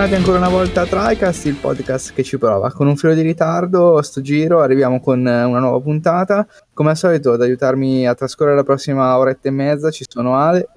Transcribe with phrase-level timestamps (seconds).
[0.00, 2.72] bentornati ancora una volta a TriCast, il podcast che ci prova.
[2.72, 6.46] Con un filo di ritardo, sto giro, arriviamo con una nuova puntata.
[6.72, 10.68] Come al solito, ad aiutarmi a trascorrere la prossima oretta e mezza ci sono Ale.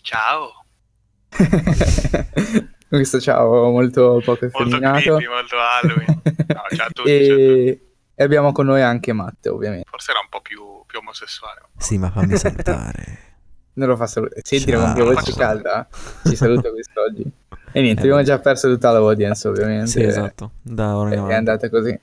[0.00, 0.64] Ciao.
[2.88, 5.10] Questo ciao molto poco effeminato.
[5.10, 6.22] Molto creepy, molto Halloween.
[6.46, 7.10] No, ciao a tutti.
[7.10, 7.26] e...
[7.26, 7.80] ciao a tutti.
[8.14, 9.88] e abbiamo con noi anche Matte, ovviamente.
[9.90, 11.62] Forse era un po' più, più omosessuale.
[11.76, 13.26] Sì, ma fammi salutare.
[13.78, 14.42] Non lo fa salutare.
[14.44, 14.84] Senti Ciao.
[14.84, 15.88] con che voce calda
[16.24, 17.32] ci saluta quest'oggi.
[17.72, 19.86] E niente, Eh, abbiamo già perso tutta l'audience, ovviamente.
[19.88, 20.52] sì, esatto.
[20.62, 21.34] Da ora in È avanti.
[21.34, 21.98] andata così.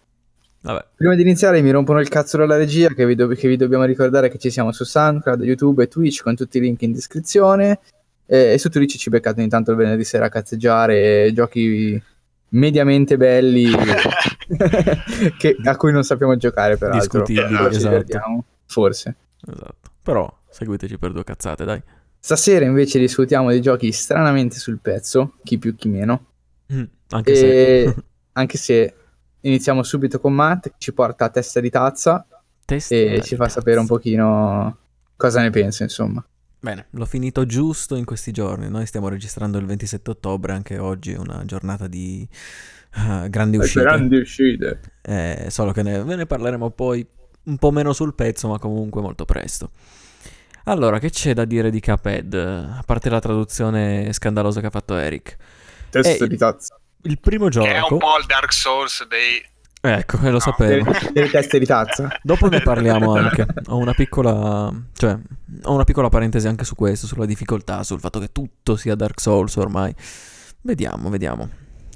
[0.61, 0.85] Vabbè.
[0.95, 3.83] Prima di iniziare mi rompono il cazzo dalla regia che vi, do- che vi dobbiamo
[3.83, 7.79] ricordare che ci siamo su SoundCloud, YouTube e Twitch con tutti i link in descrizione
[8.25, 12.01] e, e su Twitch ci beccate ogni tanto il venerdì sera a cazzeggiare giochi
[12.49, 13.69] mediamente belli
[15.37, 17.21] che- a cui non sappiamo giocare peraltro.
[17.21, 18.43] Discutibili, Però ci esatto.
[18.65, 19.15] Forse.
[19.47, 19.89] Esatto.
[20.01, 21.81] Però seguiteci per due cazzate, dai.
[22.25, 26.25] Stasera invece discutiamo di giochi stranamente sul pezzo, chi più chi meno.
[26.73, 27.95] Mm, Anche se...
[28.33, 28.95] Anche se
[29.41, 32.25] iniziamo subito con Matt ci porta a testa di tazza
[32.65, 33.59] Testa e di ci fa cazzo.
[33.59, 34.77] sapere un pochino
[35.15, 36.25] cosa ne pensa, insomma.
[36.59, 38.69] Bene, l'ho finito giusto in questi giorni.
[38.69, 42.27] Noi stiamo registrando il 27 ottobre, anche oggi è una giornata di
[42.95, 43.81] eh, grandi uscite.
[43.81, 44.79] Grandi uscite.
[45.03, 47.05] Eh, solo che ne, ve ne parleremo poi
[47.43, 49.69] un po' meno sul pezzo, ma comunque molto presto.
[50.65, 52.33] Allora, che c'è da dire di Cuphead?
[52.33, 55.35] A parte la traduzione scandalosa che ha fatto Eric.
[55.89, 56.79] Testa Eh, di tazza.
[57.03, 57.97] Il primo Che è un gioco...
[57.97, 59.43] po' il Dark Souls dei...
[59.81, 60.39] Ecco, lo No.
[60.39, 60.91] sapevo.
[60.91, 62.09] Delle, delle teste di tazza.
[62.23, 63.45] Dopo ne parliamo anche.
[63.67, 64.73] Ho una piccola.
[64.93, 65.15] Cioè,
[65.65, 69.21] ho una piccola parentesi anche su questo, sulla difficoltà, sul fatto che tutto sia Dark
[69.21, 69.93] Souls ormai.
[70.61, 71.47] Vediamo, vediamo.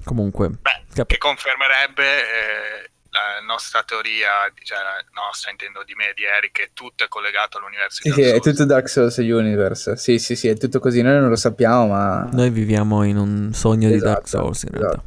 [0.04, 0.50] Comunque.
[0.50, 4.30] Beh, cap- che confermerebbe eh, la nostra teoria,
[4.64, 8.10] cioè la nostra intendo di me e di Eric, che tutto è collegato all'universo Sì,
[8.10, 8.56] di sì, Dark è Souls.
[8.58, 9.96] tutto Dark Souls Universe.
[9.98, 11.02] Sì, sì, sì, è tutto così.
[11.02, 12.30] Noi non lo sappiamo, ma...
[12.32, 15.04] Noi viviamo in un sogno di Esatto, Dark Souls in realtà.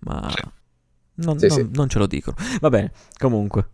[0.00, 0.28] Ma.
[0.30, 0.42] Sì.
[1.18, 1.68] Non, Sì, non- sì.
[1.72, 2.36] non ce lo dicono.
[2.60, 3.70] Va bene, comunque.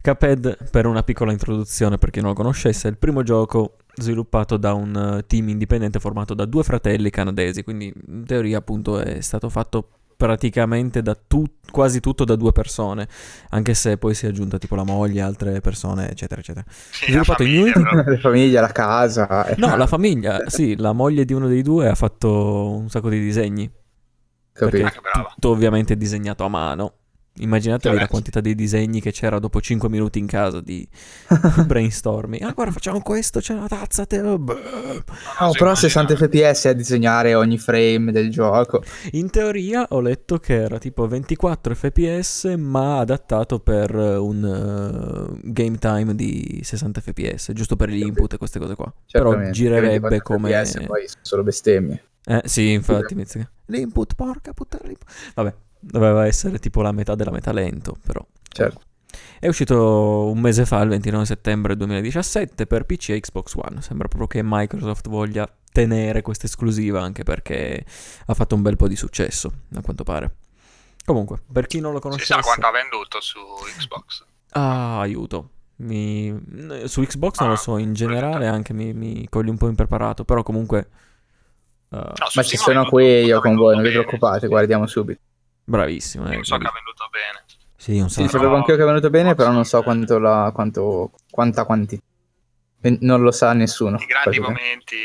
[0.00, 4.56] Cuphead, per una piccola introduzione per chi non lo conoscesse, è il primo gioco sviluppato
[4.56, 9.20] da un eh, team indipendente formato da due fratelli canadesi, quindi in teoria appunto è
[9.20, 13.08] stato fatto praticamente da tu- quasi tutto da due persone,
[13.50, 16.64] anche se poi si è aggiunta tipo la moglie, altre persone, eccetera, eccetera.
[16.90, 17.82] Sì, la Sviluppato in famiglia, Unity?
[17.82, 18.02] però.
[18.10, 19.46] La famiglia, la casa...
[19.46, 23.08] eh, No, la famiglia, sì, la moglie di uno dei due ha fatto un sacco
[23.10, 23.70] di disegni.
[24.52, 24.86] capito.
[24.86, 25.28] Ah, che brava.
[25.34, 26.92] tutto ovviamente disegnato a mano.
[27.36, 28.06] Immaginatevi Vabbè.
[28.06, 30.86] la quantità di disegni che c'era dopo 5 minuti in casa di
[31.66, 32.42] brainstorming.
[32.42, 34.06] Ah, guarda, facciamo questo, c'è la tazza.
[34.06, 34.20] Te...
[34.20, 38.84] No, però a 60 fps a disegnare ogni frame del gioco.
[39.12, 45.40] In teoria ho letto che era tipo 24 fps, ma adattato per eh, un eh,
[45.42, 48.92] game time di 60 fps, giusto per gli input e queste cose qua.
[49.10, 49.52] Però Certamente.
[49.52, 50.50] girerebbe 24 come...
[50.50, 52.04] FPS, poi sono solo bestemmie.
[52.26, 53.16] Eh, sì, infatti,
[53.66, 54.84] L'input, porca puttana.
[54.86, 55.08] l'input.
[55.34, 58.24] Vabbè, doveva essere tipo la metà della metà lento, però.
[58.48, 58.80] Certo.
[59.38, 63.80] È uscito un mese fa, il 29 settembre 2017, per PC e Xbox One.
[63.82, 67.84] Sembra proprio che Microsoft voglia tenere questa esclusiva, anche perché
[68.26, 70.36] ha fatto un bel po' di successo, a quanto pare.
[71.04, 72.32] Comunque, per chi non lo Si conoscesse...
[72.34, 73.38] sa quanto ha venduto su
[73.78, 74.24] Xbox.
[74.52, 75.50] Ah, aiuto.
[75.76, 76.32] Mi-
[76.86, 80.24] Su Xbox non lo Ah, so, in generale anche mi, mi cogli un po' impreparato,
[80.24, 80.88] però comunque...
[81.90, 85.20] eh, No, Ma ci sono qui io con voi, non vi preoccupate, guardiamo subito.
[85.64, 86.30] Bravissimo.
[86.30, 87.44] eh, Io so che ha venduto bene.
[87.76, 88.28] Sì, un Sì, sacco.
[88.38, 92.02] sapevo anche io che è venuto bene, però non so quanto la, quanto, quanta quantità.
[93.00, 93.96] Non lo sa nessuno.
[93.98, 94.96] I grandi momenti...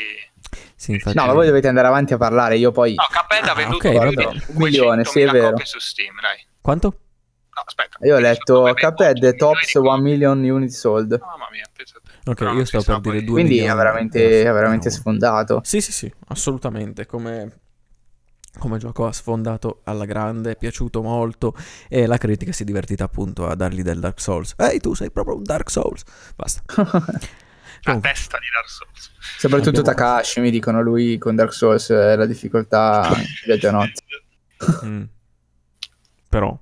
[0.74, 1.16] Sì, infatti...
[1.16, 2.94] No, ma voi dovete andare avanti a parlare, io poi...
[2.94, 4.14] No, Cuphead ha Ah, venduto ok, più vabbè.
[4.32, 5.48] di Un milione, sì, è 200.000 vero.
[5.50, 6.46] copie su Steam, dai.
[6.60, 6.88] Quanto?
[6.88, 7.98] No, aspetta.
[8.06, 11.10] Io ho letto Cuphead 8 tops milioni 1 di million unit sold.
[11.18, 11.26] copie.
[11.26, 12.00] Mamma mia, pensate.
[12.24, 13.24] Ok, Però io non stavo per dire poi.
[13.24, 13.72] due Quindi milioni.
[13.72, 14.94] è veramente, è veramente No.
[14.94, 15.60] sfondato.
[15.64, 17.06] Sì, sì, sì, assolutamente.
[17.06, 17.60] Come,
[18.58, 21.54] come gioco ha sfondato alla grande, è piaciuto molto
[21.88, 24.54] e la critica si è divertita appunto a dargli del Dark Souls.
[24.56, 26.02] Ehi, tu sei proprio un Dark Souls.
[26.36, 26.62] Basta.
[27.82, 29.10] La Comunque, testa di Dark Souls.
[29.38, 33.08] Soprattutto Abbiamo- Takashi mi dicono lui con Dark Souls è la difficoltà
[33.46, 34.02] viaggia notte.
[34.84, 35.02] mm.
[36.28, 36.58] Però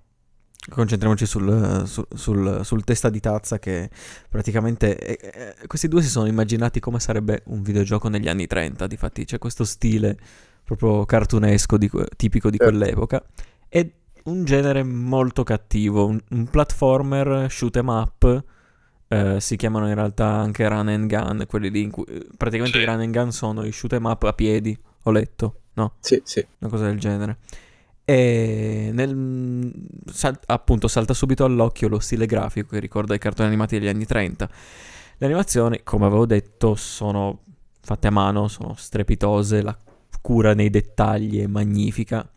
[0.70, 3.88] concentriamoci sul, sul, sul- sul testa di tazza che
[4.28, 5.18] praticamente eh,
[5.60, 8.86] eh, questi due si sono immaginati come sarebbe un videogioco negli anni 30.
[8.86, 10.16] Difatti c'è questo stile
[10.74, 12.76] proprio cartunesco di tipico di Certo.
[12.76, 13.22] quell'epoca.
[13.68, 13.90] È
[14.24, 18.44] un genere molto cattivo, un, un platformer shoot 'em up.
[19.10, 22.04] eh, si chiamano in realtà anche run and gun, quelli lì in cui
[22.36, 22.84] praticamente Sì.
[22.84, 25.94] i run and gun sono i shoot 'em up a piedi, ho letto, no?
[26.00, 26.46] Sì, sì.
[26.58, 27.38] una cosa del genere.
[28.04, 29.72] E nel,
[30.12, 34.04] sal- appunto salta subito all'occhio lo stile grafico che ricorda i cartoni animati degli anni
[34.04, 34.48] 30.
[35.16, 37.40] Le animazioni, come avevo detto, sono
[37.80, 39.76] fatte a mano, sono strepitose, la
[40.28, 42.28] cura nei dettagli è magnifica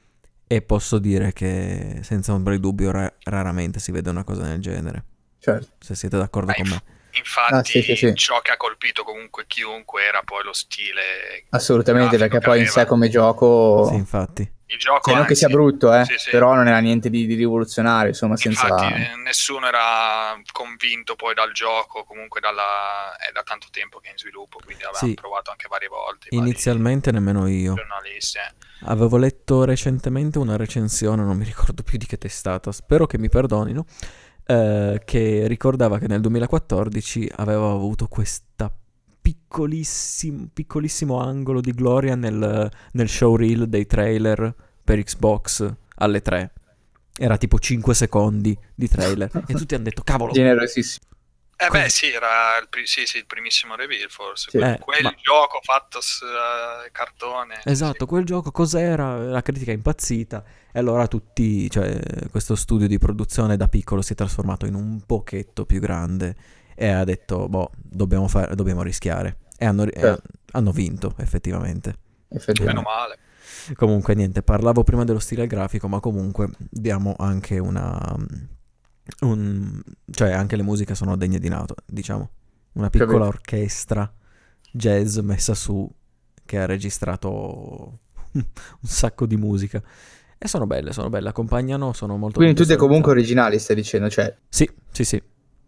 [0.48, 4.60] E posso dire che senza ombra di dubbio ra- raramente si vede una cosa del
[4.62, 5.04] genere.
[5.40, 5.68] Certo.
[5.80, 6.84] Se siete d'accordo Beh, con me.
[7.14, 8.14] Infatti, Ah, sì, sì, sì.
[8.16, 11.02] ciò che ha colpito comunque chiunque era poi lo stile.
[11.50, 12.82] Assolutamente, perché poi in aveva.
[12.82, 13.86] sé come gioco...
[13.90, 14.50] Sì, infatti.
[14.72, 16.30] Il gioco Cioè, non che anzi, sia brutto, eh, sì, sì.
[16.30, 18.68] però non era niente di, di rivoluzionario, insomma, senza...
[18.68, 23.16] Infatti, eh, nessuno era convinto poi dal gioco, comunque dalla...
[23.18, 25.14] è da tanto tempo che è in sviluppo, quindi avevamo Sì.
[25.14, 26.28] provato anche varie volte.
[26.32, 27.74] Inizialmente nemmeno io.
[27.74, 28.54] giornalisti, eh.
[28.86, 33.30] Avevo letto recentemente una recensione, non mi ricordo più di che testata, spero che mi
[33.30, 33.86] perdonino,
[34.46, 38.74] eh, che ricordava che nel 2014 aveva avuto questa
[39.22, 44.54] piccolissimo, piccolissimo angolo di gloria nel, nel showreel dei trailer
[44.84, 46.54] per Xbox alle 3.
[47.18, 51.06] Era tipo 5 secondi di trailer e tutti hanno detto cavolo, Generosissimo.
[51.62, 54.50] Eh beh, sì, era il, pri- sì, sì, il primissimo reveal forse.
[54.50, 54.58] Sì.
[54.58, 57.62] Quel, Eh, quel ma- gioco fatto su eh, cartone.
[57.66, 59.18] Esatto, quel gioco cos'era?
[59.18, 62.00] La critica è impazzita e allora tutti, cioè
[62.32, 66.36] questo studio di produzione da piccolo si è trasformato in un pochetto più grande
[66.82, 69.38] e ha detto, boh, dobbiamo, fare, dobbiamo rischiare.
[69.56, 70.24] E hanno, e Certo.
[70.54, 71.90] hanno vinto, effettivamente.
[71.90, 72.82] Meno Effettivamente.
[72.82, 73.18] male.
[73.76, 78.16] Comunque, niente, parlavo prima dello stile grafico, ma comunque diamo anche una...
[79.22, 79.80] un-
[80.10, 82.30] cioè, anche le musiche sono degne di nato, diciamo.
[82.74, 83.28] Una piccola Capito.
[83.28, 84.12] orchestra
[84.72, 85.88] jazz messa su
[86.44, 88.00] che ha registrato
[88.34, 88.44] un
[88.82, 89.82] sacco di musica.
[90.44, 94.36] E sono belle, sono belle, accompagnano, sono molto Quindi tutte comunque originali, stai dicendo, cioè,
[94.50, 95.22] Sì, sì, sì,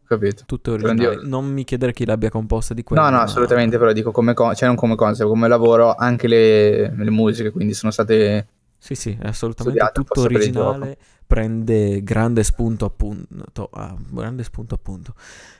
[0.07, 0.43] capito?
[0.45, 0.99] tutte originali.
[0.99, 1.27] Grandioso.
[1.27, 3.01] Non mi chiedere chi l'abbia composta di quelle.
[3.01, 6.89] No, no, assolutamente, però dico come, co- cioè non come concept, come lavoro, anche le,
[6.95, 8.47] le musiche, quindi sono state...
[8.77, 10.97] Sì, sì, è assolutamente tutto originale.
[11.25, 13.69] Prende grande spunto appunto.
[13.71, 15.13] ah, grande spunto appunto.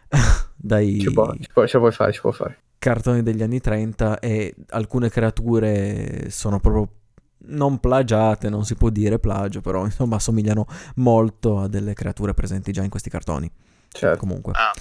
[0.56, 2.58] dai Ci può, ci può- la puoi fare, ci può fare.
[2.78, 6.90] cartoni degli anni 30 e alcune creature sono proprio
[7.46, 12.72] non plagiate, non si può dire plagio, però insomma assomigliano molto a delle creature presenti
[12.72, 13.50] già in questi cartoni.
[13.94, 14.18] Certo.
[14.20, 14.52] Comunque.
[14.56, 14.74] Ah,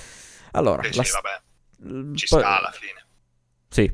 [0.52, 3.06] Allora, sì, la sì, vabbè, ci poi- sta alla fine.
[3.68, 3.90] Sì,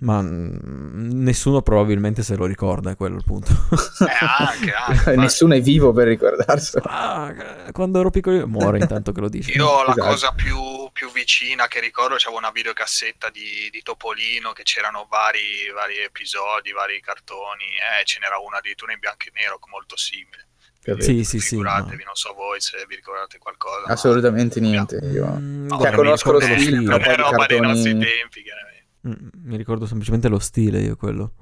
[0.00, 3.52] ma nessuno probabilmente se lo ricorda, è quello il punto.
[3.52, 5.16] Eh, anche, anche.
[5.16, 6.84] Nessuno è vivo per ricordarselo.
[6.88, 7.32] Ah,
[7.70, 9.52] quando ero piccolo muore intanto che lo dici.
[9.52, 10.08] Io la Esatto.
[10.08, 10.58] cosa più,
[10.92, 16.72] più vicina che ricordo c'avevo una videocassetta di, di Topolino che c'erano vari, vari episodi,
[16.72, 17.64] vari cartoni,
[18.00, 20.48] eh, ce n'era una addirittura in bianco e nero molto simile.
[20.82, 21.04] Capito?
[21.04, 21.48] Sì, sì, sì.
[21.50, 23.82] Figuratevi, ma- non so voi se vi ricordate qualcosa.
[23.86, 24.96] ma- Assolutamente niente.
[24.96, 25.26] Io...
[25.26, 26.98] Mm, Cioè, guarda, mi conosco lo ricordo stile, stile.
[26.98, 28.86] però poi roba dei nostri tempi, chiaramente.
[29.08, 31.34] Mm, Mi ricordo semplicemente lo stile io quello.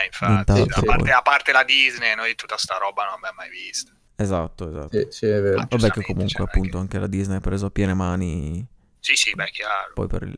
[0.00, 3.36] Eh, infatti, Nient'altro a, parte, a parte la Disney, noi tutta sta roba non l'abbiamo
[3.36, 3.92] mai vista.
[4.16, 4.98] Esatto, esatto.
[4.98, 5.58] Sì, sì, è vero.
[5.60, 8.64] Ah, Vabbè che comunque cioè, appunto che- anche la Disney ha preso a piene mani
[9.00, 9.92] Sì, sì, beh, chiaro.
[9.94, 10.34] poi per il-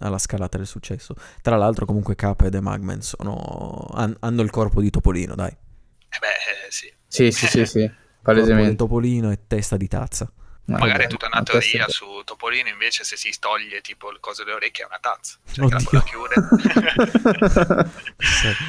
[0.00, 1.14] alla scalata del successo.
[1.42, 5.50] Tra l'altro comunque Cuphead e Magman sono, han- hanno il corpo di Topolino, dai.
[5.50, 6.92] Eh beh, eh, sì.
[7.08, 7.90] Sì, sì, sì, sì,
[8.22, 8.76] palesemente.
[8.76, 10.30] Topolino e testa di tazza.
[10.66, 14.44] Ma Magari è tutta una teoria su Topolino, invece se si toglie tipo il coso
[14.44, 15.38] delle orecchie è una tazza.
[15.50, 15.88] Cioè Oddio.
[15.92, 16.34] la chiude.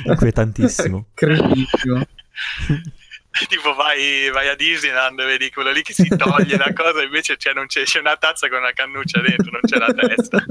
[0.05, 1.07] Inquietantissimo.
[1.13, 2.07] Credibile.
[3.49, 7.37] tipo vai, vai a Disneyland e vedi quello lì che si toglie la cosa, invece
[7.53, 10.45] non c'è, c'è una tazza con una cannuccia dentro, non c'è la testa.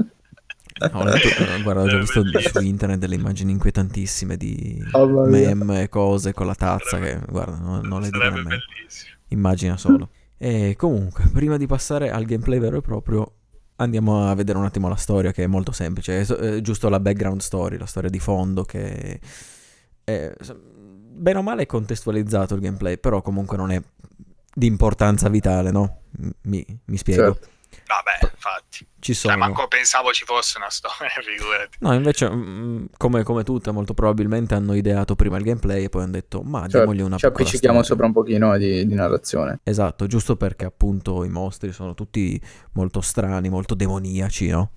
[0.91, 4.81] Ho letto- eh, guarda, ho già visto su internet delle immagini inquietantissime di
[5.27, 5.53] mia.
[5.55, 9.15] meme e cose con la tazza che, Sarebbe- guarda, non, non le dico bellissimo.
[9.29, 10.09] Immagina solo.
[10.37, 13.33] E comunque, prima di passare al gameplay vero e proprio,
[13.77, 16.21] andiamo a vedere un attimo la storia che è molto semplice.
[16.21, 19.19] È, è giusto la background story, la storia di fondo che
[20.03, 20.31] è,
[21.19, 23.81] bene o male è contestualizzato il gameplay, però comunque non è
[24.53, 26.01] di importanza vitale, no?
[26.43, 27.33] Mi, mi spiego.
[27.33, 27.47] Certo.
[27.89, 28.85] Vabbè, infatti.
[28.99, 29.37] Ci Cioè, sono.
[29.37, 31.77] manco pensavo ci fosse una storia, figurati.
[31.79, 36.03] No, invece, mm, come, come tutte, molto probabilmente hanno ideato prima il gameplay e poi
[36.03, 38.93] hanno detto, ma Certo, diamogli una ci piccola appiccichiamo storia." sopra un pochino di, di
[38.93, 39.61] narrazione.
[39.63, 42.39] Esatto, giusto perché appunto i mostri sono tutti
[42.73, 44.69] molto strani, molto demoniaci, no?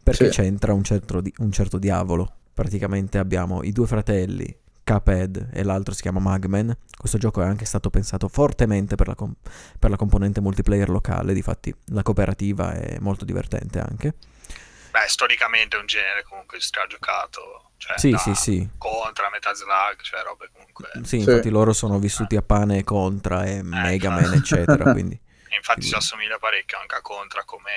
[0.00, 0.42] Perché Sì.
[0.42, 2.30] c'entra un certo, di- un certo diavolo.
[2.54, 6.76] Praticamente abbiamo i due fratelli, Cuphead e l'altro si chiama Magman.
[6.96, 9.34] Questo gioco è anche stato pensato fortemente per la, com-
[9.78, 14.14] per la componente multiplayer locale, difatti la cooperativa è molto divertente anche.
[14.90, 17.70] Beh, storicamente è un genere comunque stragiocato.
[17.78, 18.68] Cioè, Sì, da sì, sì.
[18.78, 20.88] Contra, Metal Slug, cioè robe comunque...
[21.02, 21.28] Sì, Sì.
[21.28, 25.20] infatti loro sono vissuti a pane e contra e Mega Man, eccetera, quindi...
[25.48, 27.70] E infatti si assomiglia parecchio anche a Contra come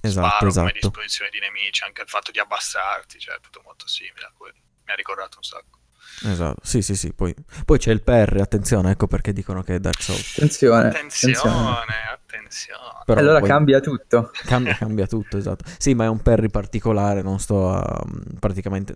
[0.00, 0.72] Esatto, sparo, come esatto.
[0.72, 4.58] disposizione di nemici, anche il fatto di abbassarti, cioè è tutto molto simile a quello.
[4.84, 5.78] Mi ha ricordato un sacco.
[6.22, 7.12] Esatto, sì, sì, sì.
[7.12, 10.36] Poi, poi c'è il PR, attenzione, ecco perché dicono che è Dark Souls.
[10.36, 11.84] Attenzione, Attenzione, attenzione.
[12.12, 12.80] attenzione.
[13.04, 14.30] Però allora poi cambia tutto.
[14.44, 15.64] cambia, cambia tutto, esatto.
[15.78, 18.04] Sì, ma è un parry particolare, non sto a...
[18.38, 18.94] praticamente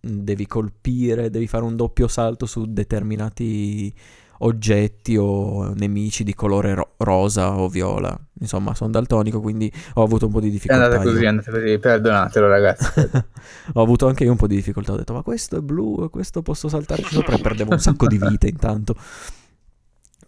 [0.00, 3.92] devi colpire, devi fare un doppio salto su determinati
[4.38, 8.18] oggetti o nemici di colore ro- rosa o viola.
[8.40, 10.84] Insomma, sono daltonico, quindi ho avuto un po' di È difficoltà.
[10.84, 13.00] andata così, è andata così, perdonatelo ragazzi.
[13.72, 14.92] ho avuto anche io un po' di difficoltà.
[14.92, 18.18] Ho detto, ma questo è blu questo posso saltarci sopra e perdevo un sacco di
[18.18, 18.94] vite intanto.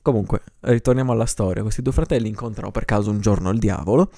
[0.02, 1.62] Comunque, ritorniamo alla storia.
[1.62, 4.10] Questi due fratelli incontrano per caso un giorno il diavolo,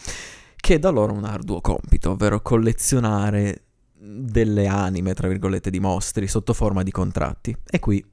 [0.56, 3.62] che dà loro un arduo compito, ovvero collezionare
[3.98, 7.56] delle anime, tra virgolette, di mostri sotto forma di contratti.
[7.68, 8.04] E qui,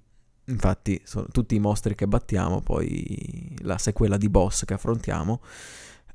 [0.48, 5.42] infatti, sono tutti i mostri che battiamo, poi la sequela di boss che affrontiamo,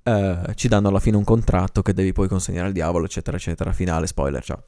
[0.03, 3.73] eh, ci danno alla fine un contratto che devi poi consegnare al diavolo, eccetera, eccetera.
[3.73, 4.65] Finale, spoiler, ciao.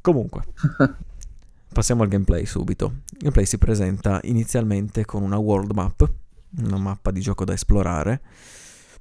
[0.00, 0.44] Comunque,
[1.72, 3.00] passiamo al gameplay subito.
[3.10, 6.12] Il gameplay si presenta inizialmente con una world map,
[6.58, 8.20] una mappa di gioco da esplorare.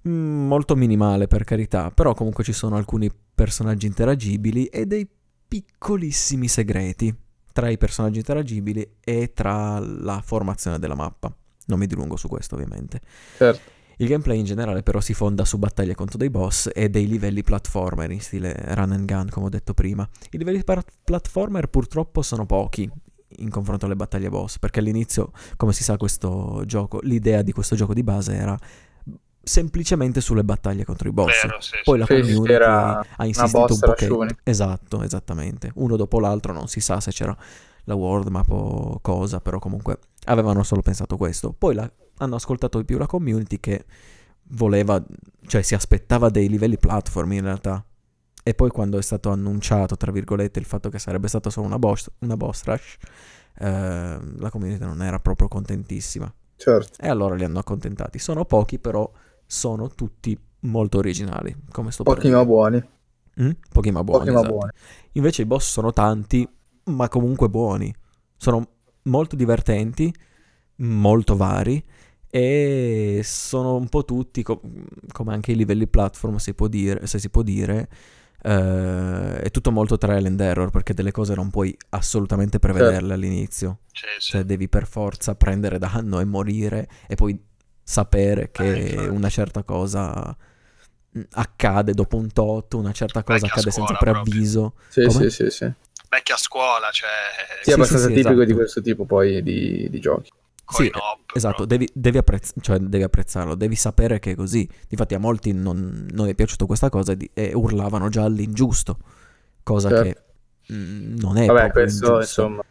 [0.07, 5.07] Mm, Molto minimale per carità, però comunque ci sono alcuni personaggi interagibili e dei
[5.47, 7.13] piccolissimi segreti
[7.51, 11.33] tra i personaggi interagibili e tra la formazione della mappa.
[11.67, 13.01] Non mi dilungo su questo ovviamente.
[13.37, 13.79] certo.
[13.97, 17.43] Il gameplay in generale però si fonda su battaglie contro dei boss e dei livelli
[17.43, 20.07] platformer in stile run and gun come ho detto prima.
[20.31, 20.63] I livelli
[21.03, 22.89] platformer purtroppo sono pochi
[23.37, 27.75] in confronto alle battaglie boss perché all'inizio come si sa questo gioco, l'idea di questo
[27.75, 28.57] gioco di base era
[29.43, 31.45] semplicemente sulle battaglie contro i boss.
[31.45, 31.99] Vero, sì, Poi sì.
[31.99, 33.93] la Sì, sì, community era ha insistito un po'.
[34.43, 35.71] Esatto, esattamente.
[35.75, 37.35] Uno dopo l'altro non si sa se c'era
[37.85, 41.53] la world map o cosa, però comunque avevano solo pensato questo.
[41.53, 43.85] Poi la- hanno ascoltato di più la community che
[44.49, 45.03] voleva,
[45.47, 47.83] cioè si aspettava dei livelli platform in realtà.
[48.43, 51.77] E poi quando è stato annunciato, tra virgolette, il fatto che sarebbe stata solo una
[51.79, 52.97] boss, una boss rush,
[53.59, 56.31] eh, la community non era proprio contentissima.
[56.55, 57.01] certo.
[57.01, 58.19] E allora li hanno accontentati.
[58.19, 59.09] Sono pochi, però
[59.51, 62.81] sono tutti molto originali, come sto Pochi ma buoni.
[63.41, 63.51] Mm?
[63.69, 64.19] Pochi ma buoni.
[64.19, 64.53] Pochi ma esatto.
[64.53, 64.71] buoni.
[65.13, 66.47] Invece i boss sono tanti,
[66.85, 67.93] ma comunque buoni.
[68.37, 68.65] Sono
[69.03, 70.13] molto divertenti,
[70.77, 71.83] molto vari
[72.29, 74.61] e sono un po' tutti, co-
[75.11, 77.89] come anche i livelli platform, si può dire, se si può dire,
[78.43, 83.79] eh, è tutto molto trial and error perché delle cose non puoi assolutamente prevederle all'inizio.
[83.91, 84.31] Sì, sì.
[84.31, 87.37] Cioè devi per forza prendere danno e morire e poi
[87.83, 89.09] sapere Eh, che infatti.
[89.09, 90.35] una certa cosa
[91.17, 94.75] mm, accade dopo un tot, una certa cosa Vecchia accade senza preavviso.
[94.87, 95.09] Sì, Come?
[95.09, 95.71] sì, sì, sì.
[96.09, 97.09] Vecchia scuola, cioè...
[97.59, 98.43] Sì, Sì, è abbastanza sì, tipico esatto.
[98.43, 100.31] di questo tipo poi di, di giochi.
[100.67, 101.65] Sì, coin op, Esatto, proprio.
[101.65, 104.67] devi, devi apprezz- cioè, devi apprezzarlo, devi sapere che è così.
[104.87, 108.97] Difatti a molti non, non è piaciuta questa cosa e, di- e urlavano già all'ingiusto,
[109.63, 110.21] cosa Certo.
[110.69, 112.19] che mm, non è Vabbè, questo ingiusto.
[112.19, 112.63] insomma.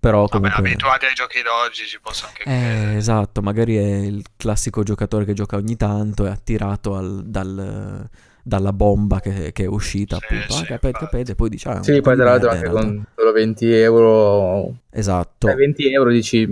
[0.00, 0.68] Però Vabbè, comunque...
[0.68, 2.96] abituati ai giochi d'oggi ci posso anche Eh, credere.
[2.96, 8.08] esatto, magari è il classico giocatore che gioca ogni tanto, è attirato al- dal-
[8.42, 10.52] dalla bomba che, che è uscita, Sì, appunto.
[10.52, 11.68] sì, ah, capete, capete, poi dice...
[11.68, 14.74] Ah, un Sì, poi tra l'altro merda, anche con solo 20 euro...
[14.90, 15.48] Esatto.
[15.48, 16.46] Eh, 20 euro dici,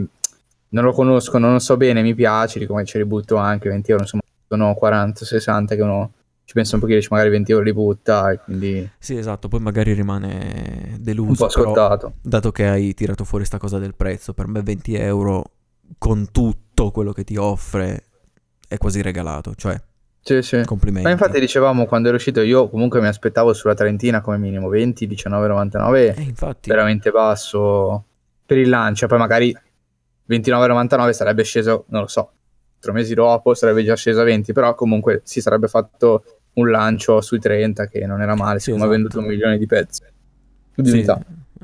[0.70, 3.90] non lo conosco, non lo so bene, mi piace, dico, ma ci ributto anche 20
[3.92, 6.12] euro, insomma, sono 40, 60 che uno
[6.46, 9.58] ci pensa un pochino, dice magari 20 euro li butta, e quindi Sì, esatto, poi
[9.60, 12.12] magari rimane un deluso, po' però scontato.
[12.22, 15.50] dato che hai tirato fuori sta cosa del prezzo, per me 20 euro
[15.98, 18.04] con tutto quello che ti offre
[18.68, 19.76] è quasi regalato, cioè
[20.20, 20.62] Sì, sì.
[20.64, 21.04] complimenti.
[21.06, 25.06] Ma infatti dicevamo quando ero uscito io comunque mi aspettavo sulla Trentina come minimo 20,
[25.08, 28.04] 19,99, Eh, infatti, veramente basso
[28.46, 29.56] per il lancio, poi magari
[30.28, 32.30] 29,99 sarebbe sceso, non lo so,
[32.78, 36.24] tre mesi dopo sarebbe già sceso a 20, però comunque si sarebbe fatto
[36.56, 39.02] un lancio sui 30 che non era male, Sì, siccome ha esatto.
[39.02, 40.02] venduto un milione di pezzi.
[40.75, 41.18] Di sì, unità.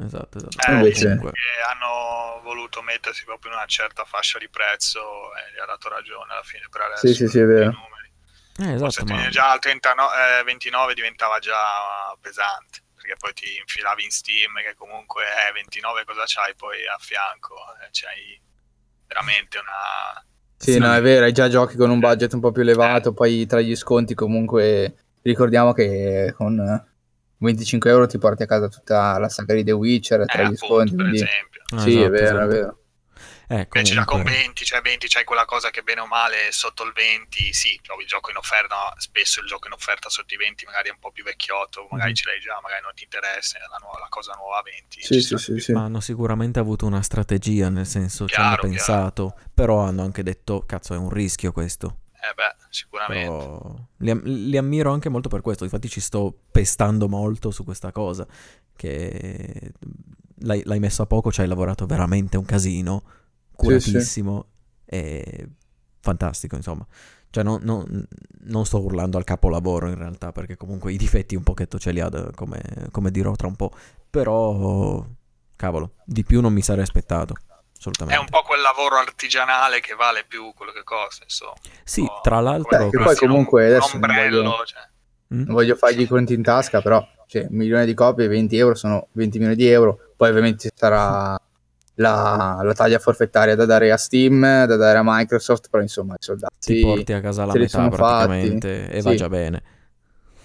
[0.04, 0.70] esatto, esatto.
[0.70, 5.00] Eh, invece- hanno voluto mettersi proprio in una certa fascia di prezzo
[5.34, 7.06] e gli ha dato ragione alla fine per adesso.
[7.06, 7.70] Sì, sì, sì, è vero.
[7.70, 8.11] i numeri.
[8.58, 9.28] Eh, esatto, ma...
[9.28, 14.75] già al 39, eh, 29 diventava già pesante perché poi ti infilavi in Steam che
[14.76, 18.40] comunque eh, 29 cosa c'hai poi a fianco Eh, c'hai
[19.08, 20.25] veramente una
[20.62, 20.78] Sì, Sì.
[20.78, 23.61] no, è vero, hai già giochi con un budget un po' più elevato, poi tra
[23.61, 26.85] gli sconti comunque ricordiamo che con eh,
[27.38, 30.52] 25 euro ti porti a casa tutta la saga di The Witcher tra eh, gli
[30.54, 32.42] appunto, sconti, per quindi esempio Ah, sì, è esatto, vero, esatto.
[32.42, 32.78] è vero.
[33.52, 36.50] Eh, invece già con comunque- 20 cioè 20 c'hai quella cosa che bene o male
[36.52, 40.32] sotto il 20 sì trovi il gioco in offerta spesso il gioco in offerta sotto
[40.32, 42.14] i 20 magari è un po' più vecchiotto magari Mhm.
[42.16, 45.14] ce l'hai già magari non ti interessa la, nuova- la cosa nuova a 20 Sì,
[45.21, 45.73] ci sì, sì, sì.
[45.73, 50.23] Ma hanno sicuramente avuto una strategia, nel senso ci Chiaro, hanno pensato, però hanno anche
[50.23, 51.99] detto, cazzo, è un rischio questo.
[52.23, 56.32] eh beh sicuramente Però li, am- li ammiro anche molto per questo, infatti ci sto
[56.52, 58.26] pestando molto su questa cosa,
[58.76, 59.73] che
[60.40, 63.02] l'hai, l'hai messo a poco, ci hai lavorato veramente un casino,
[63.54, 64.47] curatissimo
[64.85, 65.49] e
[66.00, 66.87] fantastico, insomma.
[67.30, 68.06] Cioè non, non-
[68.44, 72.00] non sto urlando al capolavoro in realtà, perché comunque i difetti un pochetto ce li
[72.00, 73.73] ha, come, come dirò tra un po',
[74.11, 75.04] però
[75.56, 77.35] cavolo, di più non mi sarei aspettato.
[77.78, 78.18] assolutamente.
[78.21, 81.54] È un po' quel lavoro artigianale che vale più quello che costa, insomma.
[81.85, 82.85] Sì, tra l'altro...
[82.87, 84.80] Beh, che poi comunque un, adesso un non ombrello, voglio- cioè.
[85.28, 88.75] Non voglio fargli i conti in tasca, però cioè, un milione di copie, 20 euro
[88.75, 90.12] sono 20 milioni di euro.
[90.14, 91.40] Poi ovviamente sarà
[91.94, 96.22] la, la taglia forfettaria da dare a Steam, da dare a Microsoft, però insomma i
[96.22, 96.54] soldati...
[96.58, 97.96] Ti porti a casa la metà sono fatti.
[98.02, 99.16] praticamente e va Sì.
[99.16, 99.62] già bene.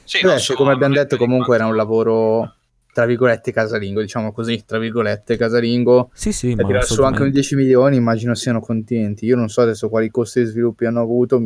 [0.03, 2.53] Sì, Beh, so, come abbiamo detto comunque era un lavoro
[2.93, 6.09] tra virgolette casalingo, diciamo così, tra virgolette casalingo.
[6.13, 7.31] Sì, sì, Per ma tirare su anche un assolutamente.
[7.39, 9.25] 10 milioni immagino siano contenti.
[9.25, 11.39] Io non so adesso quali costi di sviluppo hanno avuto,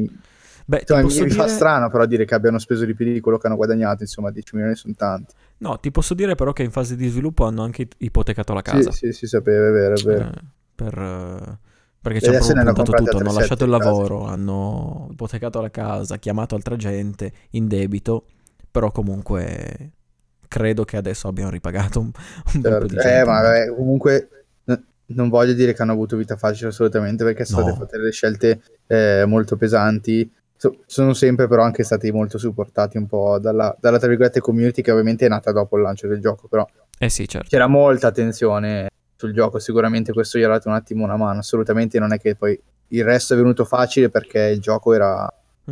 [0.72, 1.56] Beh, ti insomma, mi- mi fa dire...
[1.56, 4.56] strano però dire che abbiano speso di più di quello che hanno guadagnato, insomma 10
[4.56, 5.34] milioni sono tanti.
[5.58, 8.90] No, ti posso dire però che in fase di sviluppo hanno anche ipotecato la casa.
[8.92, 10.28] Sì, sì, si sapeva, è vero, è vero.
[10.28, 10.32] Eh,
[10.74, 11.58] per, eh,
[12.02, 12.40] perché ci hanno
[12.74, 18.26] puntato tutto, hanno lasciato il lavoro, hanno ipotecato la casa, chiamato altra gente in debito,
[18.72, 19.92] però comunque
[20.48, 22.12] credo che adesso abbiano ripagato un,
[22.54, 23.08] un bel po' di Certo.
[23.10, 23.20] gente.
[23.20, 24.30] Eh, ma vabbè, comunque
[25.08, 27.84] non voglio dire che hanno avuto vita facile assolutamente perché sono state No.
[27.86, 30.32] fatte delle scelte eh, molto pesanti.
[30.62, 34.84] So- sono sempre però anche stati molto supportati un po' dalla, dalla tra virgolette community
[34.84, 36.64] che ovviamente è nata dopo il lancio del gioco, però
[37.00, 37.48] Eh sì, certo.
[37.50, 41.98] c'era molta attenzione sul gioco, sicuramente questo gli ha dato un attimo una mano, assolutamente
[41.98, 45.28] non è che poi il resto è venuto facile perché il gioco era...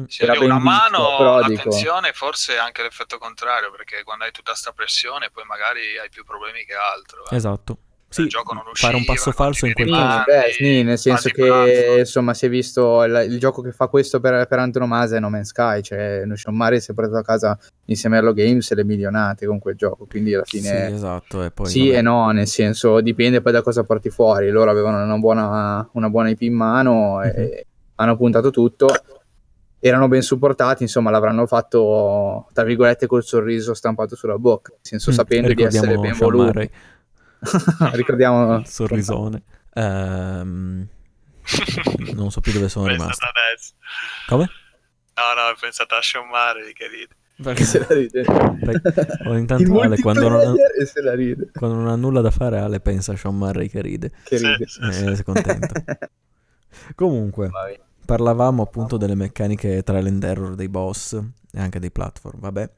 [0.08, 4.24] Sì, Era una visto, mano, però dico- l'attenzione forse è anche l'effetto contrario, perché quando
[4.24, 7.26] hai tutta sta pressione poi magari hai più problemi che altro.
[7.30, 7.36] eh.
[7.36, 7.78] Esatto.
[8.12, 10.24] Sì, il gioco non fare un passo falso in quel caso.
[10.26, 11.98] Beh, sì, nel senso che pazzo.
[12.00, 15.30] insomma si è visto il, il gioco che fa questo per, per antonomasia è No
[15.30, 18.84] Man's Sky, cioè Notion Mari si è portato a casa insieme a Hello Games le
[18.84, 21.44] milionate con quel gioco, quindi alla Sì, fine esatto.
[21.44, 25.04] E poi, sì e no, nel senso dipende poi da cosa porti fuori, loro avevano
[25.04, 28.88] una buona, una buona IP in mano e hanno puntato tutto,
[29.80, 35.12] erano ben supportati, insomma l'avranno fatto tra virgolette col sorriso stampato sulla bocca, nel senso
[35.12, 36.72] Mm, sapendo di essere ben voluti.
[37.94, 39.44] Ricordiamo sorrisone.
[39.74, 40.88] Ehm,
[42.14, 43.26] non so più dove sono rimasto.
[44.28, 44.50] Come?
[45.16, 47.54] No, no, ho pensato a Sean Murray che ride.
[47.56, 48.24] che se la ride.
[48.24, 51.50] Perché- o intanto Il Ale, quando non, ha, e se la ride.
[51.54, 54.12] quando non ha nulla da fare, Ale pensa a Sean Murray che ride.
[54.24, 54.66] Che Sì, ride.
[54.68, 55.06] sì, sì.
[55.06, 55.74] Eh, sei contento.
[56.96, 57.80] Comunque, Vai.
[58.06, 61.14] parlavamo appunto delle meccaniche trial and error dei boss
[61.52, 62.70] e anche dei platform, vabbè.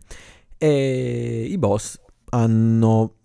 [0.58, 3.16] E i boss hanno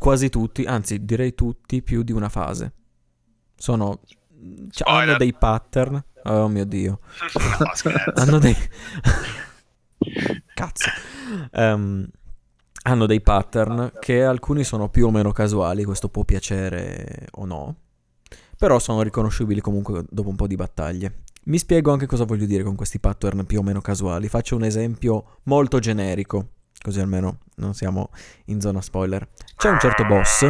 [0.00, 2.72] quasi tutti, anzi direi tutti, più di una fase.
[3.54, 4.00] Sono...
[4.70, 5.16] cioè, hanno Spoiler.
[5.18, 6.02] dei pattern.
[6.24, 7.00] Oh mio dio.
[7.58, 7.66] no,
[8.16, 8.56] hanno dei...
[10.54, 10.88] Cazzo.
[11.52, 12.08] Ehm,
[12.84, 17.76] hanno dei pattern che alcuni sono più o meno casuali, questo può piacere o no,
[18.56, 21.24] però sono riconoscibili comunque dopo un po' di battaglie.
[21.44, 24.28] Mi spiego anche cosa voglio dire con questi pattern più o meno casuali.
[24.28, 26.48] Faccio un esempio molto generico,
[26.82, 28.10] così almeno non siamo
[28.46, 29.28] in zona spoiler.
[29.56, 30.46] C'è un certo boss,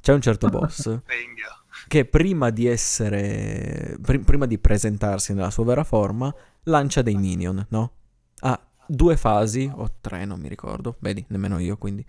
[0.00, 1.00] c'è un certo boss
[1.88, 6.34] che prima di essere pri- prima di presentarsi nella sua vera forma
[6.64, 7.92] lancia dei minion, no?
[8.40, 12.04] Ha due fasi o tre, non mi ricordo, vedi, nemmeno io, quindi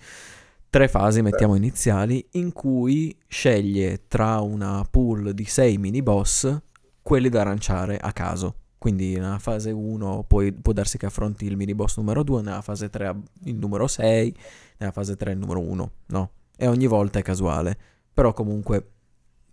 [0.70, 6.62] tre fasi mettiamo iniziali in cui sceglie tra una pool di sei mini boss
[7.02, 8.56] quelli da lanciare a caso.
[8.84, 12.62] Quindi nella fase 1 puoi- può darsi che affronti il mini boss numero 2, nella
[12.62, 13.16] fase 3
[13.46, 14.36] il numero 6,
[14.76, 16.32] nella fase 3 il numero 1, no?
[16.58, 17.78] E ogni volta è casuale.
[18.14, 18.90] Però comunque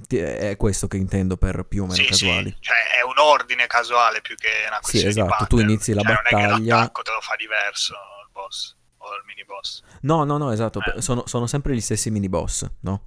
[0.08, 2.48] è questo che intendo per più o meno Sì, casuali.
[2.50, 5.92] sì, cioè è un ordine casuale più che una Sì, questione di esatto, tu inizi
[5.92, 9.22] la Cioè, Non è battaglia- che l'attacco te lo fa diverso il boss o il
[9.26, 9.82] mini boss.
[10.00, 10.80] No, no, no, esatto.
[10.96, 11.00] Eh.
[11.00, 13.02] Sono, sono sempre gli stessi mini boss, no?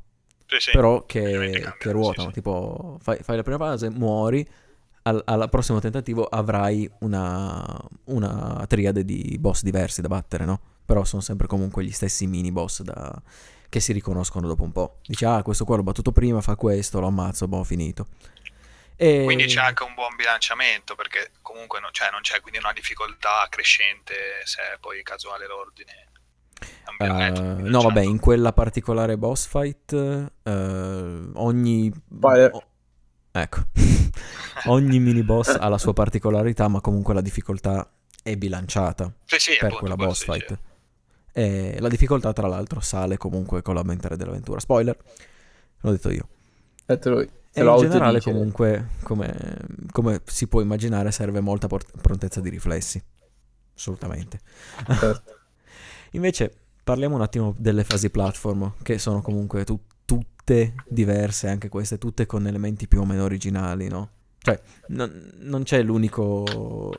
[0.47, 2.27] Sì, sì, Però che, che ruotano.
[2.27, 2.31] sì, sì.
[2.35, 4.47] Tipo, fai, fai la prima fase, muori.
[5.05, 10.59] Al, al prossimo tentativo avrai una, una triade di boss diversi da battere, no?
[10.85, 13.21] Però sono sempre comunque gli stessi mini boss da-
[13.67, 14.99] che si riconoscono dopo un po'.
[15.05, 18.07] Dici, ah, questo qua l'ho battuto prima, fa questo, lo ammazzo, boh, finito.
[18.95, 19.23] E...
[19.25, 23.47] Quindi c'è anche un buon bilanciamento perché comunque non, cioè, non c'è quindi una difficoltà
[23.49, 24.13] crescente
[24.43, 26.11] se è poi casuale l'ordine.
[26.61, 29.91] Eh, bilanciamento no, vabbè, in quella particolare boss fight,
[30.43, 31.91] eh, ogni.
[32.15, 32.51] Spoiler.
[32.53, 32.63] o-
[33.33, 33.61] ecco.
[34.67, 37.89] ogni mini boss ha la sua particolarità, ma comunque la difficoltà
[38.21, 40.47] è bilanciata Sì, sì, per appunto, quella boss sì, fight.
[40.47, 40.57] sì.
[41.35, 44.59] E la difficoltà, tra l'altro, sale comunque con l'aumentare dell'avventura.
[44.59, 44.95] Spoiler,
[45.81, 46.27] l'ho detto io.
[46.85, 47.27] Detto lui.
[47.49, 48.31] Se E lo in generale, autodice.
[48.31, 49.57] comunque, come,
[49.91, 53.01] come si può immaginare, serve molta por- prontezza di riflessi.
[53.75, 54.39] Assolutamente.
[54.99, 55.23] Certo.
[56.11, 59.79] Invece parliamo un attimo delle fasi platform, che sono comunque tu-
[60.43, 64.09] tutte diverse, anche queste, tutte con elementi più o meno originali, no?
[64.39, 66.93] Cioè, non, non c'è l'unico...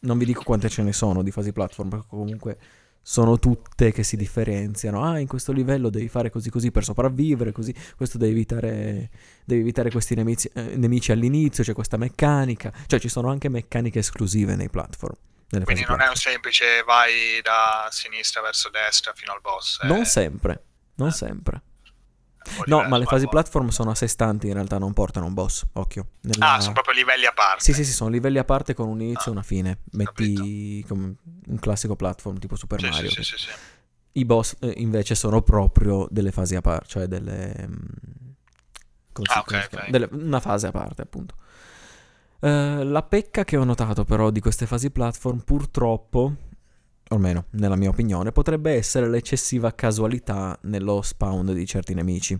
[0.00, 2.58] Non vi dico quante ce ne sono di fasi platform, perché comunque
[3.02, 5.02] sono tutte che si differenziano.
[5.02, 9.10] Ah, in questo livello devi fare così così per sopravvivere, così questo devi evitare,
[9.44, 13.98] devi evitare questi nemici, eh, nemici all'inizio, c'è questa meccanica, cioè ci sono anche meccaniche
[13.98, 15.16] esclusive nei platform.
[15.48, 16.14] Quindi non è un platform.
[16.14, 19.82] semplice vai da sinistra verso destra fino al boss.
[19.82, 20.62] Non è sempre,
[20.94, 21.12] non eh.
[21.12, 21.62] sempre.
[22.56, 23.32] Po' No, ma le fasi boss.
[23.32, 26.06] platform sono a sé stanti, in realtà non portano un boss, occhio.
[26.22, 27.62] Nella- Ah, sono proprio livelli a parte.
[27.62, 29.78] Sì, sì, sì, sono livelli a parte con un inizio e Ah, una fine.
[29.92, 31.14] Metti come
[31.46, 33.10] un classico platform tipo Super Sì, Mario.
[33.10, 33.50] sì, sì, sì, sì.
[34.12, 37.54] I boss eh, invece sono proprio delle fasi a parte, cioè delle...
[37.68, 39.32] mm, Ah, come ok,
[39.62, 39.84] si chiama?
[39.84, 39.90] ok.
[39.90, 41.34] Delle- una fase a parte, appunto.
[42.40, 46.34] Eh, la pecca che ho notato però di queste fasi platform, purtroppo,
[47.08, 52.38] o almeno nella mia opinione, potrebbe essere l'eccessiva casualità nello spawn di certi nemici.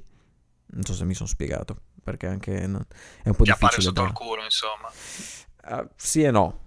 [0.70, 2.86] Non so se mi sono spiegato, perché anche no-
[3.22, 4.06] è un po' Ti difficile sotto da...
[4.06, 4.90] il culo, insomma.
[5.62, 6.60] Ah, sì e no,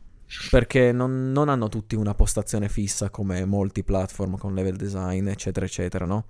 [0.50, 5.66] perché non, non hanno tutti una postazione fissa come molti platform con level design, eccetera,
[5.66, 6.26] eccetera, no?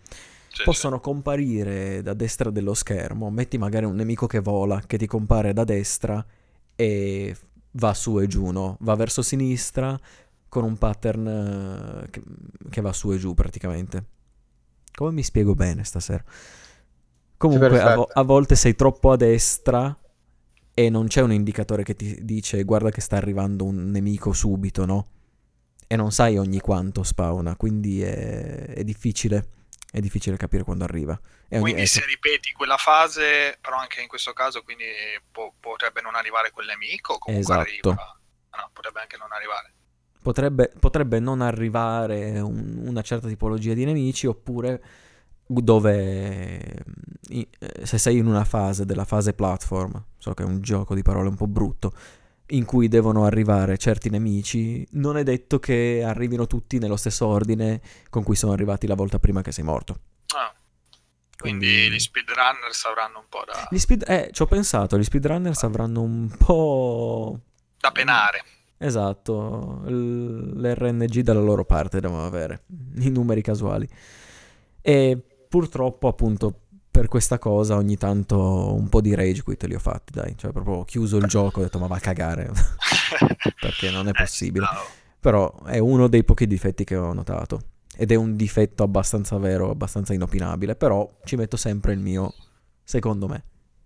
[0.53, 5.07] Sì, Possono comparire da destra dello schermo, metti magari un nemico che vola, che ti
[5.07, 6.23] compare da destra
[6.75, 7.35] e
[7.71, 8.77] va su e giù, no?
[8.81, 9.97] Va verso sinistra
[10.51, 11.27] con un pattern
[12.03, 12.21] eh, che,
[12.69, 14.03] che va su e giù praticamente.
[14.93, 16.21] Come mi spiego bene stasera?
[17.37, 19.97] Comunque a, vo- a volte sei troppo a destra
[20.73, 24.85] e non c'è un indicatore che ti dice guarda che sta arrivando un nemico subito,
[24.85, 25.07] no?
[25.87, 29.47] E non sai ogni quanto spawna, quindi è, è difficile,
[29.89, 31.17] è difficile capire quando arriva.
[31.47, 34.83] E ogni- Quindi ecco, se ripeti quella fase, però anche in questo caso, quindi
[35.31, 37.89] po- potrebbe non arrivare quel nemico, o comunque Esatto.
[37.89, 38.17] arriva.
[38.51, 39.73] Ah, No, potrebbe anche non arrivare.
[40.21, 44.83] Potrebbe, potrebbe non arrivare un- una certa tipologia di nemici oppure
[45.45, 46.83] dove
[47.29, 50.95] i- eh, se sei in una fase della fase platform, so che è un gioco
[50.95, 51.93] di parole un po' brutto,
[52.51, 57.81] in cui devono arrivare certi nemici, non è detto che arrivino tutti nello stesso ordine
[58.09, 59.99] con cui sono arrivati la volta prima che sei morto.
[60.35, 60.53] Ah,
[61.37, 65.03] quindi Quindi- gli speedrunners avranno un po' da, Gli speed- eh, ci ho pensato, gli
[65.03, 67.39] speedrunners avranno un po'...
[67.79, 68.43] da penare.
[68.83, 72.63] Esatto, l'RNG dalla loro parte devono avere,
[72.95, 73.87] i numeri casuali.
[74.81, 79.79] E purtroppo appunto per questa cosa ogni tanto un po' di rage quit li ho
[79.79, 82.49] fatti, dai, cioè proprio ho chiuso il gioco e ho detto ma va a cagare,
[83.61, 84.65] perché non è Eh, possibile.
[85.19, 87.61] Però è uno dei pochi difetti che ho notato.
[87.95, 92.33] Ed è un difetto abbastanza vero, abbastanza inopinabile, però ci metto sempre il mio,
[92.83, 93.43] secondo me,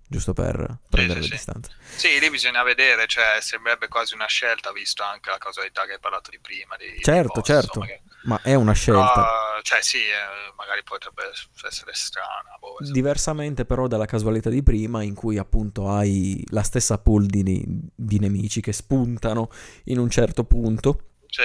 [0.08, 1.44] giusto per prendere sì, le sì.
[1.44, 1.72] distanze.
[1.96, 6.00] Sì, lì bisogna vedere, cioè sembrerebbe quasi una scelta, visto anche la causalità che hai
[6.00, 6.76] parlato di prima.
[6.78, 9.12] Di, Certo, boss, certo, insomma, che- ma è una scelta.
[9.14, 11.24] Però, cioè sì, eh, magari potrebbe
[11.68, 12.58] essere strana.
[12.60, 12.92] boh, esatto.
[12.92, 17.66] Diversamente però dalla casualità di prima in cui appunto hai la stessa pool di,
[17.96, 19.50] di nemici che spuntano
[19.86, 21.44] in un certo punto Sì,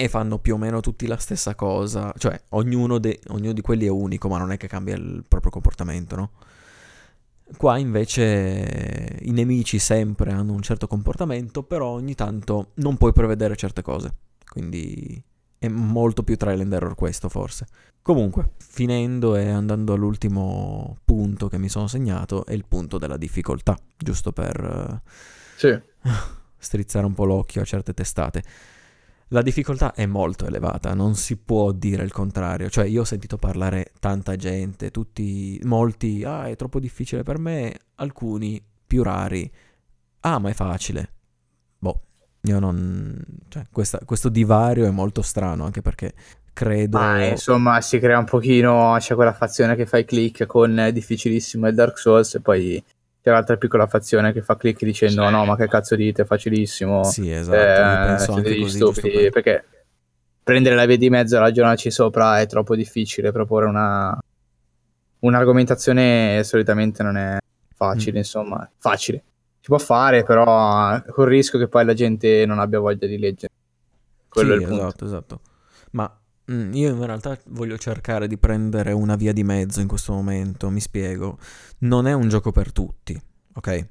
[0.00, 3.86] e fanno più o meno tutti la stessa cosa, cioè ognuno, de- ognuno di quelli
[3.86, 6.30] è unico ma non è che cambia il proprio comportamento, no?
[7.56, 13.56] Qua invece i nemici sempre hanno un certo comportamento, però ogni tanto non puoi prevedere
[13.56, 14.14] certe cose,
[14.48, 15.22] quindi
[15.58, 17.66] è molto più trial and error questo forse.
[18.02, 23.76] Comunque, finendo e andando all'ultimo punto che mi sono segnato, è il punto della difficoltà,
[23.96, 25.10] giusto per eh,
[25.56, 25.80] Sì.
[26.56, 28.42] strizzare un po' l'occhio a certe testate.
[29.28, 32.70] La difficoltà è molto elevata, non si può dire il contrario.
[32.70, 37.74] Cioè, io ho sentito parlare tanta gente, tutti, molti, ah, è troppo difficile per me,
[37.96, 39.50] alcuni più rari,
[40.20, 41.12] ah, ma è facile.
[41.78, 42.00] Boh,
[42.42, 43.22] io non...
[43.48, 46.14] Cioè, questa- questo divario è molto strano, anche perché
[46.54, 46.98] credo...
[46.98, 51.68] Ma insomma si crea un pochino, c'è quella fazione che fa i click con difficilissimo
[51.68, 52.82] e Dark Souls e poi
[53.28, 55.30] c'è l'altra piccola fazione che fa click dicendo Sì.
[55.30, 57.04] no ma che cazzo dite, è facilissimo.
[57.04, 59.64] Sì, esatto, Eh, degli stupidi, per- perché
[60.42, 64.18] prendere la via di mezzo e ragionarci sopra è troppo difficile, proporre una
[65.20, 67.38] un'argomentazione solitamente non è
[67.74, 68.16] facile, Mm.
[68.18, 69.22] insomma, facile.
[69.60, 73.52] Si può fare, però col rischio che poi la gente non abbia voglia di leggere.
[74.28, 74.86] Quello Sì, è il punto.
[74.86, 75.40] esatto, esatto.
[75.92, 76.18] Ma
[76.50, 80.70] mm, io in realtà voglio cercare di prendere una via di mezzo in questo momento,
[80.70, 81.38] mi spiego.
[81.78, 83.20] Non è un gioco per tutti,
[83.54, 83.86] ok?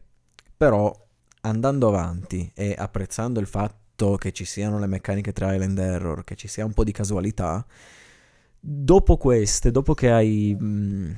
[0.58, 1.06] Però
[1.42, 6.36] andando avanti e apprezzando il fatto che ci siano le meccaniche trial and error, che
[6.36, 7.66] ci sia un po' di casualità,
[8.60, 11.12] dopo queste, dopo che hai, mm,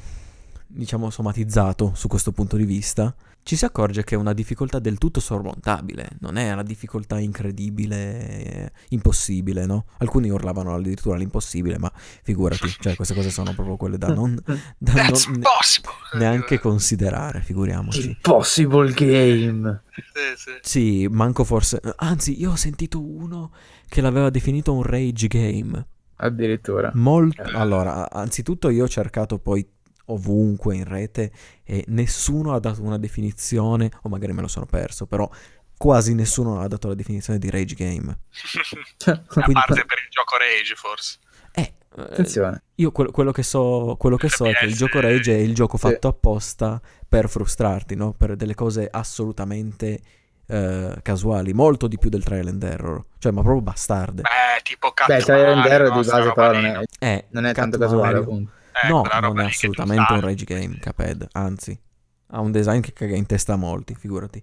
[0.67, 4.97] diciamo, somatizzato su questo punto di vista, ci si accorge che è una difficoltà del
[4.97, 9.85] tutto sormontabile, non è una difficoltà incredibile, impossibile, no?
[9.97, 14.39] Alcuni urlavano addirittura l'impossibile, ma figurati, cioè queste cose sono proprio quelle da non,
[14.77, 15.91] da That's non- possible!
[16.13, 18.07] neanche considerare, figuriamoci.
[18.07, 19.83] Impossible game.
[19.95, 20.51] Sì, sì.
[20.61, 21.79] Sì, manco forse...
[21.97, 23.51] Anzi, io ho sentito uno
[23.87, 25.87] che l'aveva definito un rage game.
[26.17, 26.91] addirittura.
[26.93, 27.41] Molto...
[27.43, 27.55] Eh.
[27.55, 29.67] Allora, anzitutto io ho cercato poi
[30.11, 31.31] ovunque in rete
[31.63, 35.29] e nessuno ha dato una definizione, o magari me lo sono perso, però
[35.77, 38.09] quasi nessuno ha dato la definizione di rage game.
[39.05, 41.17] A Quindi- parte per il gioco Rage, forse.
[41.53, 42.63] Eh, eh, Attenzione.
[42.75, 45.55] io quello, quello che so, quello che so è che il gioco rage è il
[45.55, 45.87] gioco sì.
[45.87, 48.13] fatto apposta per frustrarti, no?
[48.13, 49.99] Per delle cose assolutamente
[50.47, 54.21] eh, casuali, molto di più del trial and error, cioè ma proprio bastarde.
[54.23, 56.81] Beh, tipo Cat Beh, Trial and Error no, di base però non no?
[56.81, 58.51] è, Eh, non è tanto casuale, appunto.
[58.83, 61.79] Eh, no, non è che assolutamente un rage game, Cuphead, anzi,
[62.27, 64.41] ha un design che caga in testa a molti, figurati.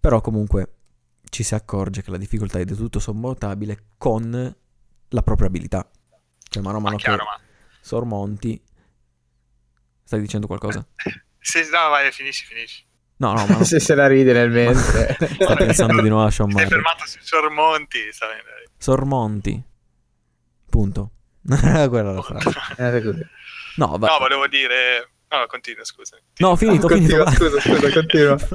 [0.00, 0.72] Però comunque
[1.28, 4.54] ci si accorge che la difficoltà è di tutto sommotabile con
[5.08, 5.88] la propria abilità.
[6.50, 7.38] Cioè, mano a Ma mano che chiaro, ma...
[7.80, 8.62] sormonti...
[10.04, 10.86] Stai dicendo qualcosa?
[11.40, 12.84] Sì, no, vai, finisci, finisci.
[13.18, 15.16] No, no, ma Se se la ride nel mentre.
[15.40, 16.68] sta pensando di nuovo a Sean Sei Murray.
[16.68, 17.98] fermato sui sormonti.
[18.76, 19.62] Sormonti.
[20.68, 21.10] Punto.
[21.46, 22.50] Quella la frase.
[22.76, 23.26] Eh, così.
[23.78, 25.10] No, va- No, volevo dire...
[25.30, 26.16] No, continua, scusa.
[26.38, 27.30] No, ho finito, ho finito.
[27.30, 28.32] Scusa, scusa, continua.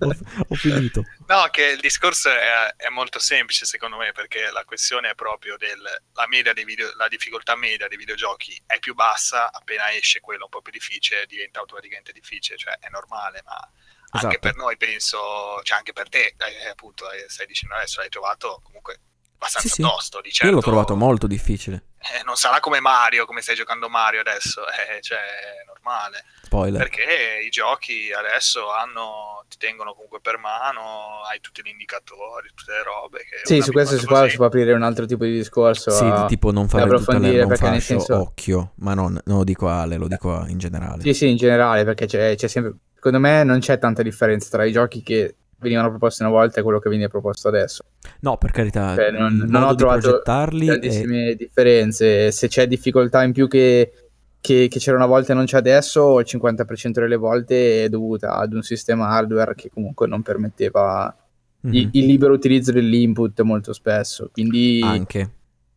[0.00, 0.14] ho,
[0.48, 1.04] ho finito.
[1.28, 5.56] No, che il discorso è, è molto semplice secondo me, perché la questione è proprio
[5.56, 10.18] del la, media dei video, la difficoltà media dei videogiochi è più bassa, appena esce
[10.18, 14.38] quello un po' più difficile diventa automaticamente difficile, cioè è normale, ma anche Esatto.
[14.40, 18.60] per noi penso, cioè anche per te, eh, appunto, eh, stai dicendo adesso l'hai trovato
[18.64, 18.98] comunque
[19.36, 19.82] abbastanza Sì, sì.
[19.82, 20.54] tosto, di Io certo.
[20.54, 21.84] l'ho trovato molto difficile.
[22.12, 26.24] Eh, non sarà come Mario, come stai giocando Mario adesso, eh, cioè è normale.
[26.42, 26.78] Spoiler.
[26.78, 32.72] Perché i giochi adesso hanno, ti tengono comunque per mano, hai tutti gli indicatori, tutte
[32.72, 33.18] le robe.
[33.20, 35.90] Che Sì, su questo si può, si può aprire un altro tipo di discorso.
[35.90, 39.44] Sì, a- tipo non fare tutta perché nel fascio, senso- occhio, ma non, non lo
[39.44, 41.02] dico a Ale, lo dico a- in generale.
[41.02, 42.74] Sì, sì, in generale, perché c'è, c'è sempre...
[42.94, 46.62] Secondo me non c'è tanta differenza tra i giochi che venivano proposti una volta e
[46.62, 47.82] quello che viene proposto adesso.
[48.20, 50.22] No, per carità, Cioè, non, non ho trovato è...
[50.22, 52.30] grandissime differenze.
[52.30, 53.92] Se c'è difficoltà in più che,
[54.40, 58.36] che- che c'era una volta e non c'è adesso, il 50% delle volte è dovuta
[58.36, 61.14] ad un sistema hardware che comunque non permetteva
[61.62, 61.72] Mhm.
[61.74, 64.28] il, il libero utilizzo dell'input molto spesso.
[64.30, 65.30] Quindi Anche.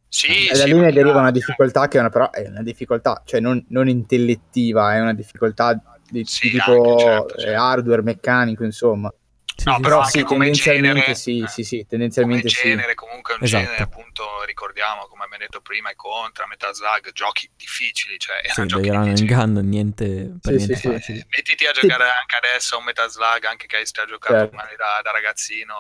[0.10, 2.64] Sì, e da sì, lì ne deriva una difficoltà che è una, però è una
[2.64, 7.40] difficoltà, cioè non, non intellettiva, è una difficoltà di, Sì, di tipo anche, certo, eh,
[7.42, 7.62] certo.
[7.62, 9.14] hardware, meccanico, insomma.
[9.58, 10.12] Sì, No, sì, però sì.
[10.20, 12.62] sì, come tendenzialmente genere, sì, eh, sì, sì, come tendenzialmente sì.
[12.68, 13.64] genere comunque è un Esatto.
[13.64, 18.52] genere appunto ricordiamo come abbiamo detto prima i Contra, Metal Slug giochi difficili cioè Sì,
[18.52, 20.06] erano giochi run and gun, niente,
[20.40, 20.88] per Sì, niente sì, sì.
[20.90, 21.26] facili.
[21.36, 24.56] mettiti a giocare anche adesso a un Metal Slug anche che hai già giocato Certo.
[24.56, 25.74] magari da, da ragazzino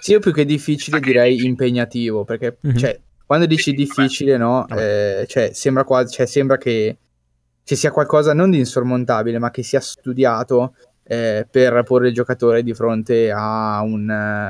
[0.00, 1.48] Sì, io più che difficile direi difficile.
[1.48, 2.76] impegnativo, perché Mhm.
[2.76, 6.96] cioè, quando dici Sì, difficile, no, eh, cioè, sembra quasi, cioè, sembra che
[7.64, 10.74] ci sia qualcosa non di insormontabile, ma che sia studiato
[11.12, 14.48] eh, per porre il giocatore di fronte a un, eh,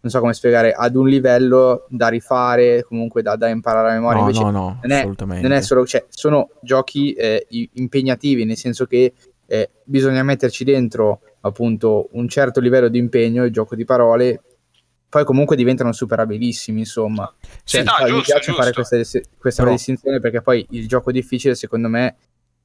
[0.00, 4.20] non so come spiegare, ad un livello da rifare, comunque da, da imparare a memoria.
[4.20, 5.46] No, Invece no, no, non è- assolutamente.
[5.46, 9.12] non è solo, cioè, sono giochi eh, impegnativi, nel senso che
[9.44, 14.42] eh, bisogna metterci dentro appunto un certo livello di impegno, il gioco di parole,
[15.10, 17.30] poi comunque diventano superabilissimi, insomma.
[17.64, 18.96] Sì, Cioè, no, fa- mi giusto, piace fare giusto.
[18.96, 22.16] questa, questa Però- distinzione perché poi il gioco difficile, secondo me,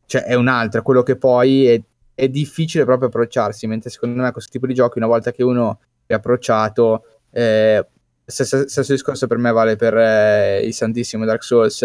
[0.06, 1.82] cioè, è un altro, è quello che poi è,
[2.13, 5.80] è difficile proprio approcciarsi, mentre secondo me questo tipo di giochi, una volta che uno
[6.06, 7.86] è approcciato, eh,
[8.26, 11.82] stesso, stesso discorso per me vale per eh, il Santissimo Dark Souls,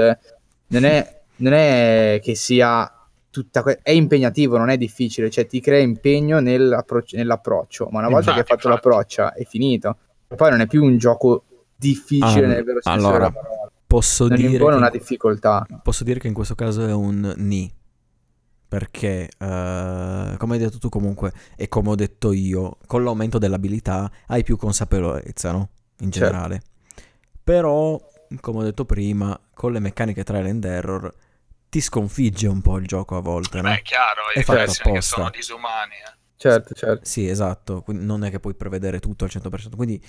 [0.69, 2.93] non è, non è che sia
[3.31, 8.09] tutta que- è impegnativo, non è difficile, cioè ti crea impegno nell'appro- nell'approccio, ma una
[8.09, 8.89] volta che hai Infatti, fatto infatti.
[8.89, 9.97] l'approccio è finito.
[10.35, 11.45] Poi non è più un gioco
[11.77, 13.71] difficile Ah, nel vero senso allora, della parola.
[13.87, 15.67] Posso Non dire, impone che una difficoltà.
[15.83, 17.73] posso dire che in questo caso è un ni.
[18.69, 24.11] Perché, eh, come hai detto tu comunque, e come ho detto io, con l'aumento dell'abilità
[24.27, 25.71] hai più consapevolezza, no?
[26.01, 26.27] In Certo.
[26.29, 26.63] generale.
[27.43, 27.99] Però,
[28.41, 31.13] come ho detto prima, con le meccaniche trial and error
[31.71, 33.69] ti sconfigge un po' il gioco a volte, no?
[33.71, 35.17] Beh, è chiaro, È fatto apposta.
[35.17, 35.95] sono disumani.
[35.95, 36.17] eh.
[36.37, 37.05] Certo, certo.
[37.05, 40.01] Sì, esatto, quindi non è che puoi prevedere tutto al 100%, quindi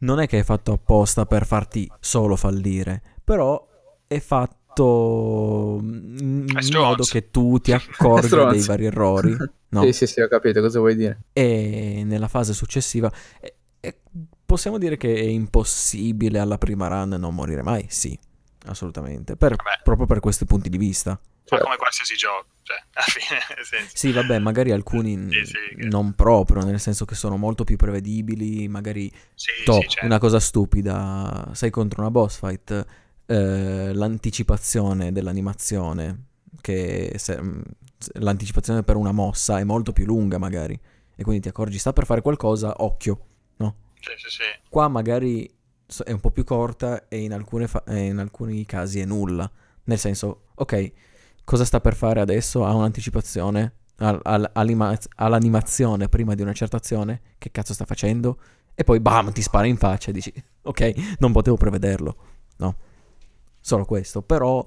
[0.00, 3.66] non è che è fatto apposta per farti solo fallire, però
[4.06, 7.12] è fatto in È modo stronzo.
[7.12, 9.36] che tu ti accorgi dei vari errori,
[9.70, 9.82] no?
[9.84, 11.18] Sì, sì, sì, ho capito cosa vuoi dire.
[11.32, 13.10] E nella fase successiva
[13.40, 13.98] e- e
[14.44, 17.86] possiamo dire che è impossibile alla prima run non morire mai?
[17.88, 18.18] Sì,
[18.66, 21.10] assolutamente, per- proprio per questi punti di vista.
[21.10, 21.64] Ma Certo.
[21.64, 23.96] come qualsiasi gioco, cioè, alla fine, senso.
[23.96, 28.68] Sì, vabbè, magari alcuni Sì, sì, non proprio, nel senso che sono molto più prevedibili,
[28.68, 30.04] magari Sì, sì, certo.
[30.04, 32.84] una cosa stupida, sei contro una boss fight,
[33.28, 36.24] eh, l'anticipazione dell'animazione,
[36.60, 37.62] che se- mh,
[38.14, 40.78] l'anticipazione per una mossa è molto più lunga magari,
[41.14, 43.20] e quindi ti accorgi sta per fare qualcosa, occhio.
[44.00, 44.42] Sì, sì, sì.
[44.68, 45.44] Qua magari
[46.04, 49.50] è un po' più corta e in, alcune fa- e in alcuni casi è nulla.
[49.84, 50.92] Nel senso, ok,
[51.44, 52.64] cosa sta per fare adesso?
[52.64, 57.20] Ha un'anticipazione al- al- all'anima- all'animazione prima di una certa azione?
[57.38, 58.38] Che cazzo sta facendo?
[58.74, 62.16] E poi bam, ti spara in faccia e dici, ok, non potevo prevederlo.
[62.58, 62.76] No,
[63.60, 64.22] solo questo.
[64.22, 64.64] Però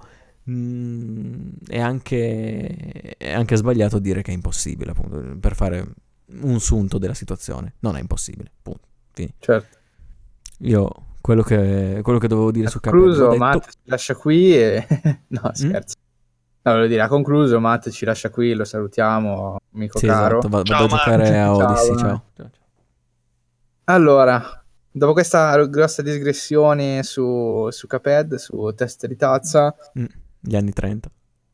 [0.50, 5.86] mm, è, anche, è anche sbagliato dire che è impossibile, appunto, per fare
[6.42, 7.76] un sunto della situazione.
[7.80, 8.88] Non è impossibile, punto.
[9.14, 9.34] Fini.
[9.40, 9.78] Certo.
[10.60, 10.90] Io
[11.22, 13.44] quello che, quello che dovevo dire su Cuphead concluso, detto.
[13.44, 14.88] Matt ci lascia qui e...
[15.28, 15.96] no, scherzo.
[16.64, 20.40] No, volevo dire, ha concluso, Matt ci lascia qui, lo salutiamo, amico Sì, caro.
[20.40, 22.00] esatto, va- vado Ciao, a giocare a Ciao, Odyssey, Matt.
[22.00, 22.24] ciao.
[22.36, 22.50] ciao.
[22.52, 22.60] ciao.
[23.86, 24.61] Allora,
[24.92, 30.06] dopo questa grossa digressione su, su Cuphead, su test di tazza, Mm,
[30.40, 31.10] gli anni 30.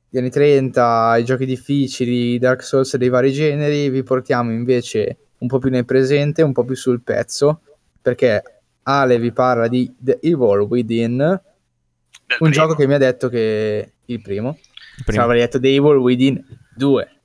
[0.10, 5.47] gli anni 30, i giochi difficili, Dark Souls dei vari generi, vi portiamo invece un
[5.47, 7.62] po' più nel presente, un po' più sul pezzo,
[8.02, 8.41] perché
[8.84, 12.50] Ale vi parla di The Evil Within, Del un primo.
[12.50, 14.58] gioco che mi ha detto che il primo,
[14.97, 15.23] Il primo.
[15.23, 16.43] avrei detto The Evil Within
[16.76, 17.16] 2,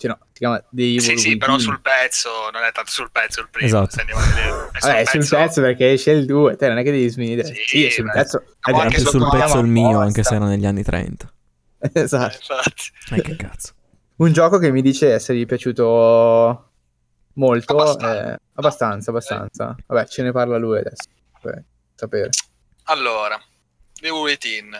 [0.00, 3.40] cioè no, si chiama Evil Sì, sì, però sul pezzo, non è tanto sul pezzo
[3.40, 3.90] il primo, Esatto.
[3.90, 4.70] se andiamo a vedere.
[4.72, 7.44] È Vabbè, sul pezzo perché esce il 2, te non è che devi sminuire.
[7.44, 8.10] Sì, Sì, sul beh.
[8.12, 8.42] pezzo.
[8.66, 10.04] Eh, anche sul pezzo il mio, apposta.
[10.06, 11.32] anche se era negli anni 30.
[11.92, 12.32] Esatto.
[12.32, 12.82] Eh, infatti.
[13.14, 13.72] E che cazzo.
[14.16, 16.70] Un gioco che mi dice essergli piaciuto
[17.34, 17.72] molto.
[17.76, 18.32] Abbastanza.
[18.34, 19.76] eh, abbastanza, abbastanza.
[19.86, 21.08] Vabbè, ce ne parla lui adesso.
[21.40, 21.62] per
[21.94, 22.30] sapere.
[22.84, 23.38] Allora,
[24.00, 24.70] The Within.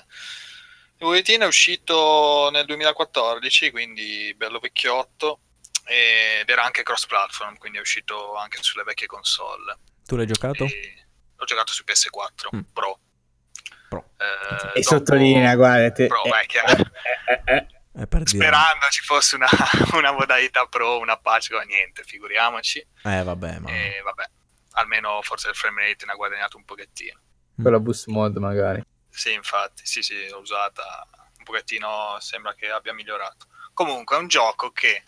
[1.00, 5.40] The Within è uscito nel 2014, quindi bello vecchiotto,
[5.86, 9.78] ed era anche cross-platform, quindi è uscito anche sulle vecchie console.
[10.04, 10.64] Tu l'hai giocato?
[10.64, 12.60] E l'ho giocato su PS4 Mm.
[12.74, 12.98] Pro.
[13.88, 14.10] Pro.
[14.18, 15.90] Eh, E dopo- sottolinea, guarda.
[15.90, 17.66] te- Pro, eh, eh, eh, eh.
[18.02, 18.26] Eh, dire.
[18.26, 19.48] Sperando ci fosse una,
[19.94, 22.78] una modalità pro, una patch, ma niente, figuriamoci.
[23.04, 23.70] Eh, vabbè, ma...
[23.70, 24.24] E vabbè,
[24.72, 27.18] almeno forse il frame rate ne ha guadagnato un pochettino.
[27.62, 28.82] Con la boost mod magari.
[29.10, 31.06] Sì, infatti, sì, sì, l'ho usata
[31.38, 33.46] un pochettino, sembra che abbia migliorato.
[33.74, 35.02] Comunque è un gioco che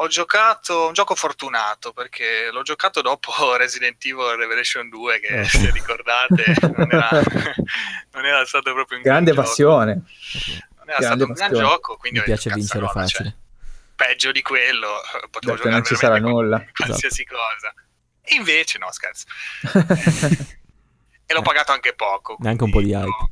[0.00, 5.44] ho giocato, un gioco fortunato perché l'ho giocato dopo Resident Evil Revelation 2 che Eh.
[5.44, 7.10] se ricordate non era,
[8.12, 9.42] non era stato proprio un gran Grande gioco.
[9.42, 9.92] passione.
[9.94, 13.36] Non era grande stato un gran gioco, quindi Mi piace "Cazzo, vincere allora, cioè, facile.
[13.96, 15.00] peggio di quello
[15.30, 16.64] potevo Detto, giocare non ci sarà nulla.
[16.72, 17.74] qualsiasi cosa.
[18.22, 19.24] E invece no, scherzo.
[21.30, 21.42] E l'ho Eh.
[21.42, 22.36] pagato anche poco.
[22.40, 23.04] Neanche un po' di hype.
[23.06, 23.28] io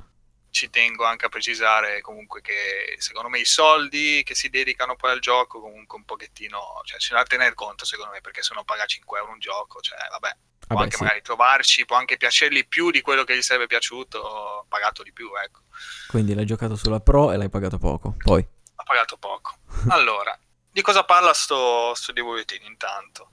[0.50, 5.10] Ci tengo anche a precisare comunque che secondo me i soldi che si dedicano poi
[5.12, 8.64] al gioco comunque un pochettino, cioè c'è da tener conto secondo me perché se uno
[8.64, 11.02] paga 5 euro un gioco, cioè vabbè, può Vabbè, anche sì.
[11.02, 15.30] magari trovarci, può anche piacergli più di quello che gli sarebbe piaciuto, pagato di più,
[15.42, 15.60] ecco.
[16.08, 18.14] Quindi l'hai giocato sulla Pro e l'hai pagato poco.
[18.16, 19.56] Poi, ha pagato poco.
[19.90, 20.38] Allora,
[20.70, 23.30] di cosa parla sto, sto Within intanto?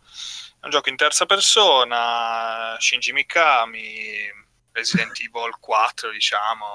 [0.60, 4.41] È un gioco in terza persona, Shinji Mikami,
[4.73, 6.65] Resident Evil 4, diciamo,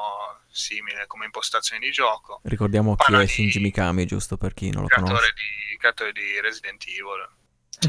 [0.50, 2.40] simile come impostazione di gioco.
[2.44, 5.34] ricordiamo chi Parla è di- Shinji Mikami, giusto per chi non lo Creatore conosce.
[5.34, 7.28] di, creatore di Resident Evil.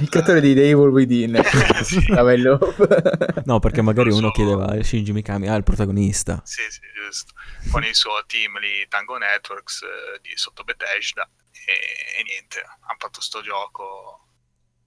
[0.01, 1.41] Il creatore di The Evil Within.
[1.83, 2.05] Sì.
[3.45, 4.31] No, perché magari uno so.
[4.31, 6.41] chiedeva a Shinji Mikami, ah, il protagonista.
[6.43, 7.33] Sì, sì, giusto.
[7.71, 11.27] Con il suo team lì, Tango Networks, eh, di sotto Bethesda.
[11.65, 14.25] E, e niente, hanno fatto sto gioco.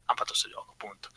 [0.04, 1.08] Hanno fatto sto gioco, appunto.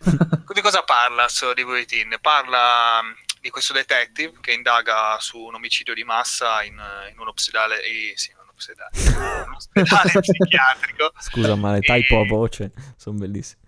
[0.52, 2.16] Di cosa parla sto di Within?
[2.20, 3.00] Parla
[3.40, 8.12] di questo detective che indaga su un omicidio di massa in, in un ospedale, eh,
[8.16, 8.90] sì, un ospedale,
[9.46, 11.12] un ospedale psichiatrico.
[11.18, 13.60] Scusa, ma le typo a voce sono bellissime.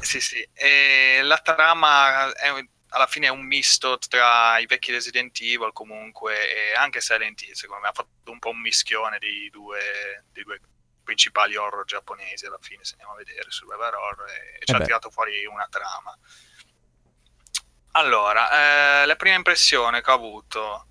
[0.00, 0.46] Sì, sì.
[0.52, 2.50] E la trama è,
[2.90, 7.52] alla fine è un misto tra i vecchi Resident Evil comunque e anche Silent Hill,
[7.52, 10.60] secondo me ha fatto un po' un mischione dei due, dei due
[11.04, 14.76] principali horror giapponesi alla fine, se andiamo a vedere Survivor Horror e, e ci Eh
[14.76, 16.16] ha tirato fuori una trama.
[17.98, 20.86] Allora, eh, la prima impressione che ho avuto,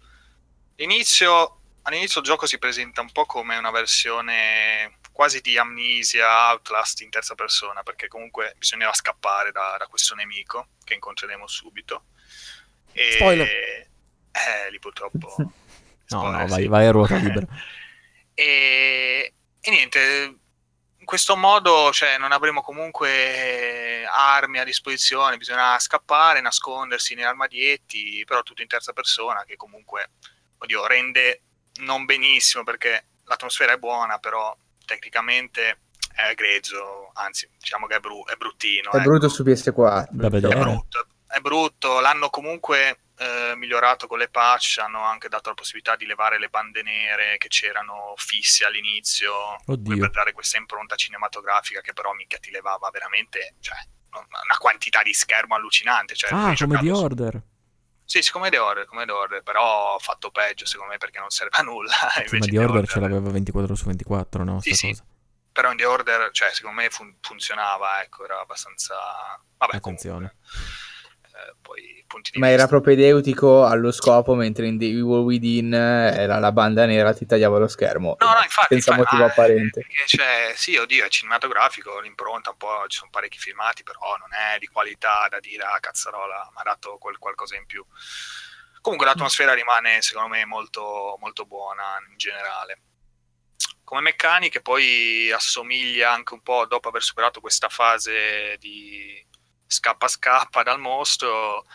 [0.76, 7.00] l'inizio, all'inizio il gioco si presenta un po' come una versione quasi di Amnesia, Outlast
[7.02, 12.04] in terza persona, perché comunque bisognava scappare da, da questo nemico che incontreremo subito.
[12.92, 13.48] E, Spoiler.
[13.48, 15.36] Eh, lì purtroppo...
[16.10, 16.68] No, spoiler, no, vai, sì.
[16.70, 17.46] vai a ruota libera.
[18.34, 20.36] E, e niente,
[21.08, 28.44] questo modo cioè, non avremo comunque armi a disposizione, bisogna scappare, nascondersi nei armadietti, però
[28.44, 30.10] tutto in terza persona che comunque,
[30.58, 31.44] oddio, rende
[31.80, 34.54] non benissimo perché l'atmosfera è buona, però
[34.86, 35.80] tecnicamente
[36.14, 38.92] è grezzo, anzi diciamo che è, bru- è bruttino.
[38.92, 39.10] È ecco.
[39.10, 40.08] brutto su PS4.
[40.12, 45.50] Da È brutto, è brutto, l'hanno comunque eh, migliorato con le patch, hanno anche dato
[45.50, 49.58] la possibilità di levare le bande nere che c'erano fisse all'inizio
[50.00, 53.78] per dare questa impronta cinematografica che però mica ti levava veramente, cioè,
[54.12, 56.16] una quantità di schermo allucinante.
[56.16, 57.42] Cioè, Ah, come di su- Order.
[58.04, 61.30] Sì, sì, come The Order, come The Order, però fatto peggio secondo me perché non
[61.30, 61.92] serve a nulla.
[62.26, 64.62] Sì, ma Invece The Order ce l'aveva 24 su 24, no?
[64.62, 64.88] Sì, sì.
[64.90, 65.04] cosa.
[65.52, 68.96] Però in The Order, cioè, secondo me fun- funzionava, ecco, era abbastanza...
[69.58, 70.36] Vabbè, Attenzione.
[70.40, 70.86] comunque,
[71.62, 72.70] poi punti di Ma era vista.
[72.70, 77.68] propedeutico allo scopo, mentre in The Evil Within era la banda nera, ti tagliava lo
[77.68, 78.16] schermo.
[78.20, 79.86] No, no, infatti, Senza infatti, motivo ma, eh, apparente.
[80.06, 84.58] C'è, sì, oddio, è cinematografico, l'impronta, un po', ci sono parecchi filmati, però non è
[84.58, 87.86] di qualità da dire, ah, cazzarola, mi ha dato quel qualcosa in più.
[88.82, 92.82] Comunque l'atmosfera rimane, secondo me, molto, molto buona in generale.
[93.84, 99.26] Come meccaniche poi assomiglia anche un po', dopo aver superato questa fase di
[99.68, 101.66] scappa scappa dal mostro,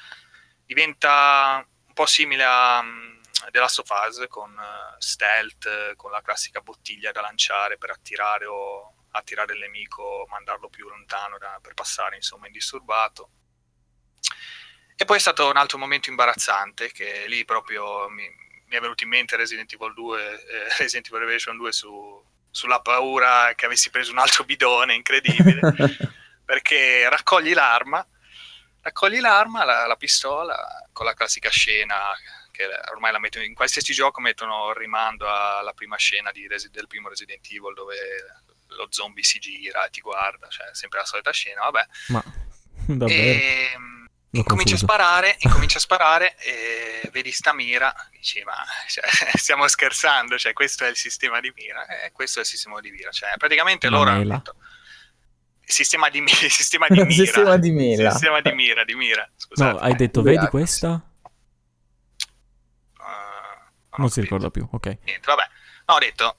[0.65, 3.21] diventa un po' simile a mm,
[3.51, 8.47] The Last of Us con eh, stealth, con la classica bottiglia da lanciare per attirare
[8.47, 13.31] o attirare il nemico, mandarlo più lontano da- per passare insomma indisturbato.
[14.97, 18.23] E poi è stato un altro momento imbarazzante che lì proprio mi,
[18.67, 22.81] mi è venuto in mente Resident Evil 2, eh, Resident Evil Revelation 2 su- sulla
[22.81, 25.61] paura che avessi preso un altro bidone incredibile
[26.45, 28.07] perché raccogli l'arma,
[28.81, 31.97] raccogli l'arma, la, la pistola, con la classica scena
[32.51, 36.87] che ormai la mettono in qualsiasi gioco mettono il rimando alla prima scena di del
[36.87, 37.97] primo Resident Evil dove
[38.77, 41.87] lo zombie si gira e ti guarda, cioè sempre la solita scena, vabbè.
[42.09, 42.23] Ma
[42.87, 43.41] davvero?
[43.41, 43.71] E
[44.35, 48.57] L'ho incomincia a sparare, incomincia a sparare e vedi sta mira, dici ma
[48.89, 49.05] cioè,
[49.37, 52.91] stiamo scherzando, cioè questo è il sistema di mira, e questo è il sistema di
[52.91, 54.37] mira, cioè praticamente Una loro hanno mela.
[54.37, 54.82] detto il
[55.73, 59.73] sistema di, il sistema di mira, Sistema di il sistema di mira, di mira, scusate.
[59.73, 61.03] No, hai detto, vedi questa?
[62.99, 63.05] Eh,
[63.97, 64.87] Non ho si ricorda più, ok.
[64.87, 65.49] Niente, vabbè.
[65.87, 66.37] No, ho detto,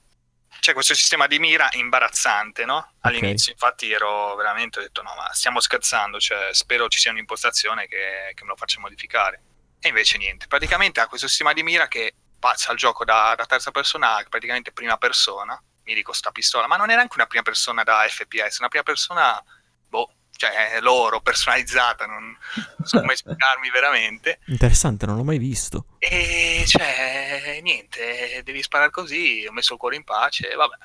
[0.60, 2.94] c'è questo sistema di mira imbarazzante, no?
[3.00, 7.86] All'inizio, infatti ero veramente, ho detto, no, ma stiamo scherzando, cioè, spero ci sia un'impostazione
[7.86, 9.42] che, che me lo faccia modificare.
[9.78, 13.44] E invece niente, praticamente ha questo sistema di mira che passa al gioco da, da
[13.44, 17.26] terza persona a praticamente prima persona, mi dico sta pistola, ma non è neanche una
[17.26, 19.42] prima persona da FPS, una prima persona,
[19.88, 24.40] boh, cioè loro, personalizzata, non, non so come spiegarmi veramente.
[24.46, 25.86] Interessante, non l'ho mai visto.
[25.98, 30.76] E cioè, niente, devi sparare così, ho messo il cuore in pace, e vabbè,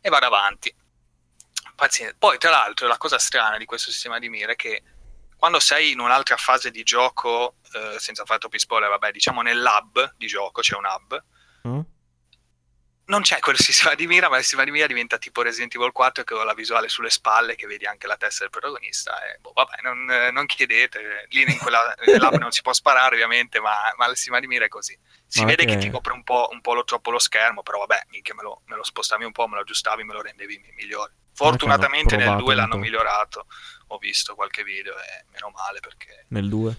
[0.00, 0.74] e vado avanti.
[1.74, 2.14] Pazienza.
[2.18, 4.82] Poi, tra l'altro, la cosa strana di questo sistema di mira è che
[5.36, 9.60] quando sei in un'altra fase di gioco, eh, senza fare troppi spoiler, vabbè, diciamo nel
[9.60, 11.24] lab di gioco, c'è un hub,
[11.64, 11.84] Eh?
[13.12, 15.92] Non c'è quel sistema di mira, ma il sistema di mira diventa tipo Resident Evil
[15.92, 19.12] 4 che ho la visuale sulle spalle, che vedi anche la testa del protagonista.
[19.24, 23.14] E, boh, vabbè, non, non chiedete, lì in quella nel lab non si può sparare
[23.14, 24.98] ovviamente, ma, ma il sistema di mira è così.
[25.26, 27.78] Si Ma vede che ti copre un po', un po' lo, troppo lo schermo, però
[27.80, 30.58] vabbè, minchia, me lo, me lo spostavi un po', me lo aggiustavi, me lo rendevi
[30.58, 31.12] mi- migliore.
[31.34, 33.46] Fortunatamente nel provato 2 un l'hanno migliorato,
[33.88, 36.76] ho visto qualche video e meno male perché Nel 2?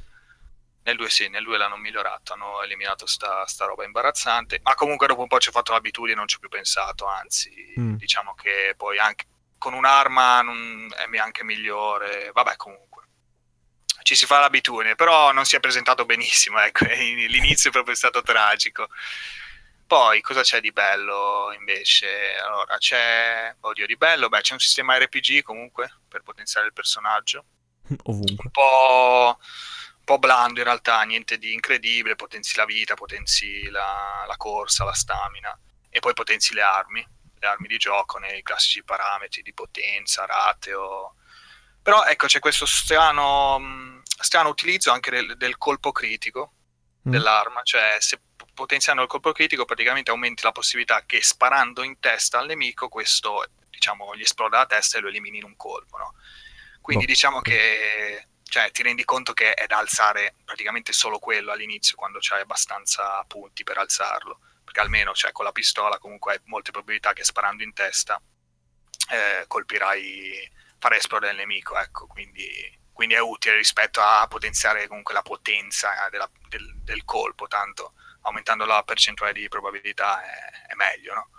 [0.84, 5.08] Nel 2 sì, nel 2 l'hanno migliorato, hanno eliminato sta, sta roba imbarazzante, ma comunque
[5.08, 7.96] dopo un po' ci ho fatto l'abitudine, non ci ho più pensato, anzi, Mm.
[7.96, 9.26] diciamo che poi anche
[9.58, 13.04] con un'arma non- è anche migliore, vabbè comunque.
[14.04, 18.22] Ci si fa l'abitudine, però non si è presentato benissimo, ecco, l'inizio è proprio stato
[18.22, 18.90] tragico.
[19.88, 22.36] Poi cosa c'è di bello invece?
[22.44, 27.46] Allora, c'è, oddio, di bello, beh, c'è un sistema RPG comunque per potenziare il personaggio
[28.04, 28.44] Ovunque.
[28.46, 29.40] un po',
[30.04, 34.93] po' blando in realtà, niente di incredibile, potenzi la vita, potenzi la, la corsa, la
[34.93, 35.58] stamina
[35.89, 37.06] e poi potenzi le armi,
[37.39, 41.16] le armi di gioco nei classici parametri di potenza, rateo.
[41.82, 46.54] Però ecco, c'è questo strano, mh, strano utilizzo anche del, del colpo critico
[47.08, 47.12] Mm.
[47.12, 48.22] dell'arma, cioè se
[48.54, 53.45] potenziando il colpo critico praticamente aumenti la possibilità che sparando in testa al nemico questo
[53.70, 56.14] diciamo gli esploda la testa e lo elimini in un colpo, no?
[56.80, 57.12] Quindi Boh.
[57.12, 62.20] diciamo che cioè, ti rendi conto che è da alzare praticamente solo quello all'inizio quando
[62.22, 67.14] c'hai abbastanza punti per alzarlo, perché almeno cioè, con la pistola comunque hai molte probabilità
[67.14, 68.22] che sparando in testa
[69.10, 72.47] eh, colpirai, farai esplodere il nemico, ecco, quindi,
[72.91, 78.66] quindi è utile rispetto a potenziare comunque la potenza della- del, del colpo, tanto aumentando
[78.66, 81.30] la percentuale di probabilità è, è meglio, no?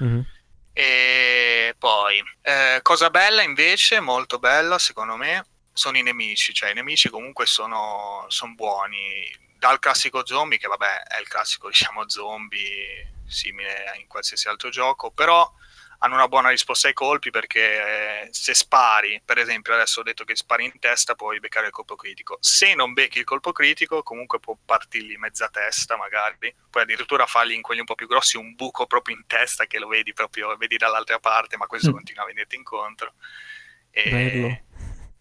[0.00, 0.26] Mhm.
[0.72, 5.46] E poi, eh, cosa bella invece, molto bella secondo me,
[5.76, 9.24] sono i nemici, cioè i nemici comunque sono, sono buoni,
[9.58, 15.10] dal classico zombie, che vabbè è il classico diciamo zombie simile in qualsiasi altro gioco,
[15.10, 15.52] però
[15.98, 20.24] hanno una buona risposta ai colpi perché eh, se spari, per esempio adesso ho detto
[20.24, 24.02] che spari in testa puoi beccare il colpo critico, se non becchi il colpo critico
[24.02, 28.36] comunque può partirgli mezza testa magari, puoi addirittura fargli in quelli un po' più grossi
[28.36, 31.94] un buco proprio in testa che lo vedi proprio, vedi dall'altra parte ma questo Mm.
[31.94, 33.14] continua a venirti incontro.
[33.90, 34.60] E- Bello.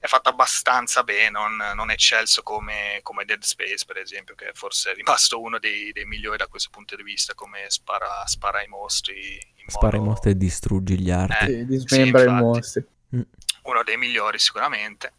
[0.06, 4.91] È fatto abbastanza bene, non, non eccelso come, come, Dead Space per esempio, che forse
[4.91, 8.68] è rimasto uno dei, dei migliori da questo punto di vista, come spara, spara ai
[8.68, 9.39] mostri.
[9.66, 10.06] spara modo...
[10.06, 11.45] i mostri e distruggi gli arti.
[11.45, 12.86] Eh, sì, dismembra sì, i mostri.
[13.16, 13.22] Mm.
[13.64, 15.14] Uno dei migliori sicuramente.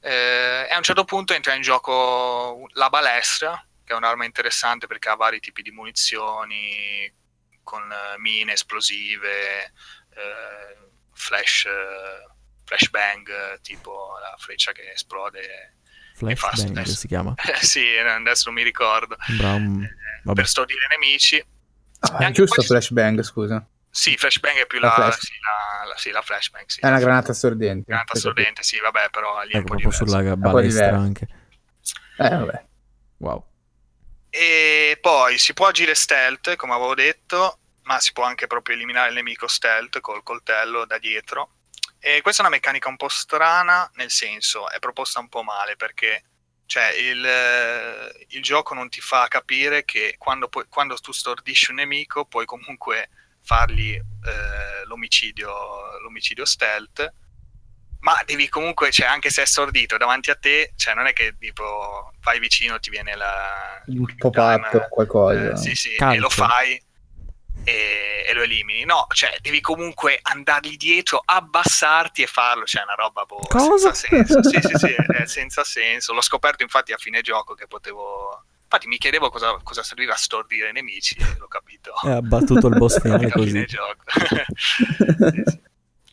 [0.00, 4.86] Eh, e a un certo punto entra in gioco la balestra, che è un'arma interessante
[4.86, 7.12] perché ha vari tipi di munizioni,
[7.64, 7.82] con
[8.18, 9.72] mine esplosive,
[10.14, 11.66] eh, flash
[12.72, 15.76] flashbang, tipo la freccia che esplode.
[16.14, 17.34] Flashbang si chiama?
[17.60, 19.16] sì, adesso non mi ricordo.
[19.36, 19.82] Brown...
[19.82, 21.44] Eh, per stordire i nemici.
[22.00, 23.66] Ah, è giusto flashbang, scusa.
[23.90, 25.18] Sì, flashbang è più la, la, flash.
[25.18, 26.64] sì, la, la, sì, la flashbang.
[26.66, 27.84] Sì, è una granata stordente.
[27.86, 30.06] Granata stordente, sì, vabbè, però lì è, è un po' diverso.
[30.06, 31.28] sulla balestra anche.
[32.18, 32.64] Eh, vabbè.
[33.18, 33.46] Wow.
[34.30, 39.08] E poi si può agire stealth, come avevo detto, ma si può anche proprio eliminare
[39.08, 41.50] il nemico stealth col coltello da dietro
[42.04, 45.76] e questa è una meccanica un po' strana, nel senso, è proposta un po' male
[45.76, 46.24] perché
[46.66, 51.70] cioè, il, eh, il gioco non ti fa capire che quando, pu- quando, tu stordisci
[51.70, 53.10] un nemico puoi comunque
[53.42, 57.12] fargli eh, l'omicidio, l'omicidio stealth,
[58.00, 61.36] ma devi comunque, cioè, anche se è stordito davanti a te, cioè, non è che
[61.38, 63.80] tipo vai vicino ti viene la...
[63.86, 65.52] un pop-up o qualcosa.
[65.52, 66.16] Eh, sì, sì, Calcio.
[66.16, 66.82] e lo fai
[67.64, 68.84] e, e, lo elimini.
[68.84, 72.64] No, cioè devi comunque andargli dietro, abbassarti e farlo.
[72.64, 74.42] Cioè, è una roba boh, senza senso.
[74.42, 76.12] Sì, sì, sì, è senza senso.
[76.12, 78.44] L'ho scoperto infatti a fine gioco che potevo.
[78.62, 81.92] Infatti mi chiedevo cosa, cosa serviva a stordire i nemici e l'ho capito.
[82.04, 83.66] E ha battuto il boss finale così.
[83.66, 85.60] sì, sì.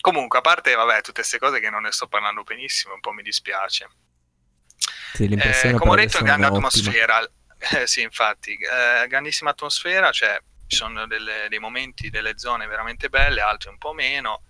[0.01, 3.11] Comunque, a parte vabbè, tutte queste cose che non ne sto parlando benissimo, un po'
[3.11, 3.89] mi dispiace.
[5.13, 7.21] Sì, eh, come ho detto, grande atmosfera.
[7.57, 10.39] Eh, sì, infatti, eh, grandissima atmosfera, cioè
[10.69, 14.43] ci sono delle, dei momenti, delle zone veramente belle, altre un po' meno,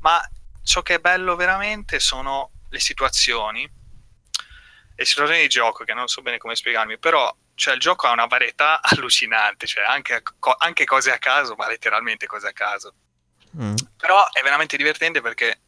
[0.00, 0.22] ma
[0.62, 3.68] ciò che è bello veramente sono le situazioni,
[4.94, 8.12] le situazioni di gioco, che non so bene come spiegarmi, però cioè, il gioco ha
[8.12, 10.22] una varietà allucinante, cioè anche,
[10.58, 12.94] anche cose a caso, ma letteralmente cose a caso.
[13.60, 13.74] Mm.
[13.96, 15.60] Però è veramente divertente perché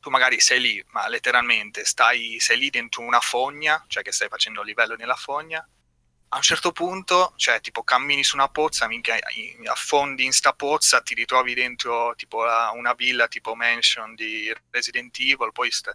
[0.00, 4.28] tu magari sei lì, ma letteralmente stai, sei lì dentro una fogna, cioè che stai
[4.28, 5.66] facendo livello nella fogna,
[6.32, 9.18] a un certo punto, cioè, tipo, cammini su una pozza, minchia,
[9.64, 15.50] affondi in sta pozza, ti ritrovi dentro, tipo, una villa, tipo mansion di Resident Evil,
[15.52, 15.90] poi st-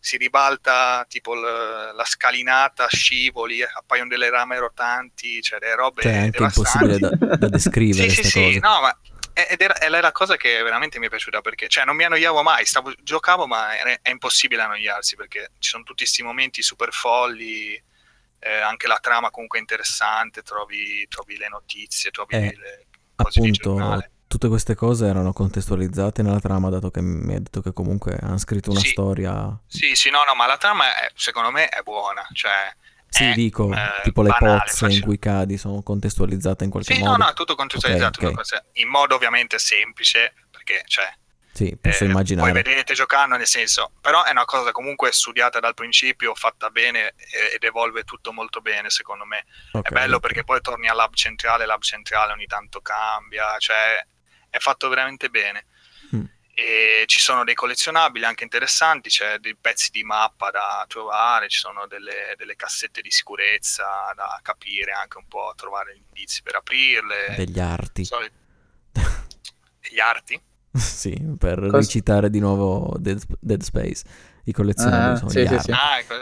[0.00, 6.12] si ribalta, tipo, l- la scalinata, scivoli, appaiono delle rame rotanti, cioè, delle robe cioè,
[6.12, 8.52] è anche impossibile da, da descrivere sì, sì, cose.
[8.52, 8.98] sì, no, ma
[9.32, 12.42] ed era, era, la cosa che veramente mi è piaciuta perché cioè, non mi annoiavo
[12.42, 16.90] mai, stavo, giocavo ma è, è impossibile annoiarsi perché ci sono tutti questi momenti super
[16.90, 17.80] folli
[18.46, 22.86] eh, anche la trama comunque è interessante, trovi, trovi le notizie, trovi eh, le
[23.16, 27.72] cose appunto, tutte queste cose erano contestualizzate nella trama, dato che mi ha detto che
[27.72, 29.58] comunque hanno scritto una sì, storia.
[29.66, 32.74] Sì, sì, no, no, ma la trama è, secondo me è buona, cioè...
[33.08, 34.98] Sì, è, dico, eh, tipo le banale, pozze facile.
[34.98, 37.12] in cui cadi sono contestualizzate in qualche sì, modo.
[37.12, 38.60] Sì, no, no, tutto contestualizzato, okay, okay.
[38.74, 41.06] in modo ovviamente semplice, perché, cioè,
[41.56, 42.52] sì, posso eh, immaginare.
[42.52, 47.14] Poi vedete giocando, nel senso, però è una cosa comunque studiata dal principio, fatta bene
[47.54, 49.46] ed evolve tutto molto bene, secondo me.
[49.72, 49.90] Okay.
[49.90, 54.06] È bello perché poi torni al lab centrale, lab centrale ogni tanto cambia, cioè
[54.50, 55.66] è fatto veramente bene.
[56.14, 56.24] Mm.
[56.58, 61.58] E ci sono dei collezionabili anche interessanti, c'è dei pezzi di mappa da trovare, ci
[61.58, 66.56] sono delle, delle cassette di sicurezza da capire anche un po', trovare gli indizi per
[66.56, 67.34] aprirle.
[67.34, 68.04] Degli arti.
[68.04, 68.20] So,
[69.80, 70.54] degli arti?
[70.80, 74.04] sì, per Cos- ricitare di nuovo Dead, Dead Space.
[74.44, 75.70] I collezionabili ah, sono sì, sì, sì.
[75.72, 76.14] Ah, ecco.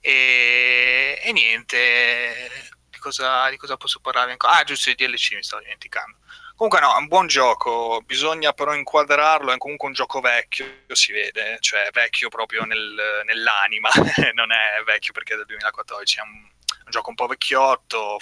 [0.00, 2.50] e, e, niente,
[2.90, 4.58] di cosa, di cosa posso parlare ancora?
[4.58, 6.18] Ah, giusto, i DLC mi stavo dimenticando.
[6.56, 11.12] Comunque no, è un buon gioco, bisogna però inquadrarlo, è comunque un gioco vecchio, si
[11.12, 12.94] vede, cioè vecchio proprio nel,
[13.26, 13.90] nell'anima,
[14.32, 18.16] non è vecchio perché è del 2014, è un, un gioco un po' vecchiotto,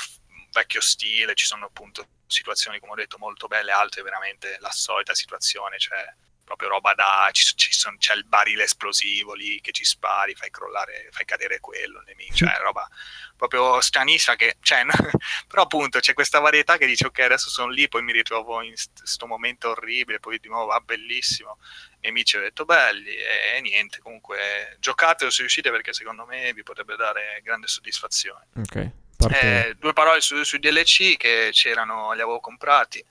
[0.51, 5.15] vecchio stile, ci sono appunto situazioni, come ho detto, molto belle, altre veramente la solita
[5.15, 6.05] situazione, cioè
[6.45, 10.51] proprio roba da ci, ci son, c'è il barile esplosivo lì che ci spari, fai
[10.51, 12.89] crollare, fai cadere quello, il nemico, cioè roba
[13.37, 14.85] proprio stranissima che, cioè,
[15.49, 18.75] però appunto c'è questa varietà che dice ok adesso sono lì, poi mi ritrovo in
[18.97, 21.59] questo momento orribile, poi di nuovo va ah, bellissimo,
[22.01, 26.53] i nemici ho detto belli e, e niente, comunque giocatelo se riuscite perché secondo me
[26.53, 28.47] vi potrebbe dare grande soddisfazione.
[28.57, 28.91] Ok.
[29.31, 33.05] Eh, due parole sui su DLC che c'erano, li avevo comprati.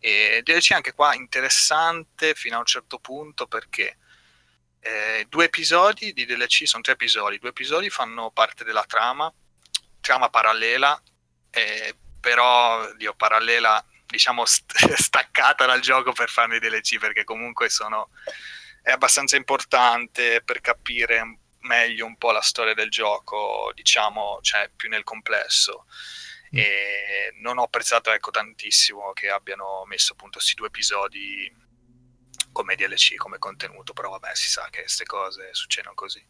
[0.00, 3.96] E DLC anche qua interessante fino a un certo punto perché
[4.80, 9.32] eh, due episodi di DLC sono tre episodi, due episodi fanno parte della trama,
[10.00, 11.00] trama parallela,
[11.50, 18.10] eh, però dio, parallela diciamo st- staccata dal gioco per farne DLC perché comunque sono
[18.82, 21.38] è abbastanza importante per capire
[21.68, 25.84] meglio un po' la storia del gioco, diciamo, cioè più nel complesso.
[26.54, 26.58] Mm.
[26.58, 31.54] E non ho apprezzato ecco, tantissimo che abbiano messo appunto questi due episodi
[32.50, 36.24] come DLC, come contenuto, però vabbè, si sa che queste cose succedono così.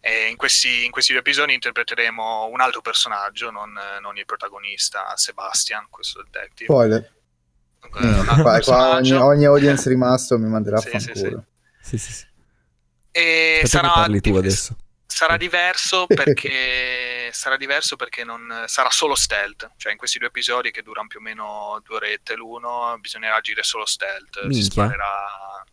[0.00, 5.16] E in questi, in questi due episodi interpreteremo un altro personaggio, non, non il protagonista,
[5.16, 6.64] Sebastian, questo detective.
[6.64, 7.12] Spoiler.
[8.04, 11.46] Mm, qua, qua ogni, ogni, audience rimasto mi manderà sì, a fanculo.
[11.80, 12.26] Sì, sì, sì.
[13.16, 14.76] E sarà, parli tu adesso.
[15.06, 19.70] sarà diverso perché sarà diverso perché non sarà solo stealth.
[19.76, 23.62] Cioè, in questi due episodi che durano più o meno due orette l'uno, bisognerà agire
[23.62, 24.40] solo stealth.
[24.42, 24.62] Minchia.
[24.62, 25.64] Si sparerà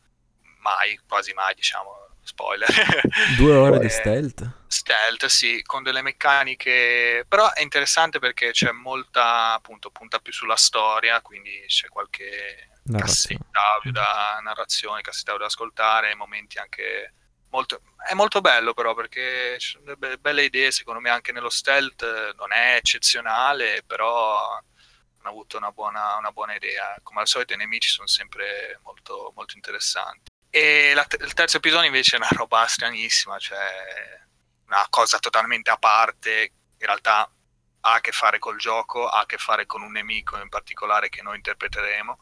[0.59, 2.09] mai, quasi mai, diciamo.
[2.23, 2.69] Spoiler.
[3.35, 4.47] Due ore di stealth?
[4.67, 7.25] Stealth, sì, con delle meccaniche.
[7.27, 13.73] Però è interessante perché c'è molta, appunto, punta più sulla storia, quindi c'è qualche cassetta
[13.75, 17.13] audio da narrazione, cassetta audio da ascoltare, momenti anche
[17.51, 21.49] Molto, è molto bello però perché ci sono delle belle idee, secondo me anche nello
[21.49, 26.97] stealth non è eccezionale, però hanno avuto una buona, una buona idea.
[27.03, 30.31] Come al solito i nemici sono sempre molto, molto interessanti.
[30.49, 34.19] E la, il terzo episodio invece è una roba stranissima, cioè
[34.67, 37.29] una cosa totalmente a parte, in realtà
[37.83, 41.09] ha a che fare col gioco, ha a che fare con un nemico in particolare
[41.09, 42.19] che noi interpreteremo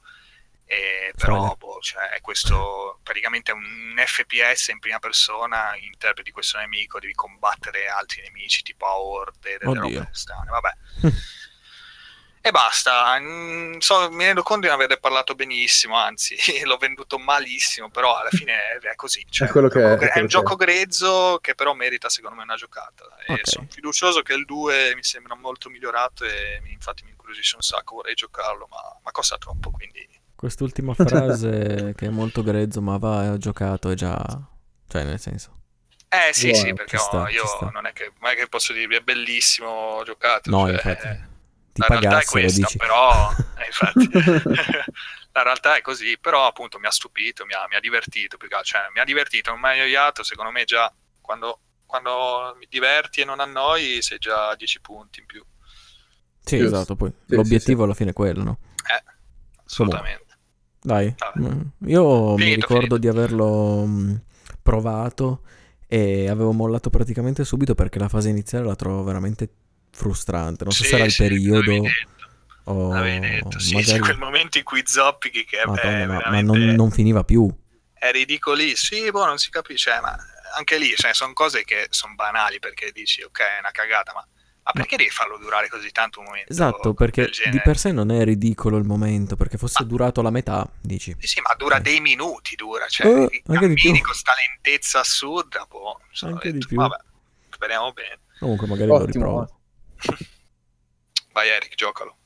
[0.71, 6.99] e però boh, cioè, è questo praticamente un FPS in prima persona, interpreti questo nemico,
[6.99, 9.81] devi combattere altri nemici tipo a orde, delle Oddio.
[9.81, 10.71] robe strane, vabbè.
[12.41, 17.17] e basta, mm, so, mi rendo conto di non aver parlato benissimo, anzi l'ho venduto
[17.17, 19.25] malissimo, però alla fine è, così.
[19.27, 22.43] Cioè, è, quello che è, è, è un gioco grezzo che però merita secondo me
[22.43, 23.05] una giocata.
[23.05, 23.37] Okay.
[23.37, 27.63] E sono fiducioso che il 2 mi sembra molto migliorato e infatti mi incuriosisce un
[27.63, 30.08] sacco, vorrei giocarlo, ma, ma costa troppo, quindi
[30.39, 34.17] Quest'ultima frase che è molto grezzo, ma va, ho giocato, è già...
[34.87, 35.57] Cioè, nel senso...
[36.07, 38.95] Eh sì, Buono, sì, perché sta, io non è, che, non è, che, posso dirvi
[38.95, 40.49] è bellissimo ho giocato.
[40.49, 41.07] No, cioè, infatti.
[41.73, 42.77] Ti la realtà è questa, dici.
[42.77, 43.31] però...
[43.57, 44.09] eh, infatti,
[45.33, 48.47] la realtà è così, però appunto mi ha stupito, mi ha, mi ha divertito, più
[48.47, 52.65] che cioè, mi ha divertito, non mi ha annoiato, secondo me già quando, quando mi
[52.69, 55.43] diverti e non annoi sei già a 10 punti in più.
[56.41, 56.73] Sì, Just.
[56.73, 58.57] esatto, poi sì, l'obiettivo sì, alla fine è quello, no?
[58.89, 59.03] Eh,
[59.65, 60.28] assolutamente.
[60.81, 62.97] Dai, mm, io finito, mi ricordo finito.
[62.97, 64.15] di averlo mm,
[64.61, 65.41] provato
[65.87, 69.49] e avevo mollato praticamente subito perché la fase iniziale la trovo veramente
[69.91, 70.63] frustrante.
[70.63, 71.81] Non so sì, se era il sì, periodo.
[72.65, 73.99] O detto, sì, magari...
[73.99, 77.51] quel momento in cui zoppichi che Madonna, beh, ma, ma non, non, finiva più.
[77.91, 80.15] È ridicolissimo, sì, boh, non si capisce, cioè, ma
[80.55, 84.25] anche lì cioè, sono cose che sono banali perché dici ok, è una cagata, ma
[84.69, 86.51] ma perché devi farlo durare così tanto un momento?
[86.51, 89.89] Esatto, perché di per sé non è ridicolo il momento, perché fosse ma...
[89.89, 91.15] durato la metà, dici.
[91.19, 91.81] Sì, sì ma dura eh.
[91.81, 93.07] dei minuti, dura, cioè
[93.47, 93.99] anche di più.
[94.01, 96.77] con sta lentezza assurda, boh, anche detto, di più.
[96.77, 96.97] Vabbè,
[97.49, 98.19] speriamo bene.
[98.37, 99.05] Comunque magari Ottimo.
[99.05, 99.59] lo riprovo.
[101.33, 102.17] Vai Eric, giocalo.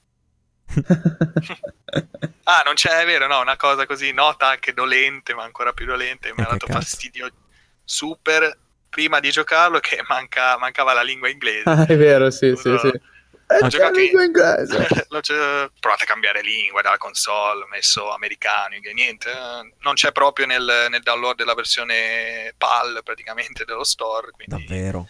[2.43, 5.85] ah, non c'è, è vero, no, una cosa così nota anche dolente, ma ancora più
[5.85, 6.79] dolente, mi ha dato cazzo.
[6.79, 7.29] fastidio
[7.83, 8.57] super
[8.93, 11.63] prima di giocarlo che manca, mancava la lingua inglese.
[11.65, 12.91] Ah, è vero, sì, sì, sì.
[13.61, 14.87] Ho giocato in lingua inglese.
[15.79, 19.31] provate a cambiare lingua dalla console, messo americano, niente.
[19.79, 24.29] Non c'è proprio nel, nel, download della versione PAL praticamente dello store.
[24.29, 24.63] Quindi...
[24.63, 25.09] Davvero?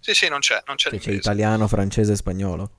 [0.00, 0.62] Sì, sì, non c'è.
[0.66, 2.72] Non c'è, c'è italiano, francese e spagnolo.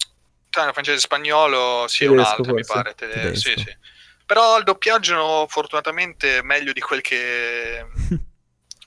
[0.47, 2.95] Italiano, francese e spagnolo, sì, tedesco, un altro mi pare.
[2.95, 3.35] Tedesco.
[3.35, 3.77] Sì, sì.
[4.25, 7.85] Però il doppiaggio fortunatamente meglio di quel che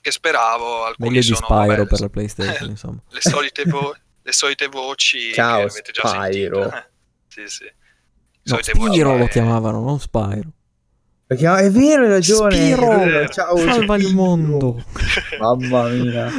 [0.05, 0.83] che speravo.
[0.83, 3.01] Alcuni Meglio di Spyro vabbè, per la PlayStation, insomma.
[3.09, 6.61] Le solite, vo- le solite voci Ciao, che avete già Spyro.
[6.61, 6.75] sentito.
[6.75, 6.85] Eh,
[7.27, 7.71] sì, sì.
[8.43, 10.49] No, Spyro lo chiamavano, non Spyro.
[11.35, 11.57] Chiama...
[11.57, 12.55] È vero, hai ragione.
[12.55, 14.85] Spiro, Ciao, salva il mondo.
[15.39, 16.31] Mamma mia.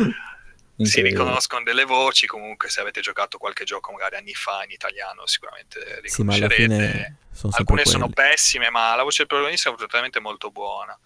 [0.78, 5.26] Si riconoscono delle voci, comunque se avete giocato qualche gioco magari anni fa in italiano
[5.26, 6.08] sicuramente riconoscerete.
[6.08, 7.98] Sì, ma alla fine sono Alcune quelli.
[7.98, 10.96] sono pessime, ma la voce del protagonista è assolutamente molto buona.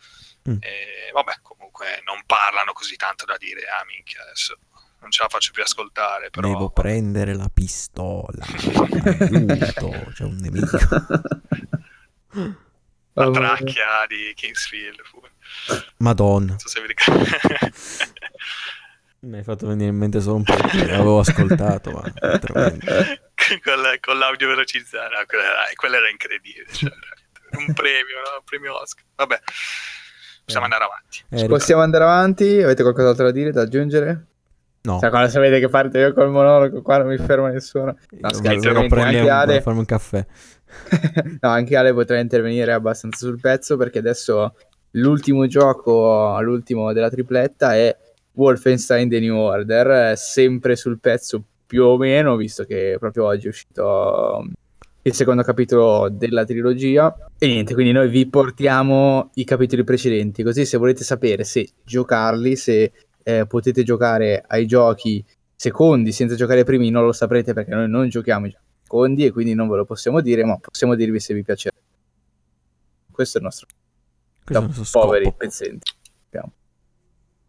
[0.51, 0.57] Mm.
[0.61, 4.59] E, vabbè, comunque non parlano così tanto da dire, ah minchia, adesso
[5.01, 6.31] non ce la faccio più ascoltare.
[6.31, 6.49] Però...
[6.49, 8.45] Devo prendere la pistola.
[8.47, 10.79] Aiuto, c'è un nemico.
[13.15, 15.01] la tracchia di Kingsfield.
[15.99, 16.51] Madonna.
[16.51, 17.73] Non so se vi ricordate.
[19.21, 24.19] Mi hai fatto venire in mente solo un po' che avevo ascoltato, ma con, con,
[24.19, 26.65] l'audio velocizzato, no, quella, era, quella era incredibile.
[26.73, 26.91] Cioè,
[27.51, 28.39] un premio, no?
[28.39, 29.05] un premio Oscar.
[29.17, 29.41] Vabbè
[30.51, 31.25] possiamo andare avanti.
[31.29, 32.63] Eh, possiamo andare avanti?
[32.63, 34.27] Avete qualcos'altro da dire, da aggiungere?
[34.83, 34.99] No.
[34.99, 37.97] Cioè, quando sapete che parte io col monologo, qua non mi ferma nessuno.
[38.19, 39.61] No, scherzo, anche Ale...
[39.61, 40.27] farmi un caffè.
[41.41, 44.55] no, anche Ale potrà intervenire abbastanza sul pezzo perché adesso
[44.93, 47.95] l'ultimo gioco, l'ultimo della tripletta è
[48.33, 53.51] Wolfenstein The New Order, sempre sul pezzo più o meno, visto che proprio oggi è
[53.51, 54.45] uscito
[55.03, 57.15] il secondo capitolo della trilogia.
[57.39, 62.57] E niente, quindi noi vi portiamo i capitoli precedenti, così se volete sapere se giocarli,
[62.57, 62.93] se
[63.23, 65.25] eh, potete giocare ai giochi
[65.55, 69.31] secondi senza giocare ai primi, non lo saprete perché noi non giochiamo i secondi e
[69.31, 71.77] quindi non ve lo possiamo dire, ma possiamo dirvi se vi piacerà.
[73.11, 73.67] Questo è il nostro,
[74.43, 75.37] Questo nostro poveri scopo.
[75.37, 75.93] pezzenti.
[76.27, 76.53] Abbiamo.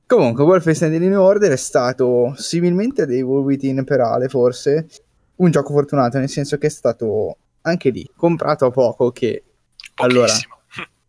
[0.05, 4.87] Comunque, Wolfenstein The New Order è stato similmente a dei Within per Ale, forse,
[5.41, 9.43] un gioco fortunato, nel senso che è stato anche lì comprato a poco, che
[9.95, 10.57] allora Pochissimo.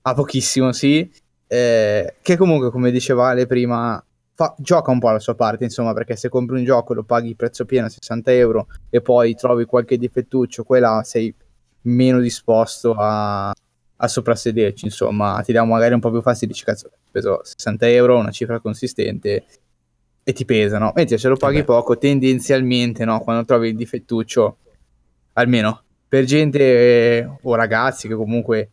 [0.03, 1.11] a pochissimo, sì,
[1.47, 4.03] eh, che comunque, come diceva Ale prima,
[4.35, 7.03] fa- gioca un po' la sua parte, insomma, perché se compri un gioco e lo
[7.05, 11.35] paghi prezzo pieno, 60 euro, e poi trovi qualche difettuccio, quella sei
[11.83, 16.87] meno disposto a, a soprassederci, insomma, ti dà magari un po' più fastidio, dici, cazzo,
[16.87, 19.45] ho speso 60 euro, una cifra consistente,
[20.25, 20.93] e ti pesano.
[20.95, 21.65] Mentre se lo paghi beh.
[21.65, 24.57] poco, tendenzialmente, no, quando trovi il difettuccio,
[25.35, 28.71] almeno per gente eh, o ragazzi che comunque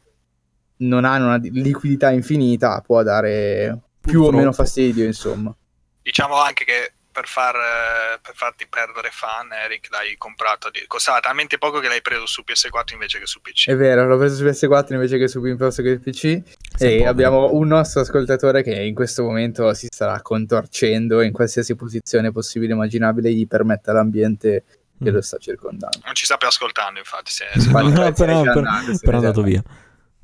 [0.78, 4.38] non hanno una di- liquidità infinita, può dare più o Purtroppo.
[4.38, 5.56] meno fastidio, insomma.
[6.02, 10.70] Diciamo anche che per, far, eh, per farti perdere fan, Eric, l'hai comprato.
[10.70, 13.68] di- Costava talmente poco che l'hai preso su PS4 invece che su PC.
[13.68, 16.22] È vero, l'ho preso su PS4 invece che su piuttosto che PC.
[16.22, 17.10] Sei E povero.
[17.10, 22.72] abbiamo un nostro ascoltatore che in questo momento si starà contorcendo in qualsiasi posizione possibile
[22.72, 24.64] e immaginabile gli permetta l'ambiente
[25.04, 25.14] che Mm.
[25.14, 26.00] lo sta circondando.
[26.06, 27.32] Non ci sta più ascoltando, infatti.
[27.32, 29.62] Se, se No, n'è però, però- andato, però è andato via.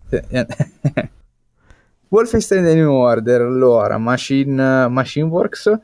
[0.09, 0.21] Sì.
[2.09, 5.77] Wolfenstein The New Order, allora, Machine, Machine Works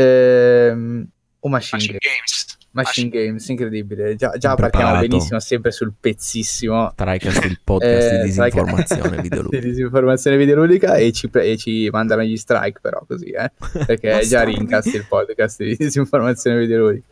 [0.00, 1.08] ehm,
[1.40, 2.44] o Machine, Machine Games?
[2.46, 2.54] Games.
[2.76, 4.16] Machine Games, incredibile.
[4.16, 6.92] Già, già partiamo benissimo, sempre sul pezzissimo.
[6.94, 9.62] Tricast, il podcast Eh, di disinformazione di videoludica.
[9.66, 13.50] disinformazione videoludica e ci, pre- e ci mandano gli strike però così, eh?
[13.86, 17.06] perché è già rincast il podcast di disinformazione videoludica.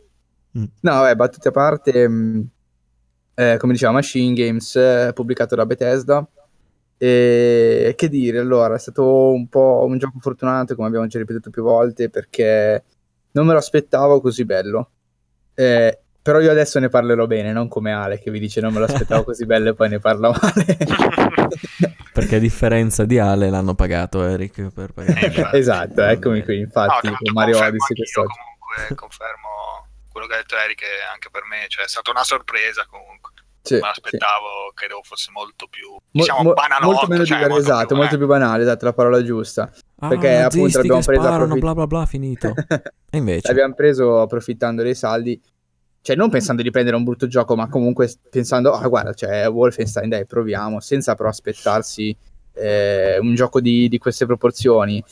[0.59, 0.63] Mm.
[0.81, 2.47] No, vabbè, battute a parte, mh,
[3.33, 6.27] eh, come diceva Machine Games, eh, pubblicato da Bethesda.
[6.97, 11.49] E che dire, allora, è stato un po' un gioco fortunato, come abbiamo già ripetuto
[11.49, 12.83] più volte, perché
[13.31, 14.89] non me lo aspettavo così bello.
[15.53, 18.79] Eh, però io adesso ne parlerò bene, non come Ale che vi dice non me
[18.79, 20.77] lo aspettavo così bello e poi ne parla male.
[22.13, 25.25] Perché a differenza di Ale l'hanno pagato Eric per Eh, pagare.
[25.27, 25.57] infatti.
[25.57, 28.33] esatto, eccomi qui, No, infatti, tanto con Mario Odyssey quest'oggi.
[28.67, 29.47] comunque confermo
[30.11, 30.81] quello che ha detto Eric
[31.13, 33.31] anche per me, cioè è stata una sorpresa comunque.
[33.65, 33.85] Sì, Me sì.
[33.85, 36.85] l'aspettavo, credevo fosse molto più, Mo- diciamo, mo- banalotto.
[36.91, 38.17] molto meno cioè, molto esatto, più, molto eh.
[38.17, 39.71] più banale, esatto, la parola giusta.
[39.99, 42.53] Ah, Perché, appunto, abbiamo che preso sparano, approfitt- bla bla bla, finito.
[43.09, 45.41] E invece, L'abbiamo preso approfittando dei saldi,
[46.01, 50.09] cioè non pensando di prendere un brutto gioco, ma comunque pensando, ah guarda, c'è Wolfenstein,
[50.09, 52.15] dai, proviamo, senza però aspettarsi
[52.53, 55.03] eh, un gioco di, di queste proporzioni,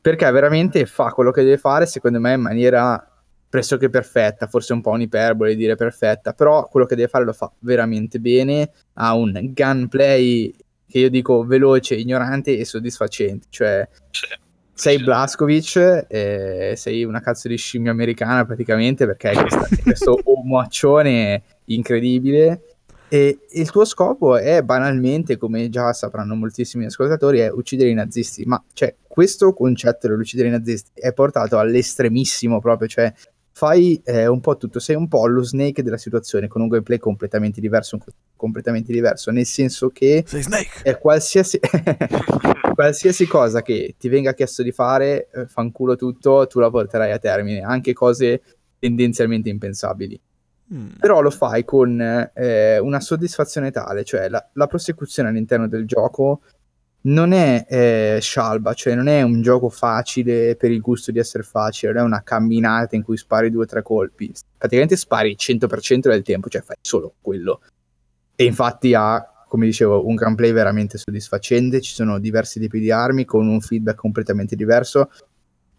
[0.00, 3.08] perché veramente fa quello che deve fare, secondo me, in maniera
[3.54, 7.52] pressoché perfetta, forse un po' un'iperbole dire perfetta, però quello che deve fare lo fa
[7.60, 10.52] veramente bene, ha un gunplay
[10.88, 14.26] che io dico veloce, ignorante e soddisfacente, cioè Sì,
[14.72, 15.04] sei sì.
[15.04, 22.60] Blaskovic, eh, sei una cazzo di scimmia americana praticamente perché hai questa- questo omaccione incredibile
[23.06, 28.42] e il tuo scopo è banalmente, come già sapranno moltissimi ascoltatori, è uccidere i nazisti,
[28.46, 33.12] ma cioè, questo concetto dell'uccidere i nazisti è portato all'estremissimo proprio, cioè
[33.56, 36.98] fai eh, un po' tutto, sei un po' lo snake della situazione con un gameplay
[36.98, 37.98] completamente diverso,
[38.34, 40.82] completamente diverso, nel senso che sei Snake.
[40.82, 41.60] è qualsiasi
[42.74, 47.18] qualsiasi cosa che ti venga chiesto di fare, eh, fanculo tutto, tu la porterai a
[47.18, 48.42] termine, anche cose
[48.80, 50.20] tendenzialmente impensabili.
[50.74, 50.94] Mm.
[50.98, 52.00] Però lo fai con
[52.34, 56.40] eh, una soddisfazione tale, cioè la, la prosecuzione all'interno del gioco
[57.06, 61.42] non è eh, scialba, cioè non è un gioco facile per il gusto di essere
[61.42, 65.36] facile, non è una camminata in cui spari due o tre colpi, praticamente spari il
[65.38, 67.60] 100% del tempo, cioè fai solo quello.
[68.34, 73.24] E infatti ha, come dicevo, un gameplay veramente soddisfacente, ci sono diversi tipi di armi
[73.24, 75.10] con un feedback completamente diverso.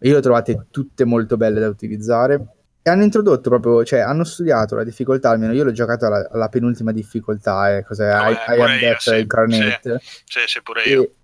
[0.00, 2.55] Io le ho trovate tutte molto belle da utilizzare.
[2.86, 6.48] E hanno introdotto proprio, cioè hanno studiato la difficoltà, almeno io l'ho giocato alla, alla
[6.48, 8.14] penultima difficoltà, eh, cos'è?
[8.14, 10.00] No, I, I Am io, Death sì, Incarnate.
[10.00, 11.02] Sì, sì, pure io.
[11.02, 11.14] E-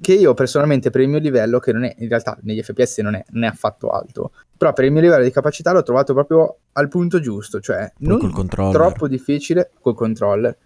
[0.00, 3.16] che io personalmente per il mio livello, che non è in realtà negli FPS non
[3.16, 6.56] è, non è affatto alto, però per il mio livello di capacità l'ho trovato proprio
[6.72, 10.56] al punto giusto, cioè Poi non troppo difficile col controller.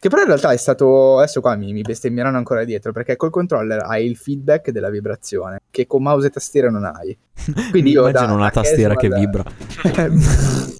[0.00, 3.30] Che però in realtà è stato, adesso qua mi, mi bestemmieranno ancora dietro, perché col
[3.30, 7.18] controller hai il feedback della vibrazione, che con mouse e tastiera non hai.
[7.70, 9.44] Quindi io Immagino da- una da tastiera che casual- vibra.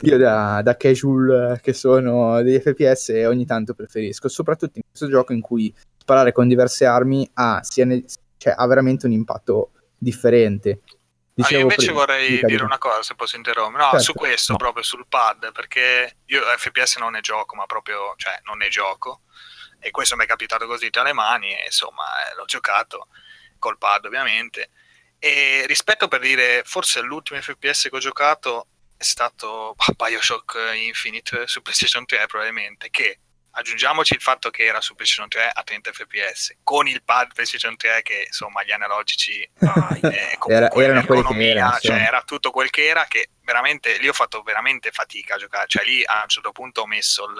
[0.00, 5.34] Io da, da casual che sono degli FPS ogni tanto preferisco, soprattutto in questo gioco
[5.34, 8.04] in cui sparare con diverse armi ha, sia ne-
[8.38, 10.80] cioè, ha veramente un impatto differente.
[11.40, 13.82] Ah, io invece prima, vorrei dire una cosa, se posso interrompere.
[13.84, 14.04] No, Certo.
[14.04, 14.58] su questo, No.
[14.58, 19.22] proprio sul pad, perché io FPS non ne gioco, ma proprio, cioè, non ne gioco.
[19.80, 23.08] E questo mi è capitato così tra le mani e insomma eh, l'ho giocato
[23.58, 24.70] col pad ovviamente.
[25.20, 28.66] E rispetto per dire, forse l'ultimo FPS che ho giocato
[28.96, 33.20] è stato Bioshock Infinite su PlayStation 3 probabilmente, che
[33.58, 37.76] aggiungiamoci il fatto che era su PlayStation 3 a 30 fps, con il pad PlayStation
[37.76, 42.70] 3 che insomma gli analogici eh, Era- erano quelli che erano, cioè era tutto quel
[42.70, 46.28] che era che veramente lì ho fatto veramente fatica a giocare, cioè lì a un
[46.28, 47.36] certo punto ho messo il,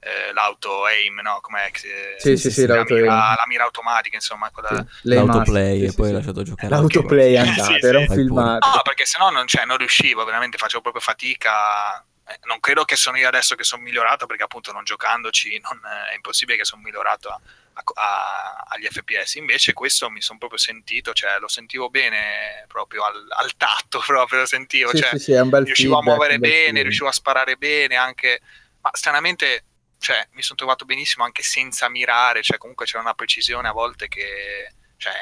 [0.00, 1.38] eh, l'auto aim, no?
[1.40, 3.36] Com'è che Sì, sì, sì, la, l'auto mira, aim.
[3.36, 4.68] la mira automatica, insomma, quella...
[4.68, 6.12] Sì, L'autoplay must, e sì, poi sì, hai sì.
[6.14, 6.68] lasciato giocare.
[6.74, 8.14] L'autoplay è Sì, andato, sì, era un sì.
[8.14, 8.68] Filmato.
[8.68, 12.04] No, perché sennò non, cioè, non riuscivo, veramente facevo proprio fatica.
[12.32, 15.80] Eh, Non credo che sono io adesso che sono migliorato, perché appunto non giocandoci non,
[16.10, 17.40] è impossibile che sono migliorato a-
[17.74, 19.34] a- a- agli FPS.
[19.36, 24.40] Invece questo mi sono proprio sentito, cioè lo sentivo bene proprio al, al tatto, proprio
[24.40, 24.90] lo sentivo.
[24.90, 26.82] Sì, cioè, sì, sì, riuscivo a feedback, muovere un bel bene, feeling.
[26.82, 28.40] riuscivo a sparare bene anche,
[28.80, 29.64] ma stranamente
[29.98, 34.08] cioè, mi sono trovato benissimo anche senza mirare, cioè comunque c'era una precisione a volte
[34.08, 34.72] che
[35.02, 35.12] cioè,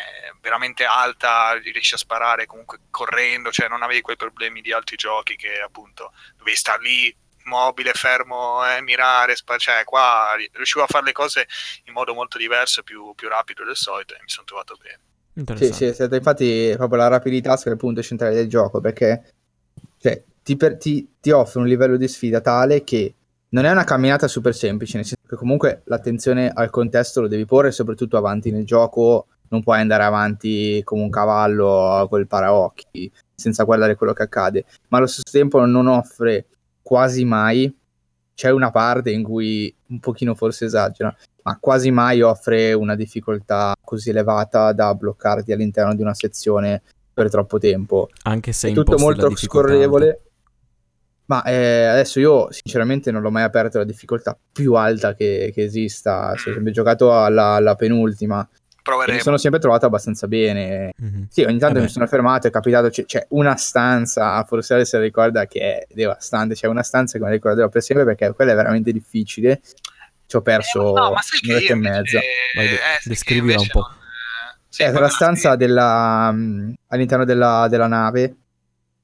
[0.42, 5.36] veramente alta, riesci a sparare comunque correndo, cioè non avevi quei problemi di altri giochi
[5.36, 11.06] che appunto dovevi stare lì mobile, fermo, eh, mirare, spa- cioè qua riuscivo a fare
[11.06, 11.48] le cose
[11.84, 14.98] in modo molto diverso, più, più rapido del solito e mi sono trovato bene.
[15.32, 15.74] Sì, Interessante.
[15.76, 19.32] sì, è stata infatti proprio la rapidità è il punto centrale del gioco perché
[19.96, 23.14] cioè, ti, per- ti- ti offre un livello di sfida tale che
[23.48, 27.46] non è una camminata super semplice, nel senso che comunque l'attenzione al contesto lo devi
[27.46, 33.64] porre soprattutto avanti nel gioco, non puoi andare avanti come un cavallo col paraocchi senza
[33.64, 36.46] guardare quello che accade, ma allo stesso tempo non offre
[36.82, 37.74] quasi mai,
[38.34, 43.74] c'è una parte in cui un pochino forse esagera, ma quasi mai offre una difficoltà
[43.82, 46.82] così elevata da bloccarti all'interno di una sezione
[47.12, 48.08] per troppo tempo.
[48.22, 50.22] Anche se È tutto molto scorrevole.
[51.26, 55.62] Ma eh, adesso io sinceramente non l'ho mai aperto la difficoltà più alta che, che
[55.62, 56.34] esista.
[56.36, 58.46] Sono sempre giocato alla, alla penultima.
[58.82, 59.16] Proveremo.
[59.16, 60.92] mi sono sempre trovato abbastanza bene.
[60.96, 61.26] Mhm.
[61.30, 61.86] Sì, ogni tanto Vabbè.
[61.86, 65.86] mi sono fermato, è capitato, c'è, c'è una stanza, forse se la ricorda, che è
[65.94, 69.60] devastante, c'è una stanza che me la ricorderò per sempre perché quella è veramente difficile,
[70.26, 72.20] ci ho perso Eh, no, un'oretta e mezza.
[72.54, 73.80] Vai, eh, descrivila un po'.
[73.80, 78.36] non- eh, sì, È poi la stanza della, mh, all'interno della, della nave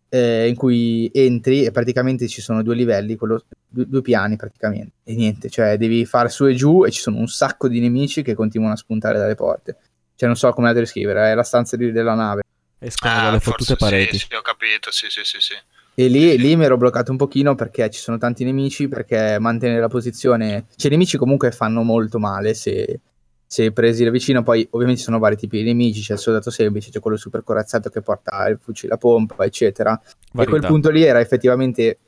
[0.09, 4.93] eh, in cui entri e praticamente ci sono due livelli, quello- due, due piani praticamente.
[5.05, 8.23] E niente, cioè devi fare su e giù e ci sono un sacco di nemici
[8.23, 9.77] che continuano a spuntare dalle porte.
[10.15, 12.43] Cioè non so come la descrivere, è la stanza di- della nave.
[12.79, 14.19] Escono Ah, dalle forse fottute pareti.
[14.19, 15.55] Sì, sì, ho capito, sì, sì, sì, sì.
[15.99, 19.81] E lì, lì mi ero bloccato un pochino perché ci sono tanti nemici, perché mantenere
[19.81, 20.67] la posizione...
[20.77, 23.01] Cioè i nemici comunque fanno molto male se,
[23.47, 26.51] se presi da vicino, poi ovviamente ci sono vari tipi di nemici, c'è il soldato
[26.51, 29.99] semplice, c'è quello super corazzato che porta il fucile a pompa, eccetera.
[30.43, 31.99] E quel punto lì era effettivamente...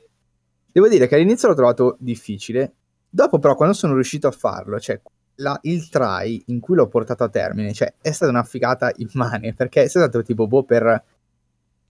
[0.71, 2.73] Devo dire che all'inizio l'ho trovato difficile,
[3.09, 5.01] dopo però quando sono riuscito a farlo, cioè
[5.35, 9.53] la- il try in cui l'ho portato a termine, cioè è stata una figata immane,
[9.53, 11.03] perché è stato tipo boh per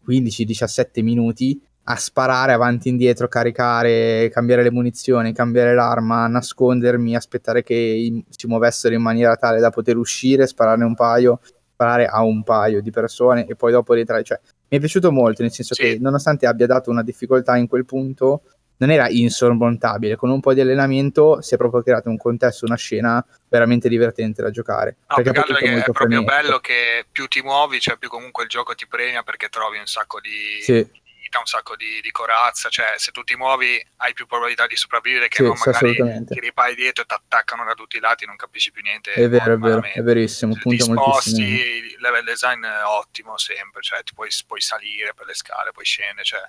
[0.08, 1.62] 15-17 minuti
[1.92, 8.48] a sparare avanti e indietro, caricare, cambiare le munizioni, cambiare l'arma, nascondermi, aspettare che si
[8.48, 11.40] muovessero in maniera tale da poter uscire, spararne un paio,
[11.74, 14.22] sparare a un paio di persone e poi dopo rientrare.
[14.22, 15.82] Cioè, mi è piaciuto molto, nel senso Sì.
[15.82, 18.44] che nonostante abbia dato una difficoltà in quel punto,
[18.78, 20.16] non era insormontabile.
[20.16, 24.44] Con un po' di allenamento si è proprio creato un contesto, una scena veramente divertente
[24.44, 24.98] da giocare.
[25.08, 28.50] No, perché poi è molto proprio bello che più ti muovi, cioè più comunque il
[28.50, 30.88] gioco ti premia perché trovi un sacco di Sì.
[31.30, 34.76] Vita, un sacco di, di corazza, cioè se tu ti muovi hai più probabilità di
[34.76, 38.26] sopravvivere che Sì, non magari ti ripari dietro e ti attaccano da tutti i lati,
[38.26, 39.14] non capisci più niente.
[39.14, 40.54] È vero, è vero, è verissimo.
[40.54, 41.36] Se Punto ti moltissimo.
[41.36, 45.86] sposti, il level design ottimo sempre, cioè ti puoi, puoi salire per le scale, puoi
[45.86, 46.42] scendere, cioè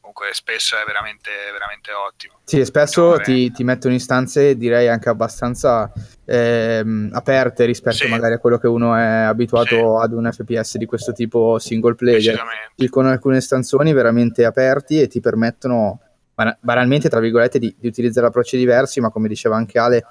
[0.00, 2.34] comunque spesso è veramente, veramente ottimo.
[2.44, 3.22] Sì, spesso Giovane.
[3.22, 5.92] ti, ti mettono in stanze direi anche abbastanza
[6.24, 8.08] ehm, aperte rispetto Sì.
[8.08, 12.42] magari a quello che uno è abituato ad un FPS di questo tipo single player.
[12.74, 16.00] Sì, Con alcune stanzoni veramente aperti e ti permettono
[16.34, 20.06] bana- banalmente, tra virgolette, di, di utilizzare approcci diversi, ma come diceva anche Ale,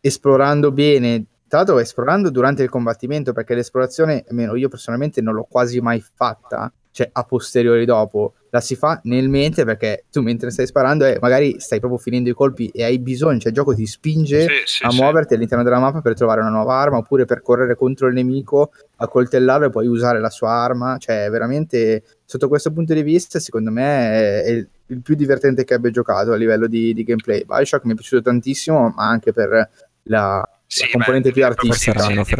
[0.00, 1.24] esplorando bene.
[1.48, 6.00] Tra l'altro, esplorando durante il combattimento, perché l'esplorazione, almeno io personalmente, non l'ho quasi mai
[6.14, 11.04] fatta, cioè a posteriori dopo, la si fa nel mentre perché tu mentre stai sparando
[11.04, 14.42] e magari stai proprio finendo i colpi e hai bisogno, cioè il gioco ti spinge
[14.42, 15.00] Sì, sì, a sì.
[15.00, 18.72] muoverti all'interno della mappa per trovare una nuova arma oppure per correre contro il nemico,
[18.96, 20.96] accoltellarlo e poi usare la sua arma.
[20.98, 25.64] Cioè, veramente, sotto questo punto di vista, secondo me è, è il, il più divertente
[25.64, 27.44] che abbia giocato a livello di, di gameplay.
[27.44, 29.70] Bioshock mi è piaciuto tantissimo, ma anche per
[30.04, 31.98] la, Sì, la componente beh, più artistica.
[32.00, 32.34] sì, meno diverso,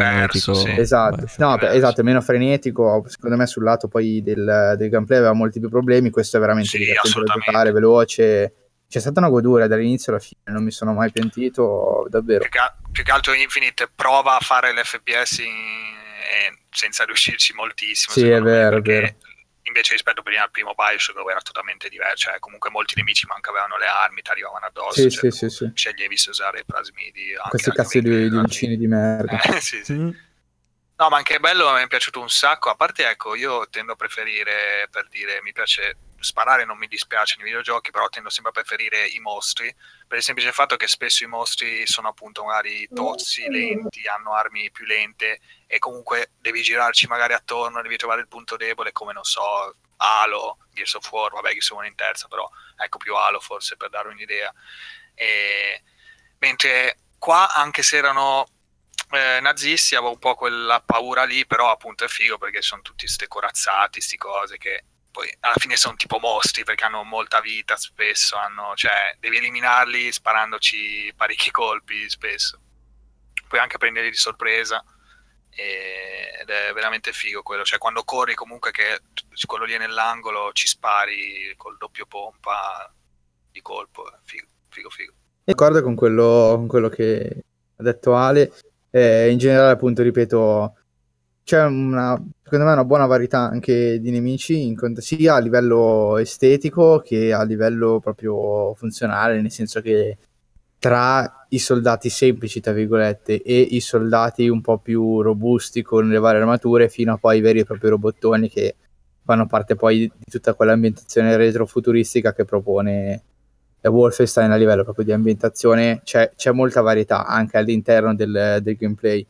[0.53, 0.55] frenetico.
[0.55, 0.81] sì.
[0.81, 1.77] Esatto, Beh, no, beh, diverso.
[1.79, 3.05] esatto, è meno frenetico.
[3.09, 6.11] Secondo me sul lato poi del, del gameplay aveva molti più problemi.
[6.11, 8.53] Questo è veramente Sì, divertente da giocare, veloce.
[8.87, 12.41] C'è stata una godura dall'inizio alla fine, non mi sono mai pentito, davvero.
[12.41, 12.59] Più che,
[12.93, 15.97] più che altro Infinite prova a fare l'FPS in-
[16.71, 18.13] senza riuscirci moltissimo.
[18.15, 19.17] Sì, è me, vero, è perché vero.
[19.79, 23.51] Invece rispetto prima al primo Bioshock dove era totalmente diverso, cioè comunque molti nemici manco
[23.51, 27.35] avevano le armi, ti arrivavano addosso, Sì, cioè, sì, sì, sceglievi se usare i plasmidi.
[27.35, 29.41] anche Questi cazzo di, di uncini di merda.
[29.43, 29.93] Eh, sì, sì.
[29.93, 30.11] Mm.
[30.97, 32.71] No, ma anche bello, mi è piaciuto un sacco.
[32.71, 37.37] A parte, ecco, io tendo a preferire, per dire, mi piace sparare, non mi dispiace
[37.37, 39.75] nei videogiochi, però tendo sempre a preferire i mostri,
[40.07, 44.71] per il semplice fatto che spesso i mostri sono appunto magari tozzi, lenti, hanno armi
[44.71, 49.25] più lente e comunque devi girarci magari attorno, devi trovare il punto debole, come non
[49.25, 53.41] so, Halo, Gears of War, vabbè, Gears of War in terza, però ecco più Halo
[53.41, 54.53] forse per dare un'idea.
[55.15, 55.83] E...
[56.39, 58.47] Mentre qua, anche se erano
[59.11, 63.09] eh, nazisti avevo un po' quella paura lì, però appunto è figo perché sono tutti
[63.09, 64.85] ste corazzati, sti cose che
[65.19, 70.13] poi alla fine sono tipo mostri perché hanno molta vita spesso, hanno, cioè devi eliminarli
[70.13, 72.61] sparandoci parecchi colpi spesso.
[73.49, 74.81] Puoi anche prenderli di sorpresa
[75.51, 79.01] ed è veramente figo quello, cioè quando corri comunque che
[79.45, 82.89] quello lì è nell'angolo ci spari col doppio pompa
[83.51, 85.13] di colpo, figo, figo, figo.
[85.43, 87.43] D'accordo con quello, con quello che
[87.77, 88.53] ha detto Ale.
[88.93, 90.77] Eh, in generale, appunto, ripeto,
[91.49, 97.33] c'è una, secondo me una buona varietà anche di nemici, sia a livello estetico che
[97.33, 100.19] a livello proprio funzionale, nel senso che
[100.79, 106.19] tra i soldati semplici, tra virgolette, e i soldati un po' più robusti con le
[106.19, 108.77] varie armature, fino a poi i veri e propri robottoni che
[109.25, 113.23] fanno parte poi di tutta quell'ambientazione retrofuturistica che propone
[113.81, 116.03] Wolfenstein a livello proprio di ambientazione.
[116.05, 119.27] C'è, c'è molta varietà anche all'interno del, del gameplay.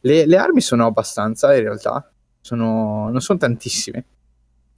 [0.00, 4.04] Le, le armi sono abbastanza, in realtà, sono, non sono tantissime,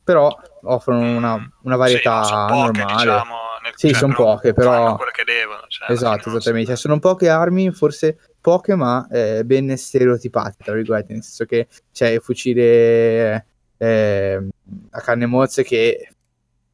[0.02, 3.04] però offrono una, una varietà Sì, no, son poche, normale.
[3.04, 5.60] diciamo, nel- Sì, cioè, son poche, però- quello che devono.
[5.68, 6.66] Cioè, Esatto, esattamente.
[6.68, 11.44] Cioè, so- sono poche armi, forse poche, ma eh, ben stereotipate, tra virgolette, nel senso
[11.44, 13.46] che c'è il fucile
[13.76, 14.48] eh,
[14.90, 16.08] a canne mozze che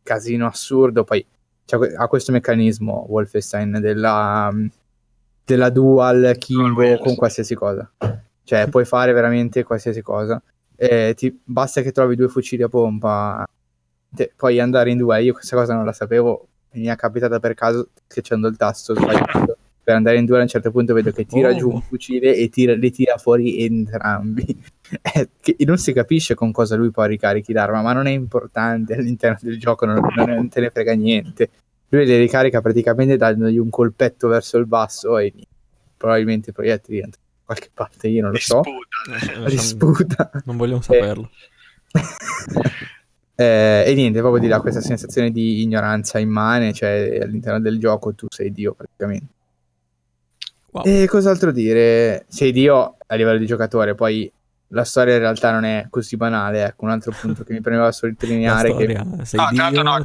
[0.03, 1.24] casino assurdo, poi
[1.99, 4.51] ha questo meccanismo Wolfenstein della,
[5.44, 7.90] della dual kimbo con qualsiasi cosa.
[8.49, 10.40] Cioè, puoi fare veramente qualsiasi cosa.
[10.74, 13.46] Eh, ti- basta che trovi due fucili a pompa,
[14.09, 15.22] te- puoi andare in due.
[15.22, 19.57] Io questa cosa non la sapevo, mi è capitata per caso schiacciando il tasto sbagliato.
[19.88, 21.57] per andare in due a un certo punto vedo che tira Oh.
[21.57, 24.44] giù un fucile e tira, li tira fuori entrambi.
[25.03, 25.28] Eh,
[25.66, 29.59] non si capisce con cosa lui poi ricarichi l'arma, ma non è importante all'interno del
[29.59, 31.51] gioco, non, non- te ne frega niente.
[31.90, 35.32] Lui le ricarica praticamente dandogli un colpetto verso il basso e
[35.96, 38.62] probabilmente i proiettili entrano qualche parte, io non lo so.
[38.62, 39.32] sputa.
[39.32, 39.61] Eh, Li lasciamo-
[39.94, 40.30] sputa.
[40.44, 41.30] Non vogliamo saperlo.
[43.40, 48.12] Eh, e niente, proprio di là questa sensazione di ignoranza immane, cioè all'interno del gioco
[48.14, 49.32] tu sei Dio praticamente.
[50.72, 50.84] Wow.
[50.84, 52.26] E cos'altro dire?
[52.28, 54.30] Sei Dio a livello di giocatore, poi
[54.72, 57.90] la storia in realtà non è così banale, ecco, un altro punto che mi premeva
[57.92, 60.03] sottolineare che No, tra l'altro no, eh,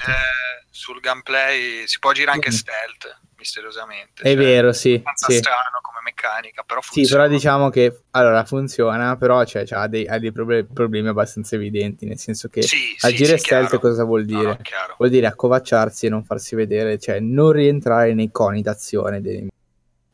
[0.70, 2.54] sul gameplay si può girare anche Mm.
[2.54, 4.24] stealth, misteriosamente.
[4.24, 5.38] è cioè, vero, sì, abbastanza sì.
[5.38, 7.24] strano come meccanica, però Sì, funziona.
[7.24, 12.06] però diciamo che allora funziona, però cioè, ha dei, ha dei proble- problemi abbastanza evidenti,
[12.06, 14.48] nel senso che Sì, sì, agire sì, stealth cosa vuol No, dire?
[14.48, 14.96] no, chiaro.
[14.98, 19.52] Vuol dire accovacciarsi e non farsi vedere, cioè non rientrare nei coni d'azione dei nemici.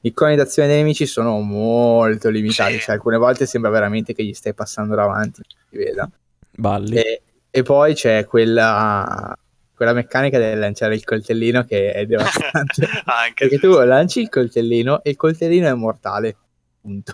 [0.02, 2.80] I coni d'azione dei nemici sono molto limitati, Sì.
[2.80, 6.10] cioè alcune volte sembra veramente che gli stai passando davanti, non si veda.
[6.52, 6.96] balli.
[6.98, 7.22] E,
[7.52, 9.38] e poi c'è quella,
[9.80, 12.86] quella meccanica del lanciare il coltellino che è devastante.
[13.06, 16.36] Anche Perché tu lanci il coltellino e il coltellino è mortale.
[16.82, 17.14] Punto.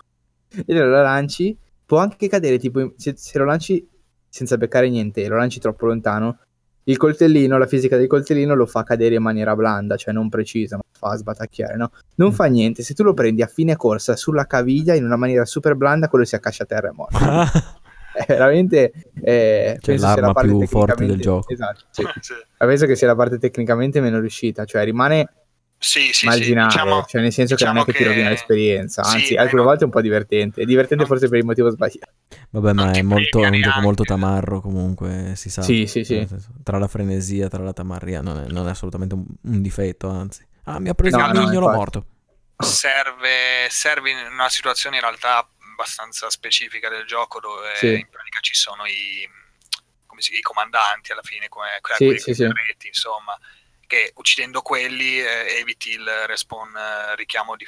[0.50, 3.88] E lo lanci, può anche cadere, tipo, se, se lo lanci
[4.28, 6.40] senza beccare niente e lo lanci troppo lontano,
[6.82, 10.74] il coltellino, la fisica del coltellino lo fa cadere in maniera blanda, cioè non precisa,
[10.74, 11.92] ma fa sbatacchiare, no?
[12.16, 15.44] Non fa niente, se tu lo prendi a fine corsa sulla caviglia in una maniera
[15.44, 17.06] super blanda, quello si accascia a terra e.
[17.12, 17.84] È
[18.26, 18.92] veramente...
[19.22, 21.52] Eh, Cioè, penso sia l'arma la parte più forte del gioco.
[21.52, 22.02] Esatto, sì.
[22.20, 22.34] Sì.
[22.56, 25.28] Penso che sia la parte tecnicamente meno riuscita, cioè rimane
[25.78, 28.28] Sì, sì, sì, marginale, diciamo- cioè nel senso che non è diciamo che ti rovina
[28.30, 31.08] l'esperienza, sì, anzi ma alcune volte è un po' divertente, è divertente No.
[31.08, 32.12] forse per il motivo sbagliato.
[32.50, 35.60] Vabbè, ma è, molto, è un gioco molto tamarro comunque, si sa.
[35.62, 36.26] Sì, sì, sì.
[36.62, 40.44] Tra la frenesia, tra la tamarria, non è, non è assolutamente un, un difetto, anzi.
[40.64, 42.06] Ah, mi ha preso No, il no, mignolo morto.
[42.56, 45.46] serve, serve in una situazione in realtà
[45.76, 47.92] abbastanza specifica del gioco dove Sì.
[47.94, 49.28] in pratica ci sono i,
[50.06, 52.86] come si, i comandanti alla fine, come Sì, quelli sì, con i sì.
[52.88, 53.38] insomma,
[53.86, 57.66] che uccidendo quelli eh, eviti il respawn eh, richiamo di,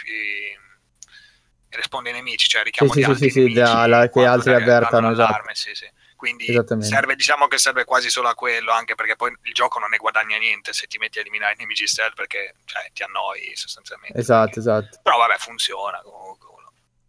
[1.71, 4.55] risponde ai nemici, cioè richiamo Sì, gli sì, altri sì, nemici da- la- che altri
[4.55, 5.55] avvertano, esatto.
[5.55, 5.91] sì, sì.
[6.17, 6.47] Quindi
[6.81, 9.99] serve, diciamo che serve quasi solo a quello, anche perché poi il gioco non ne
[9.99, 14.19] guadagna niente se ti metti a eliminare i nemici stealth perché cioè, ti annoi sostanzialmente.
[14.19, 14.99] Esatto, esatto.
[15.01, 16.48] Però vabbè, funziona comunque.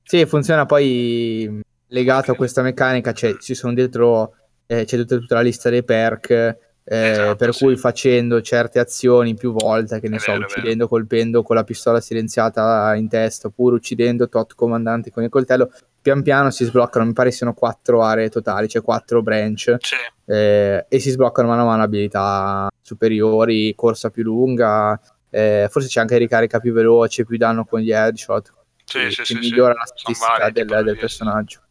[0.09, 4.33] Sì, funziona poi mh, legato a questa meccanica, cioè ci sono dietro,
[4.65, 7.63] eh, c'è tutta, tutta la lista dei perk, eh, Esatto, per sì.
[7.63, 11.63] cui facendo certe azioni più volte, che ne È so, vero, uccidendo, colpendo con la
[11.63, 15.69] pistola silenziata in testa, oppure uccidendo tot comandanti con il coltello,
[16.01, 19.95] pian piano si sbloccano, mi pare siano quattro aree totali, cioè quattro branch, Sì,
[20.25, 24.99] eh, e si sbloccano mano a mano abilità superiori, corsa più lunga,
[25.29, 28.53] eh, forse c'è anche ricarica più veloce, più danno con gli headshot,
[28.89, 31.61] sì, sì, che migliora la statistica del, del personaggio.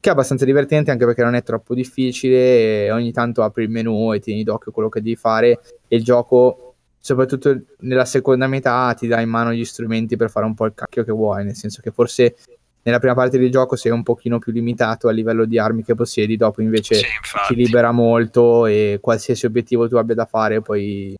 [0.00, 2.90] Che è abbastanza divertente anche perché non è troppo difficile.
[2.90, 5.60] Ogni tanto apri il menu e tieni d'occhio quello che devi fare.
[5.88, 10.44] E il gioco, soprattutto nella seconda metà, ti dà in mano gli strumenti per fare
[10.44, 11.44] un po' il cacchio che vuoi.
[11.44, 12.36] Nel senso che forse
[12.82, 15.94] nella prima parte del gioco sei un pochino più limitato a livello di armi che
[15.94, 17.06] possiedi, dopo invece Sì,
[17.48, 21.16] ti libera molto e qualsiasi obiettivo tu abbia da fare puoi,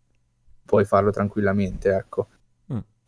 [0.63, 2.27] puoi farlo tranquillamente, ecco.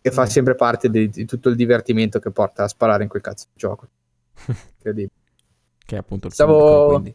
[0.07, 0.11] Mm.
[0.11, 0.27] E fa Mm.
[0.27, 3.59] sempre parte di, di tutto il divertimento che porta a sparare in quel cazzo di
[3.59, 3.89] gioco.
[4.77, 5.11] Incredibile.
[5.85, 7.15] Che è appunto il Stavo- quindi.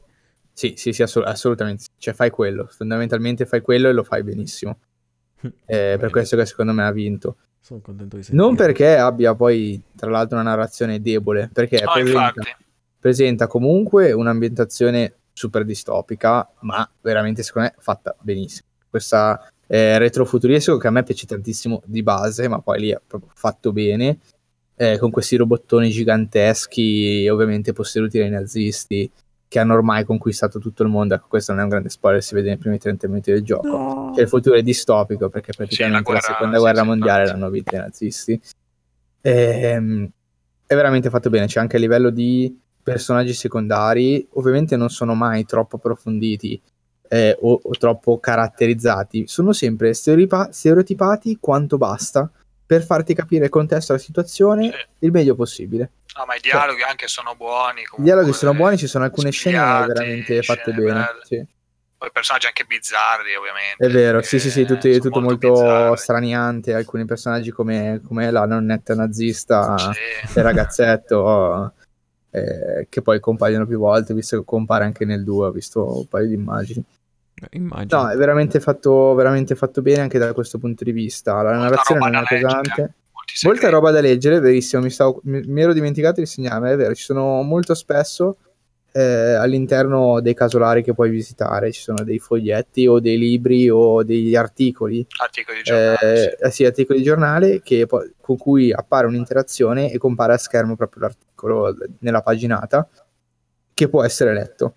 [0.53, 1.85] Sì, sì, sì, assolut- assolutamente.
[1.97, 4.77] Cioè fai quello, fondamentalmente fai quello e lo fai benissimo.
[5.65, 7.37] Eh, per questo che secondo me ha vinto.
[7.59, 8.45] Sono contento di sentire.
[8.45, 12.33] Non perché abbia poi, tra l'altro, una narrazione debole, perché No, presenta,
[12.99, 18.67] presenta comunque un'ambientazione super distopica, ma veramente secondo me fatta benissimo.
[18.87, 23.31] Questa eh, retrofuturistico che a me piace tantissimo di base, ma poi lì è proprio
[23.33, 24.17] fatto bene,
[24.75, 29.09] eh, con questi robottoni giganteschi, ovviamente posseduti dai nazisti,
[29.47, 31.13] che hanno ormai conquistato tutto il mondo.
[31.13, 33.67] Ecco, questo non è un grande spoiler, si vede nei primi 30 minuti del gioco.
[33.67, 34.11] No.
[34.13, 37.39] Cioè, il futuro è distopico perché praticamente la, guerra- seconda sì, guerra sì, mondiale infatti.
[37.39, 38.41] l'hanno vinta i nazisti.
[39.21, 40.09] Ehm,
[40.65, 41.45] è veramente fatto bene.
[41.45, 46.61] C'è anche a livello di personaggi secondari, ovviamente non sono mai troppo approfonditi
[47.13, 52.29] eh, o, o troppo caratterizzati, sono sempre stereotipa- stereotipati quanto basta
[52.65, 54.77] per farti capire il contesto della situazione Sì.
[54.99, 55.91] il meglio possibile.
[56.17, 57.81] No, ma i dialoghi anche sono buoni.
[57.81, 61.05] I dialoghi sono buoni, ci sono alcune scene veramente fatte scene bene.
[61.23, 61.45] Sì.
[61.97, 63.85] Poi personaggi anche bizzarri, ovviamente.
[63.85, 65.97] È vero, sì, sì, sì, tutti- tutto molto, bizzarri.
[65.97, 66.73] straniante.
[66.73, 70.37] Alcuni personaggi come, come la nonnetta nazista, Sì.
[70.39, 71.73] il ragazzetto,
[72.31, 76.07] eh, che poi compaiono più volte, visto che compare anche nel 2, ho visto un
[76.07, 76.83] paio di immagini.
[77.41, 78.01] Eh, Immagino.
[78.03, 81.33] No, è veramente fatto, veramente fatto bene anche da questo punto di vista.
[81.41, 82.93] La Molta narrazione non è pesante.
[83.43, 84.81] Molta roba da leggere, verissimo.
[84.81, 86.93] Mi, stavo- mi- mi ero dimenticato di segnarmi, è vero.
[86.93, 88.37] Ci sono molto spesso
[88.91, 91.71] eh, all'interno dei casolari che puoi visitare.
[91.71, 96.37] Ci sono dei foglietti o dei libri o degli articoli articoli di giornale.
[96.37, 100.75] eh, eh, sì, articoli di giornale che con cui appare un'interazione e compare a schermo
[100.75, 102.87] proprio l'articolo nella paginata
[103.73, 104.75] che può essere letto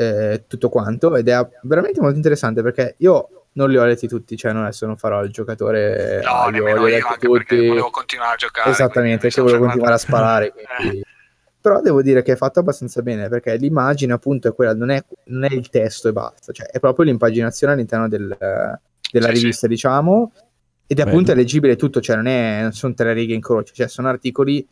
[0.00, 4.36] eh, tutto quanto ed è veramente molto interessante perché io non li ho letti tutti,
[4.36, 7.54] cioè non adesso non farò il giocatore No, ah, li ho io, letti anche perché
[7.56, 8.70] tutti volevo continuare a giocare.
[8.70, 11.02] esattamente, che sono volevo continuare a sparare quindi-
[11.60, 15.04] però devo dire che è fatto abbastanza bene perché l'immagine appunto è quella, non è,
[15.24, 18.34] non è il testo e basta, cioè è proprio l'impaginazione all'interno del-
[19.12, 19.40] della Sì, sì.
[19.40, 20.32] rivista diciamo
[20.86, 23.74] ed è appunto è leggibile tutto, cioè non, è, non sono tre righe in croce,
[23.74, 24.66] cioè sono articoli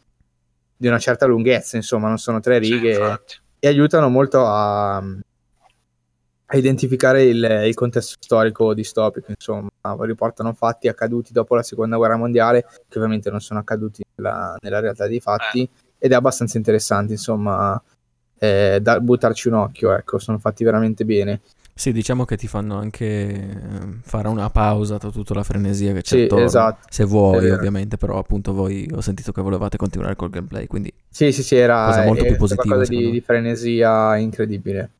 [0.76, 3.34] di una certa lunghezza, insomma non sono tre Sì, righe infatti.
[3.58, 9.68] E aiutano molto a, a identificare il, il contesto storico distopico, insomma,
[10.00, 14.80] riportano fatti accaduti dopo la seconda guerra mondiale, che ovviamente non sono accaduti nella, nella
[14.80, 15.68] realtà dei fatti, Eh.
[15.98, 17.80] ed è abbastanza interessante, insomma,
[18.38, 21.40] eh, da buttarci un occhio, ecco, sono fatti veramente bene.
[21.78, 26.02] Sì, diciamo che ti fanno anche eh, fare una pausa tra tutta la frenesia che
[26.02, 26.44] c'è Sì, attorno.
[26.46, 26.86] esatto.
[26.90, 27.54] Se vuoi, vero.
[27.54, 31.54] ovviamente, però appunto voi ho sentito che volevate continuare col gameplay, quindi Sì, sì, sì,
[31.54, 34.90] era Cosa molto più positiva, qualcosa di, di frenesia incredibile.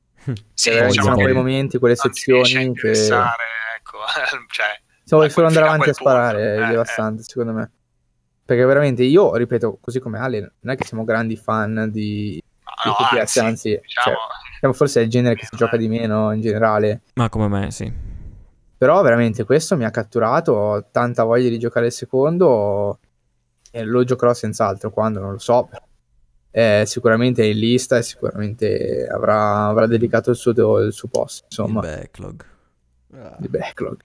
[0.55, 2.91] Sì, Eh, diciamo sono che- quei momenti, quelle sezioni che...
[2.91, 3.99] ecco,
[4.53, 6.11] cioè, Se vuoi solo andare avanti a quel punto.
[6.13, 7.71] sparare è Eh, devastante, secondo me.
[8.45, 12.73] Perché veramente io, ripeto, così come Ale, non è che siamo grandi fan di, No,
[12.85, 14.17] di no, anzi, anzi, diciamo, cioè,
[14.59, 15.59] siamo forse il genere che si Eh.
[15.59, 17.03] gioca di meno in generale.
[17.15, 17.93] Ma come me, sì.
[18.77, 22.99] Però veramente questo mi ha catturato, ho tanta voglia di giocare il secondo
[23.71, 25.69] e lo giocherò senz'altro quando, non lo so.
[26.51, 31.45] Eh, sicuramente è in lista e sicuramente avrà, avrà dedicato il suo, il suo posto,
[31.47, 32.45] insomma, Il backlog.
[33.15, 33.37] Ah.
[33.39, 34.01] di backlog.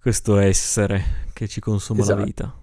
[0.00, 1.02] Questo essere
[1.34, 2.18] che ci consuma Esatto.
[2.18, 2.54] la vita.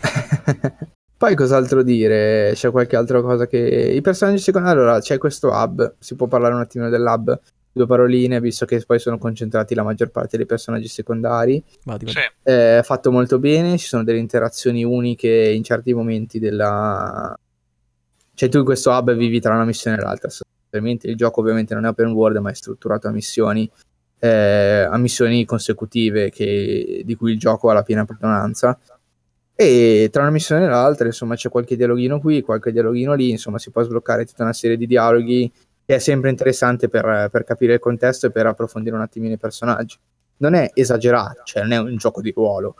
[1.24, 2.50] Poi cos'altro dire?
[2.52, 3.56] C'è qualche altra cosa che...
[3.56, 4.76] I personaggi secondari...
[4.76, 7.40] Allora, c'è questo hub, si può parlare un attimino dell'hub,
[7.72, 11.64] due paroline, visto che poi sono concentrati la maggior parte dei personaggi secondari.
[11.84, 12.28] Vadi, sì, vadi.
[12.42, 17.34] È fatto molto bene, ci sono delle interazioni uniche in certi momenti della,
[18.34, 21.72] cioè tu in questo hub vivi tra una missione e l'altra, sostanzialmente il gioco ovviamente
[21.72, 23.70] non è open world ma è strutturato a missioni,
[24.18, 28.78] eh, a missioni consecutive che, di cui il gioco ha la piena padronanza
[29.56, 33.58] e tra una missione e l'altra insomma c'è qualche dialoghino qui, qualche dialoghino lì, insomma
[33.58, 35.52] si può sbloccare tutta una serie di dialoghi
[35.86, 39.38] che è sempre interessante per, per capire il contesto e per approfondire un attimino i
[39.38, 39.96] personaggi.
[40.38, 42.74] Non è esagerato, cioè non è un gioco di ruolo,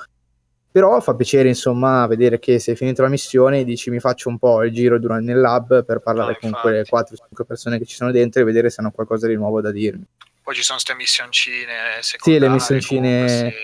[0.74, 4.38] però fa piacere insomma vedere che se hai finito la missione dici mi faccio un
[4.38, 7.94] po' il giro durante, nel lab per parlare no, con quelle 4-5 persone che ci
[7.94, 10.04] sono dentro e vedere se hanno qualcosa di nuovo da dirmi.
[10.42, 12.40] Poi ci sono queste missioncine secondarie.
[12.40, 13.28] Sì, le missioncine...
[13.28, 13.54] Sì,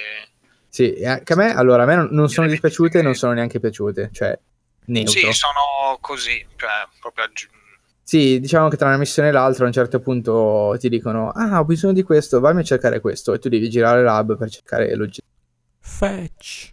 [0.71, 3.61] eh, che a me, allora, a me non, non sono dispiaciute e non sono neanche
[3.61, 4.39] piaciute, cioè
[4.87, 5.13] neutro.
[5.13, 6.71] Sì, sono così, cioè
[7.01, 7.59] proprio aggiunto
[8.11, 11.61] sì, diciamo che tra una missione e l'altra a un certo punto ti dicono ah
[11.61, 14.93] ho bisogno di questo, vai a cercare questo e tu devi girare l'hub per cercare
[14.97, 15.29] l'oggetto.
[15.79, 16.71] Fetch.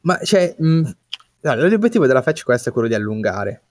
[0.00, 0.90] Ma cioè, mh,
[1.42, 3.62] l'obiettivo della fetch quest è quello di allungare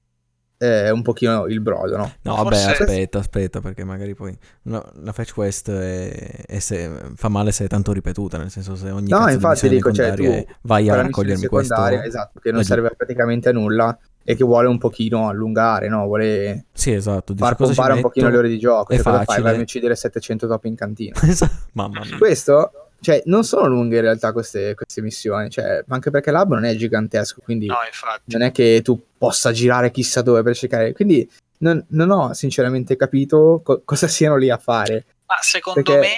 [0.57, 2.13] eh, un pochino il brodo, no?
[2.21, 2.83] No, vabbè, Forse...
[2.83, 7.65] aspetta, aspetta, perché magari poi no, la fetch quest è, è se, fa male se
[7.65, 11.47] è tanto ripetuta, nel senso se ogni No, infatti dico, cioè, tu vai a raccogliermi
[11.47, 16.05] questo esatto, che non serve praticamente a nulla e che vuole un pochino allungare, no?
[16.05, 17.35] Vuole sì, esatto.
[17.35, 18.91] far pompare un pochino le ore di gioco.
[18.91, 19.25] È cioè, facile.
[19.25, 19.41] Fai?
[19.41, 21.19] Vai a uccidere 700 topi in cantina.
[21.73, 22.17] Mamma mia.
[22.17, 26.65] Questo cioè, non sono lunghe in realtà queste, queste missioni, cioè, anche perché l'hub non
[26.65, 27.77] è gigantesco, quindi no,
[28.25, 30.91] non è che tu possa girare chissà dove per cercare.
[30.91, 31.29] Quindi
[31.59, 35.05] non, non ho sinceramente capito co- cosa siano lì a fare.
[35.27, 35.99] Ma secondo perché...
[35.99, 36.15] me,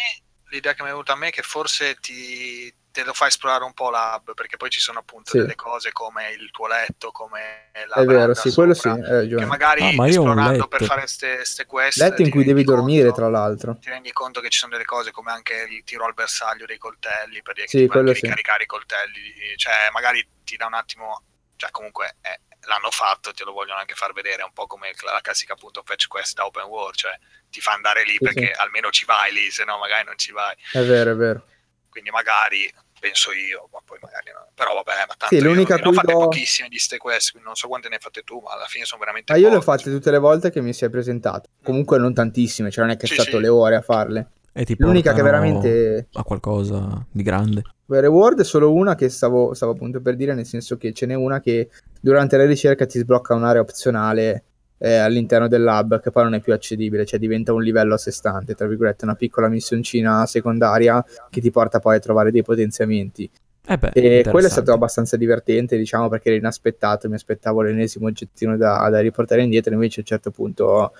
[0.50, 3.64] l'idea che mi è venuta a me è che forse ti, te lo fa esplorare
[3.64, 5.38] un po' l'hub, perché poi ci sono appunto sì.
[5.38, 9.84] delle cose come il tuo letto, come la È vero, sì, quello sì, che magari
[9.84, 13.78] ah, ma esplorando per fare queste quest letto in cui devi conto, dormire, tra l'altro.
[13.80, 16.80] Ti rendi conto che ci sono delle cose come anche il tiro al bersaglio dei
[16.80, 18.22] coltelli per sì, quello sì.
[18.22, 21.22] ricaricare i coltelli, cioè magari ti dà un attimo,
[21.56, 25.22] cioè comunque è, l'hanno fatto, te lo vogliono anche far vedere, un po' come la
[25.22, 27.16] classica appunto patch quest da open world, cioè
[27.52, 28.60] ti fa andare lì sì, perché sì.
[28.60, 30.56] almeno ci vai lì, se no magari non ci vai.
[30.72, 31.46] È vero, è vero.
[31.90, 34.48] Quindi magari penso io, ma poi magari no.
[34.54, 36.20] Però vabbè, ma tanto sì, l'unica io, ne ho fatte do...
[36.20, 38.86] pochissime di ste quest, quindi non so quante ne hai fatte tu, ma alla fine
[38.86, 41.50] sono veramente Ma io le ho fatte tutte le volte che mi si è presentato.
[41.64, 43.40] Comunque non tantissime, cioè non è che è sì, stato sì.
[43.40, 44.32] le ore a farle.
[44.54, 47.62] E ti L'unica che veramente a qualcosa di grande.
[47.86, 51.06] Beh, reward è solo una che stavo, stavo appunto per dire, nel senso che ce
[51.06, 51.70] n'è una che
[52.02, 54.46] durante la ricerca ti sblocca un'area opzionale
[54.78, 57.98] eh, all'interno del lab che poi non è più accedibile, cioè diventa un livello a
[57.98, 62.44] sé stante, tra virgolette, una piccola missioncina secondaria che ti porta poi a trovare dei
[62.44, 63.30] potenziamenti.
[63.70, 68.08] Eh beh, e quello è stato abbastanza divertente, diciamo, perché era inaspettato, mi aspettavo l'ennesimo
[68.08, 70.94] oggettino da, da riportare indietro, invece a un certo punto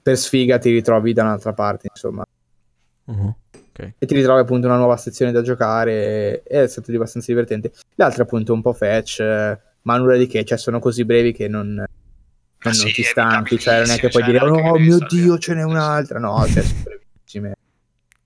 [0.00, 2.24] per sfiga ti ritrovi da un'altra parte, insomma.
[3.04, 3.34] Uh-huh.
[3.70, 3.94] Okay.
[3.98, 7.72] E ti ritrovi appunto una nuova sezione da giocare e è stato abbastanza divertente.
[7.94, 9.20] Le altre appunto un po' fetch,
[9.82, 11.84] ma nulla di che, cioè sono così brevi che non,
[12.60, 14.98] non, ah, sì, non ti stanchi, cioè non è che puoi cioè, dire oh mio
[14.98, 17.54] dio ce n'è un'altra, no, cioè sono brevissime.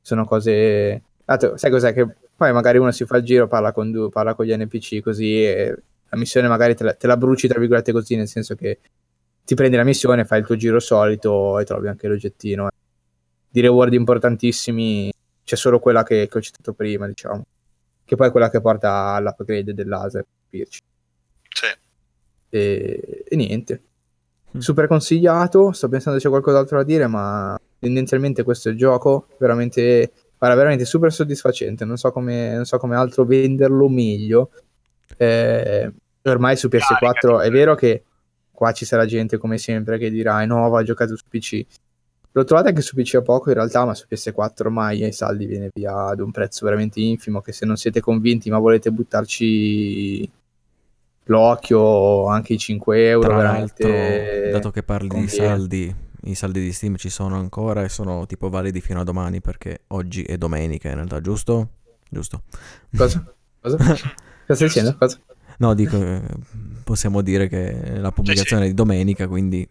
[0.00, 1.02] Sono cose...
[1.26, 4.56] sai cos'è che poi magari uno si fa il giro, parla con, parla con gli
[4.56, 8.26] NPC così e la missione magari te la, te la, bruci tra virgolette così, nel
[8.26, 8.80] senso che
[9.44, 12.70] ti prendi la missione, fai il tuo giro solito e trovi anche l'oggettino.
[13.48, 15.12] Di reward importantissimi
[15.44, 17.44] c'è solo quella che, che ho citato prima, diciamo,
[18.04, 21.66] che poi è quella che porta all'upgrade del laser, Sì.
[22.48, 23.82] E, e niente.
[24.56, 24.60] Mm.
[24.60, 29.26] Super consigliato, sto pensando se c'è qualcos'altro da dire, ma tendenzialmente questo è il gioco,
[29.38, 30.12] veramente
[30.42, 31.84] Guarda, veramente super soddisfacente.
[31.84, 34.50] Non so come, non so come altro venderlo meglio.
[35.16, 35.92] Eh,
[36.22, 38.02] ormai su PS4 è vero che
[38.50, 41.64] qua ci sarà gente come sempre che dirà: eh no, va giocato su PC.
[42.32, 45.46] L'ho trovato anche su PC a poco in realtà, ma su PS4 ormai ai saldi
[45.46, 47.40] viene via ad un prezzo veramente infimo.
[47.40, 50.28] Che se non siete convinti, ma volete buttarci
[51.24, 54.50] l'occhio, anche i 5 euro, Tra veramente.
[54.50, 55.30] Dato che parli conviene.
[55.30, 55.94] di saldi,
[56.24, 59.82] i saldi di Steam ci sono ancora e sono tipo validi fino a domani perché
[59.88, 61.68] oggi è domenica in realtà, giusto?
[62.08, 62.42] Giusto.
[62.96, 63.24] Cosa?
[63.60, 63.76] Cosa?
[64.46, 64.96] Cosa stai dicendo?
[64.98, 65.18] Cosa?
[65.58, 66.22] No, dico, eh,
[66.82, 69.66] possiamo dire che la pubblicazione è di domenica, quindi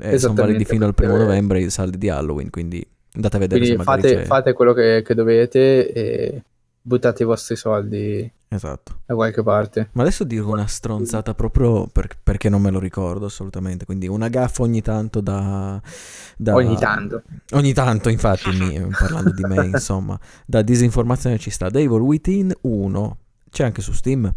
[0.00, 3.60] eh, sono validi fino al primo novembre i saldi di Halloween, quindi andate a vedere
[3.60, 6.42] quindi se magari fate, fate quello che, che dovete e
[6.84, 9.00] buttate i vostri soldi Esatto.
[9.04, 9.88] Da qualche parte.
[9.92, 13.84] Ma adesso dico una stronzata proprio per, perché non me lo ricordo assolutamente.
[13.84, 15.80] Quindi una gaffa ogni tanto da.
[16.36, 17.22] da ogni tanto.
[17.50, 20.18] Ogni tanto, infatti, mi, parlando di me, insomma.
[20.46, 21.68] Da disinformazione ci sta.
[21.68, 23.18] Devil Within 1.
[23.50, 24.32] C'è anche su Steam?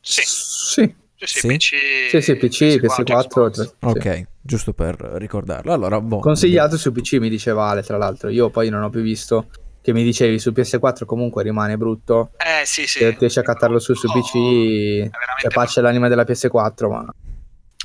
[0.00, 0.22] Sì.
[0.24, 0.94] Sì.
[1.22, 1.74] Sì, sì, PC,
[2.08, 3.02] sì, sì, PC, PS4.
[3.02, 4.26] PS4 ok, sì.
[4.40, 5.70] giusto per ricordarlo.
[5.70, 8.30] Allora, boh, Consigliato su PC, mi diceva Ale, tra l'altro.
[8.30, 9.48] Io poi non ho più visto
[9.90, 12.32] che mi dicevi su PS4 comunque rimane brutto.
[12.36, 12.98] Eh sì, sì.
[12.98, 17.14] Se riesci a cattarlo su, su PC, c'è pace l'anima della PS4, ma...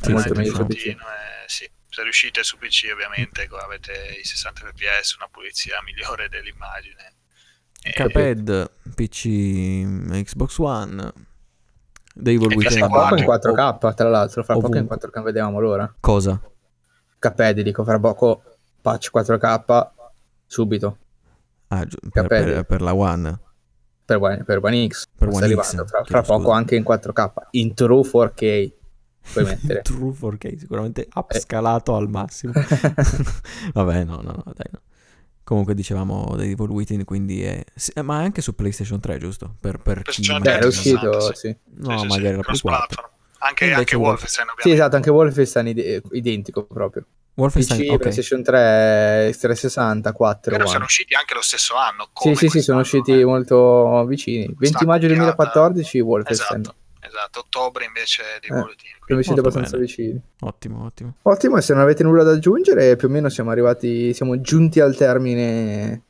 [0.01, 0.75] È molto sì, meglio sì, su sì.
[0.75, 0.85] PC.
[0.87, 0.95] eh,
[1.47, 1.69] sì.
[1.89, 7.13] Se riuscite su PC ovviamente avete i 60 fps, una pulizia migliore dell'immagine.
[7.81, 11.13] E- Cuphead, PC, Xbox One,
[12.13, 13.53] Devil Within PS4 Fra poco in Abandon.
[13.53, 15.09] 4K, tra l'altro, fra poco in ovunque.
[15.09, 15.95] 4K vedevamo l'ora.
[15.99, 16.39] Cosa?
[17.17, 18.43] Cuphead, dico, fra poco
[18.81, 19.89] patch 4K
[20.45, 20.97] subito
[21.79, 23.39] Ah, giu- per, per- per la One.
[24.05, 25.07] per One, per One X.
[25.17, 26.55] Per sta One X, arrivando, fra, fra chiedo poco scusa.
[26.55, 28.71] anche in 4K, in true 4K.
[29.33, 29.81] Puoi mettere.
[29.81, 32.53] True 4K, sicuramente upscalato al massimo.
[33.73, 34.81] Vabbè, no, no, no, dai, no.
[35.43, 37.63] Comunque dicevamo Devil Within, quindi è...
[37.75, 39.53] sì, eh, ma anche su PlayStation 3, giusto?
[39.59, 40.21] Per, per chi...
[40.21, 41.55] PlayStation Beh, 3 era uscito, 60, sì.
[41.75, 42.41] No, Sì, sì, magari sì, la Play 4.
[42.41, 43.09] cross-platform.
[43.37, 47.05] Anche, Invece anche Wolf- Wolfenstein Sì, esatto, anche Wolfenstein ide- identico proprio.
[47.35, 47.97] Wolfenstein, PC, ok.
[47.99, 50.71] PlayStation 3, 360, 4, Però One.
[50.71, 52.03] sono usciti anche lo stesso anno.
[52.05, 53.25] Sì, come sì, sì, sono usciti eh.
[53.25, 54.45] molto vicini.
[54.45, 56.61] 20 Sta maggio accoppiata- 2014 Wolfenstein.
[56.61, 57.39] Esatto, esatto.
[57.39, 58.89] Ottobre invece di Eh, Bulletin.
[59.05, 59.85] Sono usciti Molto abbastanza bene.
[59.85, 60.21] vicini.
[60.39, 61.15] Ottimo, ottimo.
[61.23, 64.79] Ottimo, e se non avete nulla da aggiungere, più o meno siamo arrivati, siamo giunti
[64.79, 66.03] al termine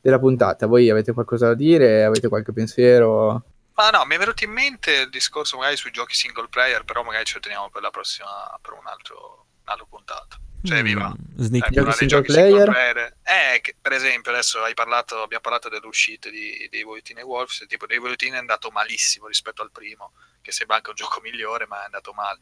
[0.00, 0.66] della puntata.
[0.66, 2.02] Voi avete qualcosa da dire?
[2.04, 3.44] Avete qualche pensiero?
[3.74, 7.02] Ma no, mi è venuto in mente il discorso magari sui giochi single player, però
[7.02, 8.26] magari ce lo teniamo per la prossima,
[8.62, 10.38] per un altro, un'altra puntata.
[10.66, 11.08] Cioè, vi va?
[11.08, 13.16] Mm, Sneak Eh, Giochi single single player?
[13.22, 17.64] Eh, che, per esempio, adesso hai parlato, abbiamo parlato delle uscite di, dei e Wolves.
[17.68, 20.12] Tipo, dei Within è andato malissimo rispetto al primo,
[20.42, 22.40] che sembra anche un gioco migliore, ma è andato male.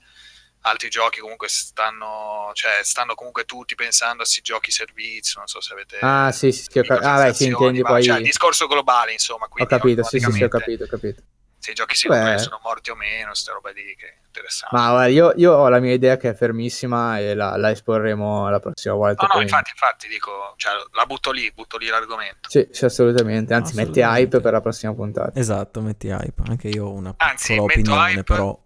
[0.66, 5.38] Altri giochi comunque stanno, cioè, stanno comunque tutti pensando a questi giochi servizio.
[5.38, 5.98] Non so se avete.
[6.00, 8.02] Ah, sì, sì, sì, ho cap- ah, beh, sì, intendi ma- poi...
[8.02, 9.46] Cioè, il discorso globale, insomma.
[9.46, 11.22] Ho capito, sì, sì, sì, ho capito, ho capito.
[11.58, 12.24] Se i giochi single Beh.
[12.24, 14.76] player sono morti o meno, queste robe lì che interessante.
[14.76, 18.48] Ma guarda, io, io ho la mia idea che è fermissima e la, la esporremo
[18.50, 19.26] la prossima volta.
[19.26, 22.48] No, no, infatti, infatti, dico, cioè, la butto lì, butto lì l'argomento.
[22.50, 23.54] Sì, sì, assolutamente.
[23.54, 24.22] Anzi, metti Assolutamente.
[24.36, 25.38] hype per la prossima puntata.
[25.38, 26.42] Esatto, metti hype.
[26.48, 28.22] Anche io ho una piccola Anzi, metto opinione, hype.
[28.24, 28.58] però...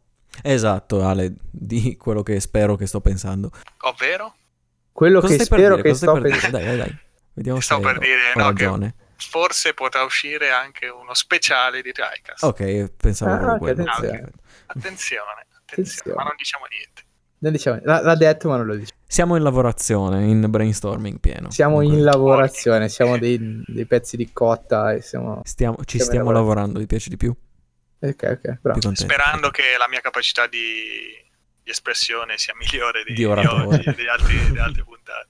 [0.42, 3.50] Esatto, Ale, di quello che spero che sto pensando.
[3.80, 4.34] Ovvero?
[4.92, 5.88] Quello Cosa che spero dire?
[5.88, 6.56] che sto pensando...
[6.58, 6.98] Dai, dai, dai.
[7.34, 8.94] Vediamo Stavo se per dire, ho no, che- ragione.
[9.20, 12.44] Forse potrà uscire anche uno speciale di Tricast.
[12.44, 14.08] Ok, pensavo Ah, proprio attenzione.
[14.10, 14.38] Perfetto.
[14.66, 17.02] Attenzione, attenzione, ma non diciamo niente.
[17.40, 18.92] Non diciamo- l'ha, l'ha detto, ma non lo dice.
[19.06, 21.50] Siamo in lavorazione, in brainstorming pieno.
[21.50, 25.40] Siamo in Comunque, lavorazione, siamo dei, dei pezzi di cotta e siamo...
[25.44, 27.34] stiamo- ci in stiamo lavorando, vi piace di più?
[28.00, 28.94] Ok, ok, bravo.
[28.94, 30.58] Sperando che la mia capacità di,
[31.62, 35.28] di espressione sia migliore di, Di oggi, di, altri, di altre puntate.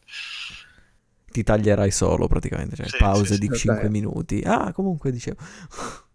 [1.31, 3.61] Ti taglierai solo praticamente, cioè Sì, pause sì, di sì.
[3.61, 4.43] 5 minuti.
[4.45, 5.37] Ah, comunque dicevo.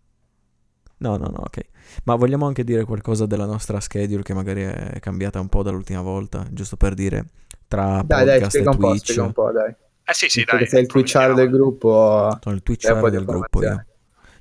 [0.97, 1.59] No, no, no, ok.
[2.05, 6.01] Ma vogliamo anche dire qualcosa della nostra schedule che magari è cambiata un po' dall'ultima
[6.01, 7.25] volta, giusto per dire
[7.67, 9.75] tra Dai, dai, podcast spiega e un po', spiega un po', dai.
[10.05, 10.59] Eh sì, sì, dai.
[10.59, 12.37] che sei il twitcharo del gruppo...
[12.41, 13.85] Sono il Twitch Dai un po' di del gruppo io.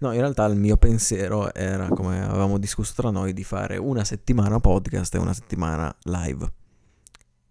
[0.02, 4.02] No, in realtà il mio pensiero era, come avevamo discusso tra noi, di fare una
[4.02, 6.52] settimana podcast e una settimana live.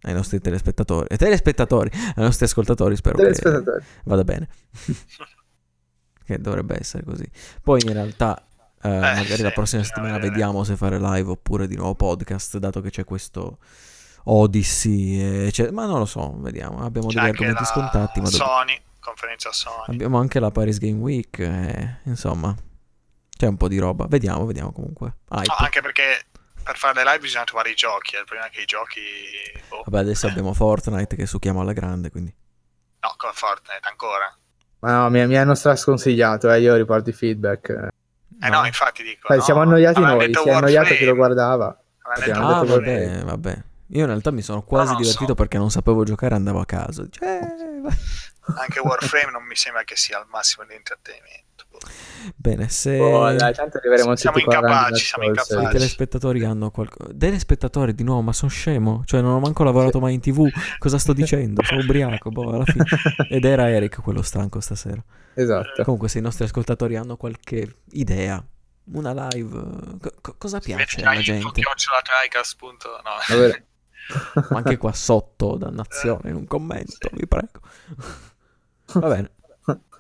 [0.02, 1.08] Ai nostri telespettatori.
[1.10, 3.34] E telespettatori, ai nostri ascoltatori, spero che
[4.04, 4.50] vada bene.
[6.26, 7.26] che dovrebbe essere così.
[7.62, 8.46] Poi in realtà,
[8.84, 12.82] eh, magari sì, la prossima settimana vediamo se fare live oppure di nuovo podcast, dato
[12.82, 13.60] che c'è questo
[14.24, 15.74] Odyssey, eccetera.
[15.74, 16.84] Ma non lo so, vediamo.
[16.84, 19.86] Abbiamo C'è degli argomenti la scontati, ma Sony, conferenza Sony.
[19.94, 22.56] abbiamo anche la Paris Game Week, e, insomma,
[23.36, 24.06] c'è un po' di roba.
[24.08, 25.16] Vediamo, vediamo comunque.
[25.30, 25.48] Hype.
[25.48, 26.26] No, anche perché
[26.64, 28.16] per fare le live bisogna trovare i giochi.
[28.16, 29.02] eh, Il problema è che i giochi.
[29.70, 32.34] boh, Vabbè, adesso eh, abbiamo Fortnite che succhiamo alla grande, quindi...
[33.02, 34.36] No, con Fortnite ancora.
[34.80, 37.88] Ma no, mi, mi hanno sconsigliato, eh, io riporto i feedback.
[38.42, 39.28] Eh no, infatti dico.
[39.28, 41.78] Sai, no, siamo annoiati noi, si è annoiato chi lo guardava.
[42.34, 43.64] Ah, vabbè, vabbè.
[43.94, 45.36] Io in realtà mi sono quasi No, divertito so.
[45.36, 47.08] perché non sapevo giocare e andavo a caso.
[47.10, 47.40] Cioè.
[48.58, 51.51] Anche Warframe non mi sembra che sia al massimo di intrattenimento.
[52.36, 55.50] Bene, se Oh, dai, tanto arriveremo Siamo incapaci, siamo Souls.
[55.50, 55.78] i incapaci.
[55.78, 57.12] telespettatori hanno qualcosa...
[57.18, 59.04] Telespettatori di nuovo, ma sono scemo.
[59.06, 60.48] Cioè, non ho manco lavorato mai in tv.
[60.78, 61.64] Cosa sto dicendo?
[61.64, 62.86] Sono ubriaco, boh, alla fine.
[63.30, 65.04] Ed era Eric quello stanco stasera.
[65.34, 65.84] Esatto.
[65.84, 68.44] Comunque, se i nostri ascoltatori hanno qualche idea,
[68.94, 69.60] una live,
[70.00, 71.44] co- co- cosa piace alla gente?
[72.58, 73.70] punto- no.
[74.50, 77.62] Ma anche qua sotto, dannazione, in un commento, vi prego.
[78.94, 79.32] Va bene,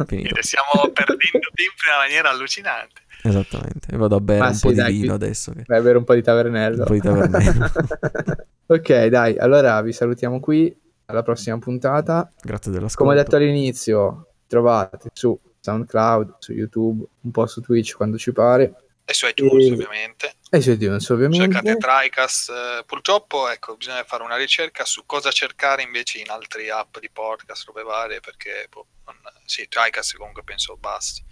[0.05, 0.41] finito.
[0.41, 1.19] Stiamo perdendo
[1.53, 3.01] tempo in una maniera allucinante.
[3.23, 3.91] Esattamente.
[3.91, 5.51] E vado a bere Ma un sì, po' di dai, vino qui- adesso.
[5.51, 5.63] Che...
[5.67, 6.77] Vai a bere un po' di tavernello.
[6.79, 7.71] Un po' di tavernello.
[8.67, 10.75] ok, dai, allora vi salutiamo qui.
[11.05, 12.31] Alla prossima puntata.
[12.41, 13.03] Grazie dell'ascolto.
[13.03, 18.73] Come detto all'inizio, trovate su SoundCloud, su YouTube, un po' su Twitch quando ci pare.
[19.03, 20.33] E su iTunes, E- ovviamente.
[20.49, 21.53] E su iTunes, ovviamente.
[21.53, 22.49] Cercate Tricast.
[22.49, 27.09] eh, purtroppo, ecco, bisogna fare una ricerca su cosa cercare invece in altre app di
[27.11, 29.17] podcast, robe varie, perché boh, non-
[29.51, 31.23] sì, Tricast comunque penso basti.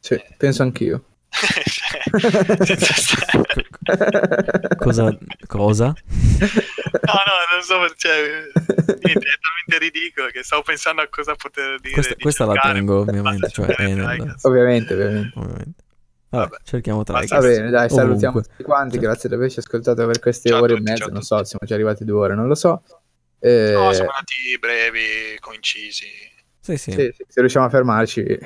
[0.00, 1.04] Sì, penso anch'io.
[4.78, 5.16] Cosa?
[5.46, 5.86] Cosa?
[5.86, 7.22] No, no,
[7.52, 11.94] non so, cioè, niente, è talmente ridicolo che stavo pensando a cosa poter dire.
[11.94, 14.44] Questa, di questa la tengo ovviamente, cioè nel- Tigers.
[14.44, 15.38] ovviamente, ovviamente.
[15.38, 15.82] ovviamente.
[16.30, 16.62] Vabbè, Vabbè.
[16.64, 17.20] cerchiamo tra.
[17.26, 17.96] Va bene, dai, Ovunque.
[17.96, 18.94] salutiamo tutti quanti.
[18.94, 19.00] Sì.
[19.00, 20.98] Grazie di averci ascoltato per queste Ciao ore e tutti, mezza.
[21.04, 21.34] ciao a Non tutti.
[21.36, 22.82] so, siamo già arrivati due ore, non lo so.
[23.40, 26.06] Eh, No, siamo andati brevi, concisi.
[26.76, 26.92] Sì, sì.
[26.92, 28.38] sì, sì, se riusciamo a fermarci.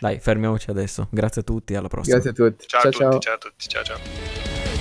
[0.00, 1.08] Dai, fermiamoci adesso.
[1.10, 2.18] Grazie a tutti, alla prossima.
[2.18, 2.66] Grazie a tutti.
[2.66, 2.90] Ciao, ciao.
[2.90, 3.20] a tutti, ciao.
[3.20, 4.73] ciao a tutti, ciao ciao.